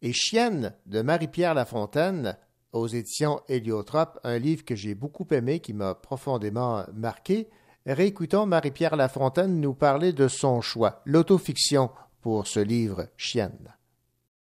et 0.00 0.12
Chienne 0.12 0.74
de 0.86 1.02
Marie-Pierre 1.02 1.54
Lafontaine 1.54 2.36
aux 2.72 2.86
éditions 2.86 3.40
Héliotrope, 3.48 4.18
un 4.24 4.38
livre 4.38 4.64
que 4.64 4.74
j'ai 4.74 4.94
beaucoup 4.94 5.26
aimé, 5.32 5.60
qui 5.60 5.74
m'a 5.74 5.94
profondément 5.94 6.84
marqué. 6.94 7.48
Réécoutons 7.86 8.46
Marie-Pierre 8.46 8.96
Lafontaine 8.96 9.60
nous 9.60 9.74
parler 9.74 10.12
de 10.12 10.28
son 10.28 10.60
choix, 10.60 11.02
l'autofiction 11.04 11.90
pour 12.20 12.46
ce 12.46 12.60
livre 12.60 13.08
Chienne 13.16 13.77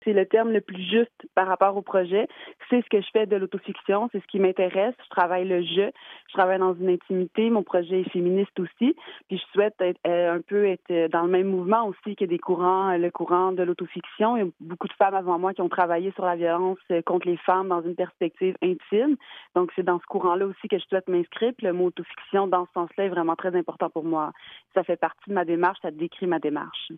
c'est 0.04 0.14
le 0.14 0.26
terme 0.26 0.52
le 0.52 0.62
plus 0.62 0.82
juste 0.82 1.28
par 1.36 1.48
rapport 1.48 1.76
au 1.78 1.82
projet. 1.82 2.28
C'est 2.70 2.82
ce 2.82 2.90
que 2.90 3.02
je 3.02 3.08
fais 3.12 3.26
de 3.26 3.36
l'autofiction, 3.36 4.10
c'est 4.12 4.22
ce 4.22 4.28
qui 4.28 4.40
m'intéresse. 4.40 4.96
Je 5.04 5.10
travaille 5.10 5.48
le 5.48 5.62
jeu, 5.64 5.92
je 6.28 6.34
travaille 6.34 6.60
dans 6.60 6.74
une 6.74 6.90
intimité. 6.90 7.50
Mon 7.50 7.64
projet 7.64 8.02
est 8.02 8.10
féministe 8.10 8.60
aussi. 8.60 8.96
Puis 9.28 9.38
je 9.38 9.44
souhaite 9.54 9.76
être, 9.80 10.00
euh, 10.08 10.36
un 10.36 10.42
peu 10.42 10.66
être 10.68 11.10
dans 11.12 11.24
le 11.24 11.30
même 11.30 11.48
mouvement 11.48 11.88
aussi 11.88 12.16
que 12.16 12.26
des 12.26 12.40
courants, 12.40 12.96
le 12.98 13.12
courant 13.12 13.52
de 13.52 13.64
l'autofiction. 13.64 14.38
Il 14.38 14.44
y 14.44 14.48
a 14.48 14.52
beaucoup 14.60 14.88
de 14.88 14.94
femmes 14.94 15.16
avant 15.16 15.40
moi 15.40 15.54
qui 15.54 15.62
ont 15.62 15.70
travaillé 15.70 16.12
sur 16.14 16.26
la 16.26 16.36
violence 16.36 16.80
euh, 16.92 17.02
contre 17.02 17.28
les 17.28 17.38
femmes 17.38 17.70
dans 17.70 17.82
une 17.82 17.96
perspective 17.96 18.56
intime. 18.62 19.18
Donc 19.56 19.72
c'est 19.76 19.84
dans 19.84 20.00
ce 20.00 20.06
courant-là 20.06 20.46
aussi 20.46 20.68
que 20.68 20.78
je 20.78 20.86
souhaite 20.86 21.08
m'inscrire. 21.08 21.54
le 21.62 21.74
mot 21.74 21.86
autofiction, 21.88 22.48
dans 22.48 22.66
ce 22.68 22.72
sens-là, 22.74 23.06
est 23.06 23.10
vraiment 23.10 23.36
très 23.36 23.56
important 23.56 23.90
pour 23.90 24.04
moi. 24.04 24.32
Ça 24.74 24.84
fait 24.84 24.98
partie 24.98 25.30
de 25.30 25.34
ma 25.34 25.46
démarche, 25.46 25.80
ça 25.82 25.92
décrit 25.92 26.28
ma 26.28 26.40
démarche. 26.40 26.92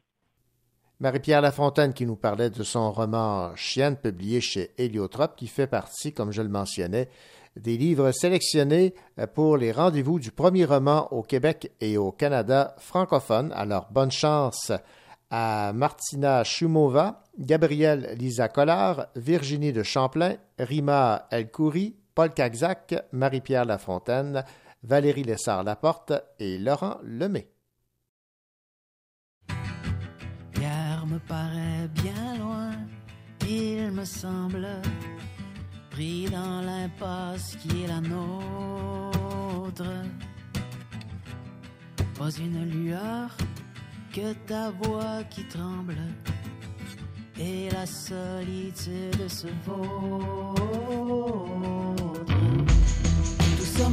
Marie-Pierre 1.04 1.42
Lafontaine 1.42 1.92
qui 1.92 2.06
nous 2.06 2.16
parlait 2.16 2.50
de 2.50 2.64
son 2.64 2.90
roman 2.90 3.54
Chienne 3.58 3.98
publié 3.98 4.40
chez 4.40 4.72
Héliotrope 4.78 5.36
qui 5.36 5.48
fait 5.48 5.68
partie, 5.68 6.14
comme 6.14 6.32
je 6.32 6.42
le 6.42 6.48
mentionnais, 6.48 7.10
des 7.58 7.76
livres 7.76 8.14
sélectionnés 8.14 8.94
pour 9.34 9.58
les 9.58 9.74
rendez-vous 9.74 10.18
du 10.18 10.32
premier 10.32 10.64
roman 10.64 11.12
au 11.12 11.22
Québec 11.22 11.74
et 11.82 11.98
au 11.98 12.14
Canada 12.14 12.74
francophone. 12.78 13.52
Alors 13.54 13.90
bonne 13.92 14.12
chance 14.12 14.72
à 15.30 15.74
Martina 15.74 16.46
Chumova, 16.46 17.26
Gabrielle 17.38 18.16
Lisa 18.18 18.48
Collard, 18.48 19.08
Virginie 19.18 19.74
de 19.74 19.84
Champlain, 19.84 20.38
Rima 20.58 21.28
Elkoury, 21.32 21.98
Paul 22.16 22.34
Cagzac, 22.34 22.96
Marie-Pierre 23.12 23.66
Lafontaine, 23.66 24.46
Valérie 24.84 25.24
Lessard-Laporte 25.24 26.14
et 26.40 26.58
Laurent 26.58 27.00
Lemay. 27.04 27.53
Paraît 31.28 31.88
bien 32.02 32.38
loin, 32.40 32.72
il 33.48 33.91
me 33.91 34.06
semble, 34.06 34.68
pris 35.90 36.26
dans 36.30 36.62
l'impasse 36.62 37.56
qui 37.62 37.84
est 37.84 37.88
la 37.88 38.02
nôtre. 38.02 39.86
Pas 42.18 42.32
une 42.40 42.70
lueur 42.70 43.30
que 44.14 44.34
ta 44.48 44.72
voix 44.72 45.24
qui 45.30 45.48
tremble, 45.48 45.98
et 47.40 47.70
la 47.72 47.86
solitude 47.86 49.28
se 49.28 49.48
vaut. 49.66 50.56
Tout 53.58 53.66
ça 53.76 53.90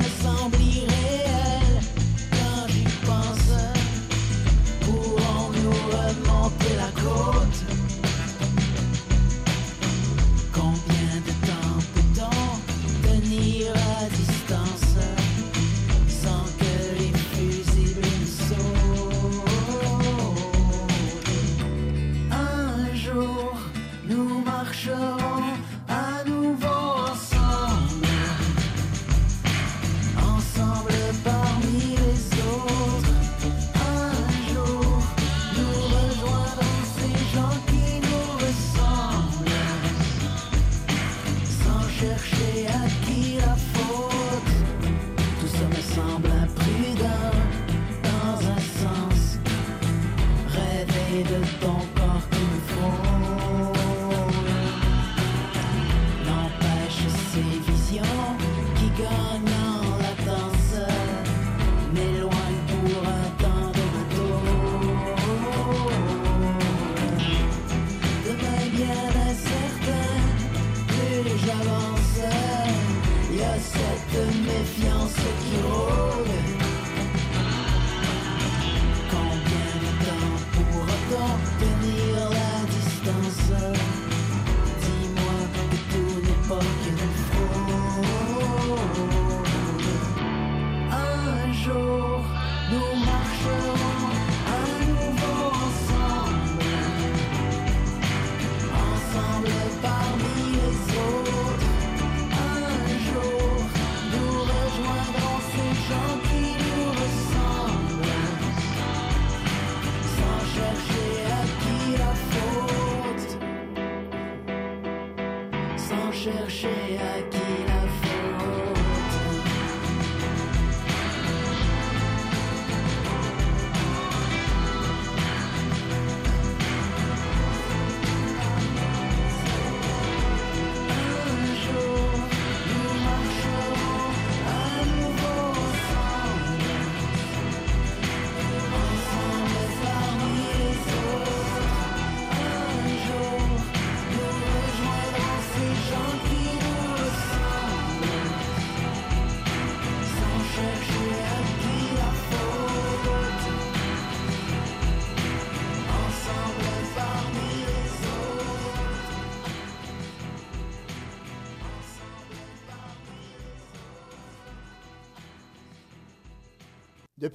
remonter 6.70 6.76
la 6.76 6.90
côte 7.02 7.79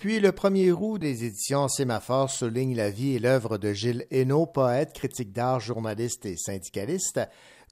Depuis 0.05 0.19
le 0.19 0.29
1er 0.29 0.71
août, 0.71 0.99
des 0.99 1.25
éditions 1.25 1.67
Sémaphore 1.67 2.29
soulignent 2.29 2.75
la 2.75 2.91
vie 2.91 3.15
et 3.15 3.19
l'œuvre 3.19 3.57
de 3.57 3.73
Gilles 3.73 4.05
Hainaut, 4.11 4.45
poète, 4.45 4.93
critique 4.93 5.33
d'art, 5.33 5.59
journaliste 5.59 6.27
et 6.27 6.37
syndicaliste. 6.37 7.21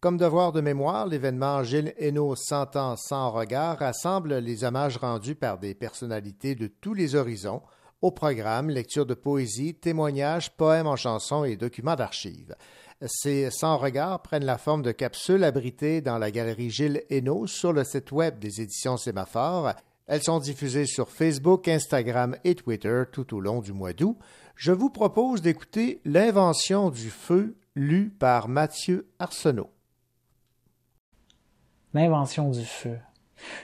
Comme 0.01 0.17
devoir 0.17 0.51
de 0.51 0.59
mémoire, 0.59 1.05
l'événement 1.05 1.63
Gilles 1.63 1.93
Hainaut 1.99 2.35
100 2.35 2.75
ans 2.75 2.95
sans 2.97 3.29
regard 3.29 3.77
rassemble 3.77 4.39
les 4.39 4.63
hommages 4.63 4.97
rendus 4.97 5.35
par 5.35 5.59
des 5.59 5.75
personnalités 5.75 6.55
de 6.55 6.65
tous 6.65 6.95
les 6.95 7.13
horizons. 7.13 7.61
Au 8.01 8.09
programme, 8.09 8.71
lecture 8.71 9.05
de 9.05 9.13
poésie, 9.13 9.75
témoignages, 9.75 10.49
poèmes 10.57 10.87
en 10.87 10.95
chansons 10.95 11.43
et 11.43 11.55
documents 11.55 11.95
d'archives. 11.95 12.55
Ces 13.05 13.51
100 13.51 13.77
regards 13.77 14.23
prennent 14.23 14.43
la 14.43 14.57
forme 14.57 14.81
de 14.81 14.91
capsules 14.91 15.43
abritées 15.43 16.01
dans 16.01 16.17
la 16.17 16.31
galerie 16.31 16.71
Gilles 16.71 17.03
Hainaut 17.11 17.45
sur 17.45 17.73
le 17.73 17.83
site 17.83 18.11
web 18.11 18.39
des 18.39 18.59
éditions 18.59 18.97
Sémaphore. 18.97 19.73
Elles 20.07 20.23
sont 20.23 20.39
diffusées 20.39 20.85
sur 20.85 21.09
Facebook, 21.09 21.67
Instagram 21.67 22.35
et 22.43 22.55
Twitter 22.55 23.03
tout 23.11 23.35
au 23.35 23.39
long 23.39 23.61
du 23.61 23.71
mois 23.71 23.93
d'août. 23.93 24.17
Je 24.55 24.71
vous 24.71 24.89
propose 24.89 25.41
d'écouter 25.41 26.01
L'invention 26.03 26.89
du 26.89 27.09
feu, 27.09 27.55
lu 27.75 28.09
par 28.09 28.49
Mathieu 28.49 29.07
Arsenault. 29.19 29.71
L'invention 31.93 32.49
du 32.49 32.65
feu. 32.65 32.97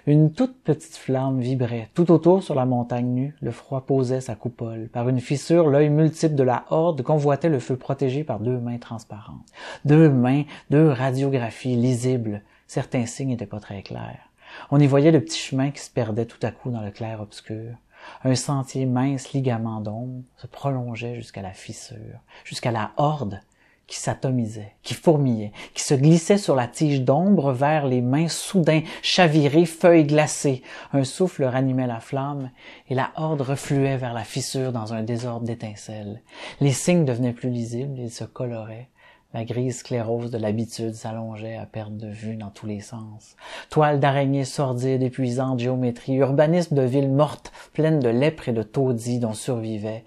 Une 0.07 0.32
toute 0.32 0.61
petite 0.64 0.95
flamme 0.95 1.40
vibrait. 1.40 1.90
Tout 1.94 2.11
autour 2.11 2.44
sur 2.44 2.56
la 2.56 2.66
montagne 2.66 3.07
nue, 3.07 3.36
le 3.41 3.52
froid 3.52 3.86
posait 3.86 4.22
sa 4.22 4.36
coupole. 4.36 4.90
Par 4.90 5.10
une 5.10 5.20
fissure, 5.20 5.70
l'œil 5.70 5.90
multiple 5.90 6.36
de 6.36 6.44
la 6.44 6.66
horde 6.70 7.02
convoitait 7.02 7.49
le 7.49 7.60
feu 7.60 7.76
protégé 7.76 8.24
par 8.24 8.40
deux 8.40 8.60
mains 8.60 8.78
transparentes. 8.78 9.45
Deux 9.86 10.10
mains, 10.10 10.44
deux 10.70 10.90
radiographies 10.90 11.76
lisibles. 11.76 12.44
Certains 12.68 13.06
signes 13.06 13.30
n'étaient 13.30 13.45
pas 13.45 13.60
très 13.60 13.82
clairs. 13.82 14.28
On 14.72 14.80
y 14.80 14.88
voyait 14.88 15.11
le 15.11 15.23
petit 15.23 15.40
chemin 15.40 15.72
qui 15.72 15.81
se 15.81 15.90
perdait 15.90 16.26
tout 16.26 16.40
à 16.44 16.52
coup 16.52 16.72
dans 16.72 16.81
le 16.81 16.91
clair 16.91 17.22
obscur. 17.22 17.76
Un 18.23 18.36
sentier 18.36 18.86
mince 18.86 19.34
ligament 19.34 19.81
d'ombre 19.81 20.23
se 20.38 20.48
prolongeait 20.48 21.15
jusqu'à 21.15 21.41
la 21.41 21.52
fissure, 21.52 22.19
jusqu'à 22.45 22.72
la 22.72 22.91
horde 22.98 23.41
qui 23.90 23.98
s'atomisait, 23.98 24.76
qui 24.84 24.94
fourmillait, 24.94 25.52
qui 25.73 25.84
se 25.84 25.95
glissait 25.95 26.38
sur 26.38 26.56
la 26.56 26.68
tige 26.68 27.02
d'ombre 27.02 27.52
vers 27.52 27.88
les 27.88 28.02
mains 28.02 28.27
soudain 28.27 28.81
chavirées, 29.02 29.65
feuilles 29.65 30.06
glacées. 30.06 30.61
Un 30.94 31.03
souffle 31.03 31.44
ranimait 31.44 31.88
la 31.88 31.99
flamme 31.99 32.52
et 32.88 32.95
la 32.95 33.11
horde 33.15 33.41
refluait 33.41 33.98
vers 33.98 34.14
la 34.14 34.23
fissure 34.23 34.72
dans 34.72 34.94
un 34.94 35.02
désordre 35.02 35.48
d'étincelles. 35.48 36.22
Les 36.61 36.72
signes 36.72 37.03
devenaient 37.03 37.34
plus 37.34 37.49
lisibles, 37.49 37.98
ils 37.98 38.11
se 38.11 38.26
coloraient. 38.26 38.90
La 39.31 39.45
grise 39.45 39.77
sclérose 39.77 40.31
de 40.31 40.39
l'habitude 40.39 40.95
s'allongeait 40.95 41.56
à 41.56 41.68
perte 41.68 41.95
de 41.95 42.07
vue 42.07 42.35
dans 42.35 42.49
tous 42.49 42.65
les 42.65 42.80
sens. 42.80 43.35
Toile 43.69 43.99
d'araignée 43.99 44.43
sordide, 44.43 45.03
épuisante 45.03 45.60
géométrie, 45.60 46.15
urbanisme 46.15 46.73
de 46.73 46.81
villes 46.81 47.11
mortes, 47.11 47.51
pleines 47.73 47.99
de 47.99 48.10
lèpre 48.10 48.49
et 48.49 48.53
de 48.53 48.64
taudis 48.64 49.19
dont 49.19 49.35
survivaient 49.35 50.03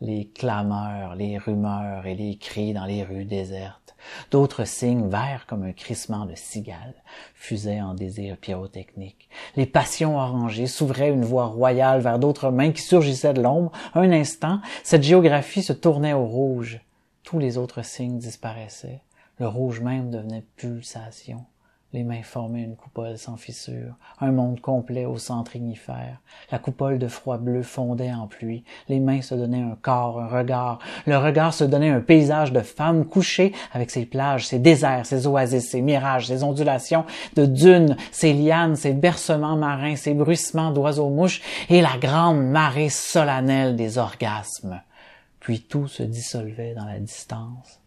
les 0.00 0.26
clameurs, 0.26 1.16
les 1.16 1.36
rumeurs 1.36 2.06
et 2.06 2.14
les 2.14 2.36
cris 2.36 2.72
dans 2.72 2.86
les 2.86 3.04
rues 3.04 3.26
désertes. 3.26 3.94
D'autres 4.30 4.64
signes, 4.64 5.06
verts 5.06 5.44
comme 5.46 5.64
un 5.64 5.72
crissement 5.72 6.24
de 6.24 6.34
cigale, 6.34 6.94
fusaient 7.34 7.82
en 7.82 7.92
désirs 7.92 8.38
pyrotechniques. 8.38 9.28
Les 9.54 9.66
passions 9.66 10.16
orangées 10.16 10.66
s'ouvraient 10.66 11.12
une 11.12 11.26
voie 11.26 11.46
royale 11.46 12.00
vers 12.00 12.18
d'autres 12.18 12.50
mains 12.50 12.72
qui 12.72 12.80
surgissaient 12.80 13.34
de 13.34 13.42
l'ombre. 13.42 13.70
Un 13.94 14.10
instant, 14.12 14.60
cette 14.82 15.02
géographie 15.02 15.62
se 15.62 15.74
tournait 15.74 16.14
au 16.14 16.24
rouge. 16.24 16.80
Tous 17.32 17.38
les 17.38 17.56
autres 17.56 17.82
signes 17.82 18.18
disparaissaient. 18.18 19.00
Le 19.38 19.48
rouge 19.48 19.80
même 19.80 20.10
devenait 20.10 20.44
pulsation. 20.56 21.46
Les 21.94 22.04
mains 22.04 22.22
formaient 22.22 22.64
une 22.64 22.76
coupole 22.76 23.16
sans 23.16 23.38
fissure, 23.38 23.94
un 24.20 24.32
monde 24.32 24.60
complet 24.60 25.06
au 25.06 25.16
centre 25.16 25.56
ignifère. 25.56 26.20
La 26.50 26.58
coupole 26.58 26.98
de 26.98 27.08
froid 27.08 27.38
bleu 27.38 27.62
fondait 27.62 28.12
en 28.12 28.26
pluie. 28.26 28.64
Les 28.90 29.00
mains 29.00 29.22
se 29.22 29.34
donnaient 29.34 29.62
un 29.62 29.78
corps, 29.80 30.20
un 30.20 30.26
regard. 30.26 30.78
Le 31.06 31.16
regard 31.16 31.54
se 31.54 31.64
donnait 31.64 31.88
un 31.88 32.02
paysage 32.02 32.52
de 32.52 32.60
femmes 32.60 33.06
couchées 33.06 33.54
avec 33.72 33.90
ses 33.90 34.04
plages, 34.04 34.46
ses 34.46 34.58
déserts, 34.58 35.06
ses 35.06 35.26
oasis, 35.26 35.70
ses 35.70 35.80
mirages, 35.80 36.26
ses 36.26 36.44
ondulations 36.44 37.06
de 37.34 37.46
dunes, 37.46 37.96
ses 38.10 38.34
lianes, 38.34 38.76
ses 38.76 38.92
bercements 38.92 39.56
marins, 39.56 39.96
ses 39.96 40.12
bruissements 40.12 40.70
d'oiseaux-mouches 40.70 41.40
et 41.70 41.80
la 41.80 41.96
grande 41.96 42.44
marée 42.44 42.90
solennelle 42.90 43.74
des 43.74 43.96
orgasmes. 43.96 44.82
Puis 45.42 45.60
tout 45.60 45.88
se 45.88 46.04
dissolvait 46.04 46.72
dans 46.74 46.84
la 46.84 47.00
distance. 47.00 47.80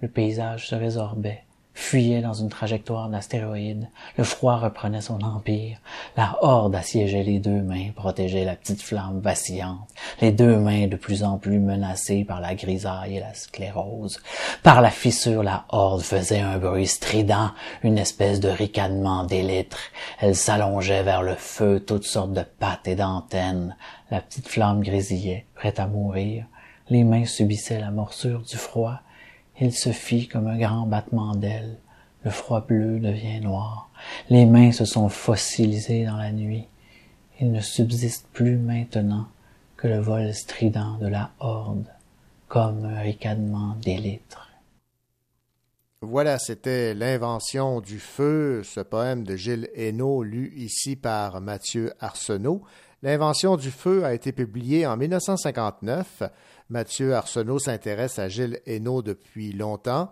Le 0.00 0.08
paysage 0.08 0.68
se 0.68 0.74
résorbait 0.74 1.44
fuyait 1.80 2.20
dans 2.20 2.34
une 2.34 2.50
trajectoire 2.50 3.08
d'astéroïdes. 3.08 3.88
Le 4.16 4.24
froid 4.24 4.56
reprenait 4.56 5.00
son 5.00 5.22
empire. 5.22 5.78
La 6.16 6.36
horde 6.42 6.74
assiégeait 6.74 7.22
les 7.22 7.38
deux 7.38 7.62
mains, 7.62 7.90
protégeait 7.94 8.44
la 8.44 8.54
petite 8.54 8.82
flamme 8.82 9.20
vacillante. 9.20 9.88
Les 10.20 10.30
deux 10.30 10.56
mains 10.56 10.88
de 10.88 10.96
plus 10.96 11.24
en 11.24 11.38
plus 11.38 11.58
menacées 11.58 12.24
par 12.24 12.40
la 12.40 12.54
grisaille 12.54 13.16
et 13.16 13.20
la 13.20 13.34
sclérose. 13.34 14.20
Par 14.62 14.82
la 14.82 14.90
fissure, 14.90 15.42
la 15.42 15.64
horde 15.70 16.02
faisait 16.02 16.40
un 16.40 16.58
bruit 16.58 16.86
strident, 16.86 17.50
une 17.82 17.98
espèce 17.98 18.40
de 18.40 18.48
ricanement 18.48 19.24
d'élytres. 19.24 19.90
Elle 20.20 20.36
s'allongeait 20.36 21.02
vers 21.02 21.22
le 21.22 21.34
feu, 21.34 21.80
toutes 21.80 22.04
sortes 22.04 22.32
de 22.32 22.42
pattes 22.42 22.88
et 22.88 22.96
d'antennes. 22.96 23.76
La 24.10 24.20
petite 24.20 24.48
flamme 24.48 24.82
grésillait, 24.82 25.46
prête 25.54 25.80
à 25.80 25.86
mourir. 25.86 26.44
Les 26.90 27.04
mains 27.04 27.24
subissaient 27.24 27.78
la 27.78 27.92
morsure 27.92 28.42
du 28.42 28.56
froid. 28.56 29.00
Il 29.60 29.72
se 29.72 29.90
fit 29.90 30.26
comme 30.26 30.48
un 30.48 30.58
grand 30.58 30.86
battement 30.86 31.34
d'ailes. 31.36 31.78
Le 32.24 32.30
froid 32.30 32.66
bleu 32.66 32.98
devient 32.98 33.40
noir. 33.40 33.90
Les 34.28 34.44
mains 34.44 34.72
se 34.72 34.84
sont 34.84 35.08
fossilisées 35.08 36.04
dans 36.04 36.16
la 36.16 36.32
nuit. 36.32 36.66
Il 37.40 37.52
ne 37.52 37.60
subsiste 37.60 38.26
plus 38.32 38.56
maintenant 38.56 39.28
que 39.76 39.88
le 39.88 40.00
vol 40.00 40.34
strident 40.34 40.98
de 40.98 41.06
la 41.06 41.30
horde, 41.38 41.86
comme 42.48 42.84
un 42.84 43.00
ricanement 43.00 43.76
d'élytres. 43.80 44.50
Voilà, 46.02 46.38
c'était 46.38 46.92
L'invention 46.94 47.80
du 47.80 47.98
feu, 47.98 48.62
ce 48.64 48.80
poème 48.80 49.22
de 49.22 49.36
Gilles 49.36 49.70
Hainaut, 49.74 50.22
lu 50.22 50.52
ici 50.56 50.96
par 50.96 51.40
Mathieu 51.40 51.92
Arsenault. 52.00 52.62
L'invention 53.02 53.56
du 53.56 53.70
feu 53.70 54.04
a 54.04 54.12
été 54.12 54.32
publié 54.32 54.86
en 54.86 54.96
1959. 54.96 56.22
Mathieu 56.70 57.14
Arsenault 57.14 57.58
s'intéresse 57.58 58.20
à 58.20 58.28
Gilles 58.28 58.60
Hainaut 58.64 59.02
depuis 59.02 59.52
longtemps. 59.52 60.10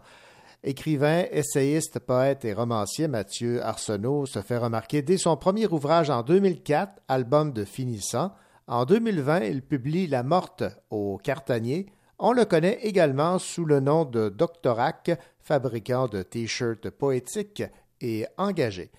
Écrivain, 0.65 1.25
essayiste, 1.31 2.01
poète 2.01 2.45
et 2.45 2.53
romancier, 2.53 3.07
Mathieu 3.07 3.63
Arsenault 3.63 4.27
se 4.27 4.41
fait 4.41 4.57
remarquer 4.57 5.01
dès 5.01 5.19
son 5.19 5.37
premier 5.37 5.69
ouvrage 5.69 6.11
en 6.11 6.25
2004, 6.25 7.01
album 7.07 7.53
de 7.53 7.65
finissant. 7.65 8.33
En 8.67 8.85
2020, 8.85 9.43
il 9.45 9.63
publie 9.63 10.09
La 10.09 10.25
Morte 10.25 10.65
au 10.91 11.19
Cartanier. 11.23 11.87
On 12.19 12.33
le 12.33 12.45
connaît 12.45 12.81
également 12.83 13.39
sous 13.39 13.65
le 13.65 13.79
nom 13.79 14.05
de 14.05 14.29
Doctorac, 14.29 15.13
fabricant 15.39 16.09
de 16.09 16.25
t-shirts 16.25 16.91
poétiques 16.91 17.63
et 18.01 18.27
engagés. 18.37 18.91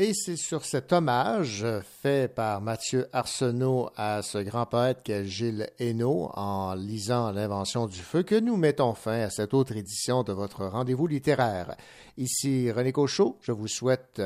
Et 0.00 0.14
c'est 0.14 0.36
sur 0.36 0.64
cet 0.64 0.92
hommage 0.92 1.66
fait 2.02 2.32
par 2.32 2.60
Mathieu 2.60 3.08
Arsenault 3.12 3.90
à 3.96 4.22
ce 4.22 4.38
grand 4.38 4.64
poète 4.64 5.00
qu'est 5.02 5.24
Gilles 5.24 5.70
Hainaut 5.80 6.30
en 6.34 6.76
lisant 6.76 7.32
L'invention 7.32 7.88
du 7.88 7.98
feu 7.98 8.22
que 8.22 8.38
nous 8.38 8.56
mettons 8.56 8.94
fin 8.94 9.22
à 9.22 9.30
cette 9.30 9.54
autre 9.54 9.76
édition 9.76 10.22
de 10.22 10.32
votre 10.32 10.66
rendez-vous 10.66 11.08
littéraire. 11.08 11.74
Ici 12.16 12.70
René 12.70 12.92
Cochot, 12.92 13.38
je 13.40 13.50
vous 13.50 13.66
souhaite 13.66 14.22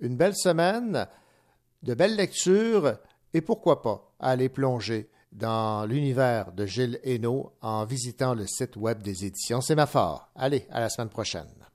une 0.00 0.18
belle 0.18 0.36
semaine, 0.36 1.06
de 1.82 1.94
belles 1.94 2.16
lectures 2.16 2.98
et 3.32 3.40
pourquoi 3.40 3.80
pas 3.80 4.12
aller 4.20 4.50
plonger 4.50 5.08
dans 5.32 5.86
l'univers 5.86 6.52
de 6.52 6.66
Gilles 6.66 7.00
Hainaut 7.04 7.54
en 7.62 7.86
visitant 7.86 8.34
le 8.34 8.46
site 8.46 8.76
web 8.76 9.00
des 9.00 9.24
éditions 9.24 9.62
Sémaphore. 9.62 10.28
Allez, 10.34 10.66
à 10.70 10.80
la 10.80 10.90
semaine 10.90 11.08
prochaine. 11.08 11.65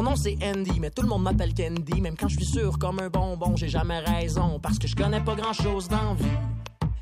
Mon 0.00 0.12
nom 0.12 0.16
c'est 0.16 0.38
Andy, 0.42 0.80
mais 0.80 0.88
tout 0.88 1.02
le 1.02 1.08
monde 1.08 1.24
m'appelle 1.24 1.52
Candy. 1.52 2.00
Même 2.00 2.16
quand 2.16 2.26
je 2.26 2.36
suis 2.36 2.46
sûr 2.46 2.78
comme 2.78 3.00
un 3.00 3.10
bonbon, 3.10 3.54
j'ai 3.54 3.68
jamais 3.68 3.98
raison. 3.98 4.58
Parce 4.58 4.78
que 4.78 4.88
je 4.88 4.96
connais 4.96 5.20
pas 5.20 5.34
grand 5.34 5.52
chose 5.52 5.88
dans 5.88 6.14
vie. 6.14 6.24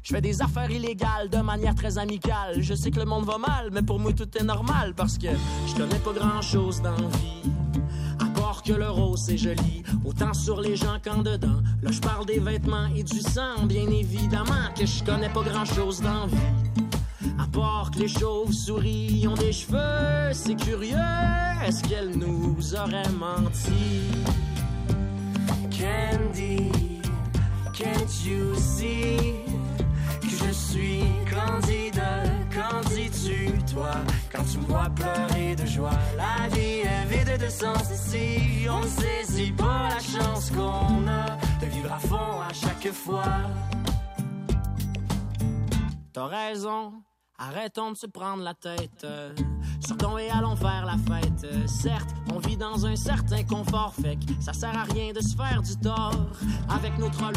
Je 0.02 0.12
fais 0.12 0.20
des 0.20 0.42
affaires 0.42 0.68
illégales 0.68 1.28
de 1.30 1.36
manière 1.36 1.76
très 1.76 1.96
amicale. 1.96 2.60
Je 2.60 2.74
sais 2.74 2.90
que 2.90 2.98
le 2.98 3.04
monde 3.04 3.24
va 3.24 3.38
mal, 3.38 3.70
mais 3.70 3.82
pour 3.82 4.00
moi 4.00 4.12
tout 4.12 4.28
est 4.36 4.42
normal. 4.42 4.94
Parce 4.96 5.16
que 5.16 5.28
je 5.68 5.74
connais 5.76 6.00
pas 6.00 6.12
grand 6.12 6.42
chose 6.42 6.82
dans 6.82 6.96
vie. 6.96 7.52
À 8.18 8.24
part 8.36 8.64
que 8.64 8.72
le 8.72 8.90
rose 8.90 9.22
c'est 9.26 9.38
joli, 9.38 9.84
autant 10.04 10.34
sur 10.34 10.60
les 10.60 10.74
gens 10.74 10.98
qu'en 11.00 11.22
dedans. 11.22 11.62
Là 11.80 11.92
je 11.92 12.00
parle 12.00 12.26
des 12.26 12.40
vêtements 12.40 12.88
et 12.96 13.04
du 13.04 13.20
sang, 13.20 13.64
bien 13.66 13.88
évidemment 13.88 14.74
que 14.76 14.84
je 14.84 15.04
connais 15.04 15.28
pas 15.28 15.44
grand 15.44 15.66
chose 15.66 16.00
dans 16.00 16.26
vie. 16.26 16.77
À 17.38 17.46
les 17.98 18.08
chauves-souris 18.08 19.26
ont 19.28 19.34
des 19.34 19.52
cheveux, 19.52 20.32
c'est 20.32 20.54
curieux, 20.54 20.96
est-ce 21.66 21.82
qu'elle 21.82 22.16
nous 22.16 22.56
aurait 22.74 23.08
menti? 23.10 24.10
Candy, 25.70 26.70
can't 27.72 28.24
you 28.24 28.54
see 28.56 29.16
que 30.20 30.28
je 30.28 30.52
suis 30.52 31.04
candide? 31.28 32.02
Qu'en 32.52 32.80
dis-tu, 32.90 33.52
toi, 33.72 33.90
quand 34.32 34.44
tu 34.44 34.58
vois 34.58 34.90
pleurer 34.94 35.56
de 35.56 35.66
joie? 35.66 35.98
La 36.16 36.48
vie 36.54 36.82
est 36.82 37.06
vide 37.08 37.40
de 37.42 37.48
sens 37.48 37.90
ici, 37.92 38.66
on 38.68 38.80
ne 38.80 38.86
saisit 38.86 39.52
pas 39.52 39.88
la 39.90 39.98
chance 39.98 40.50
qu'on 40.50 41.08
a 41.08 41.36
de 41.60 41.66
vivre 41.66 41.92
à 41.92 41.98
fond 41.98 42.40
à 42.48 42.52
chaque 42.52 42.92
fois. 42.92 43.24
T'as 46.12 46.26
raison, 46.26 46.94
arrêtons 47.38 47.92
de 47.92 47.96
se 47.96 48.06
prendre 48.06 48.42
la 48.42 48.54
tête. 48.54 49.04
euh, 49.04 49.32
Sortons 49.86 50.18
et 50.18 50.28
allons 50.28 50.56
faire 50.56 50.84
la 50.84 50.96
fête. 50.96 51.44
Euh, 51.44 51.66
Certes, 51.66 52.10
on 52.34 52.38
vit 52.38 52.56
dans 52.56 52.84
un 52.84 52.96
certain 52.96 53.44
confort, 53.44 53.94
fait 53.94 54.16
que 54.16 54.32
ça 54.40 54.52
sert 54.52 54.76
à 54.76 54.82
rien 54.82 55.12
de 55.12 55.20
se 55.20 55.36
faire 55.36 55.62
du 55.62 55.76
tort 55.76 56.26
avec 56.68 56.98
nos 56.98 57.08
trolls. 57.08 57.34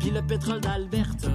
Puis 0.00 0.10
le 0.10 0.22
pétrole 0.22 0.60
d'Alberta. 0.60 1.28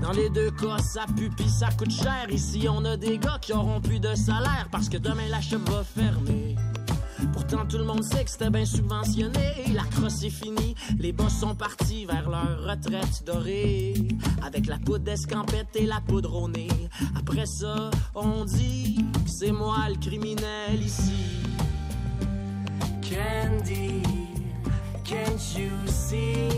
Dans 0.00 0.12
les 0.12 0.30
deux 0.30 0.50
cas, 0.50 0.78
ça 0.78 1.04
pue 1.16 1.30
pis 1.30 1.48
ça 1.48 1.68
coûte 1.70 1.92
cher. 1.92 2.26
Ici, 2.28 2.66
on 2.68 2.84
a 2.84 2.96
des 2.96 3.18
gars 3.18 3.38
qui 3.40 3.52
auront 3.52 3.80
plus 3.80 4.00
de 4.00 4.14
salaire 4.14 4.66
parce 4.72 4.88
que 4.88 4.96
demain 4.96 5.28
la 5.30 5.40
shop 5.40 5.58
va 5.66 5.84
fermer. 5.84 6.56
Pourtant, 7.32 7.66
tout 7.66 7.78
le 7.78 7.84
monde 7.84 8.02
sait 8.02 8.24
que 8.24 8.30
c'était 8.30 8.50
bien 8.50 8.64
subventionné. 8.64 9.64
La 9.74 9.84
crosse 9.84 10.22
est 10.24 10.30
finie, 10.30 10.74
les 10.98 11.12
boss 11.12 11.32
sont 11.32 11.54
partis 11.54 12.04
vers 12.06 12.28
leur 12.28 12.64
retraite 12.68 13.24
dorée. 13.24 13.94
Avec 14.44 14.66
la 14.66 14.78
poudre 14.78 15.04
d'escampette 15.04 15.74
et 15.74 15.86
la 15.86 16.00
poudre 16.00 16.34
au. 16.34 16.48
Après 17.16 17.46
ça, 17.46 17.90
on 18.14 18.44
dit 18.44 19.04
que 19.24 19.30
c'est 19.30 19.52
moi 19.52 19.88
le 19.88 19.96
criminel 19.96 20.82
ici. 20.82 21.40
Candy, 23.02 24.02
can't 25.04 25.56
you 25.56 25.70
see 25.86 26.48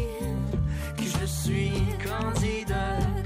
que 0.96 1.04
je 1.04 1.26
suis 1.26 1.72
candidat, 2.02 2.98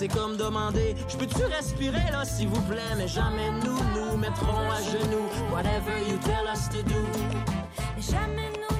C'est 0.00 0.08
comme 0.08 0.38
demander 0.38 0.96
Je 1.08 1.16
peux-tu 1.18 1.44
respirer 1.44 2.10
là 2.10 2.24
s'il 2.24 2.48
vous 2.48 2.62
plaît? 2.62 2.94
Mais 2.96 3.06
jamais 3.06 3.50
nous 3.62 3.78
nous 3.94 4.16
mettrons 4.16 4.70
à 4.70 4.80
genoux. 4.80 5.28
Whatever 5.52 6.00
you 6.08 6.16
tell 6.22 6.46
us 6.50 6.70
to 6.70 6.82
do. 6.84 7.04
Jamais 7.98 8.48
nous 8.62 8.79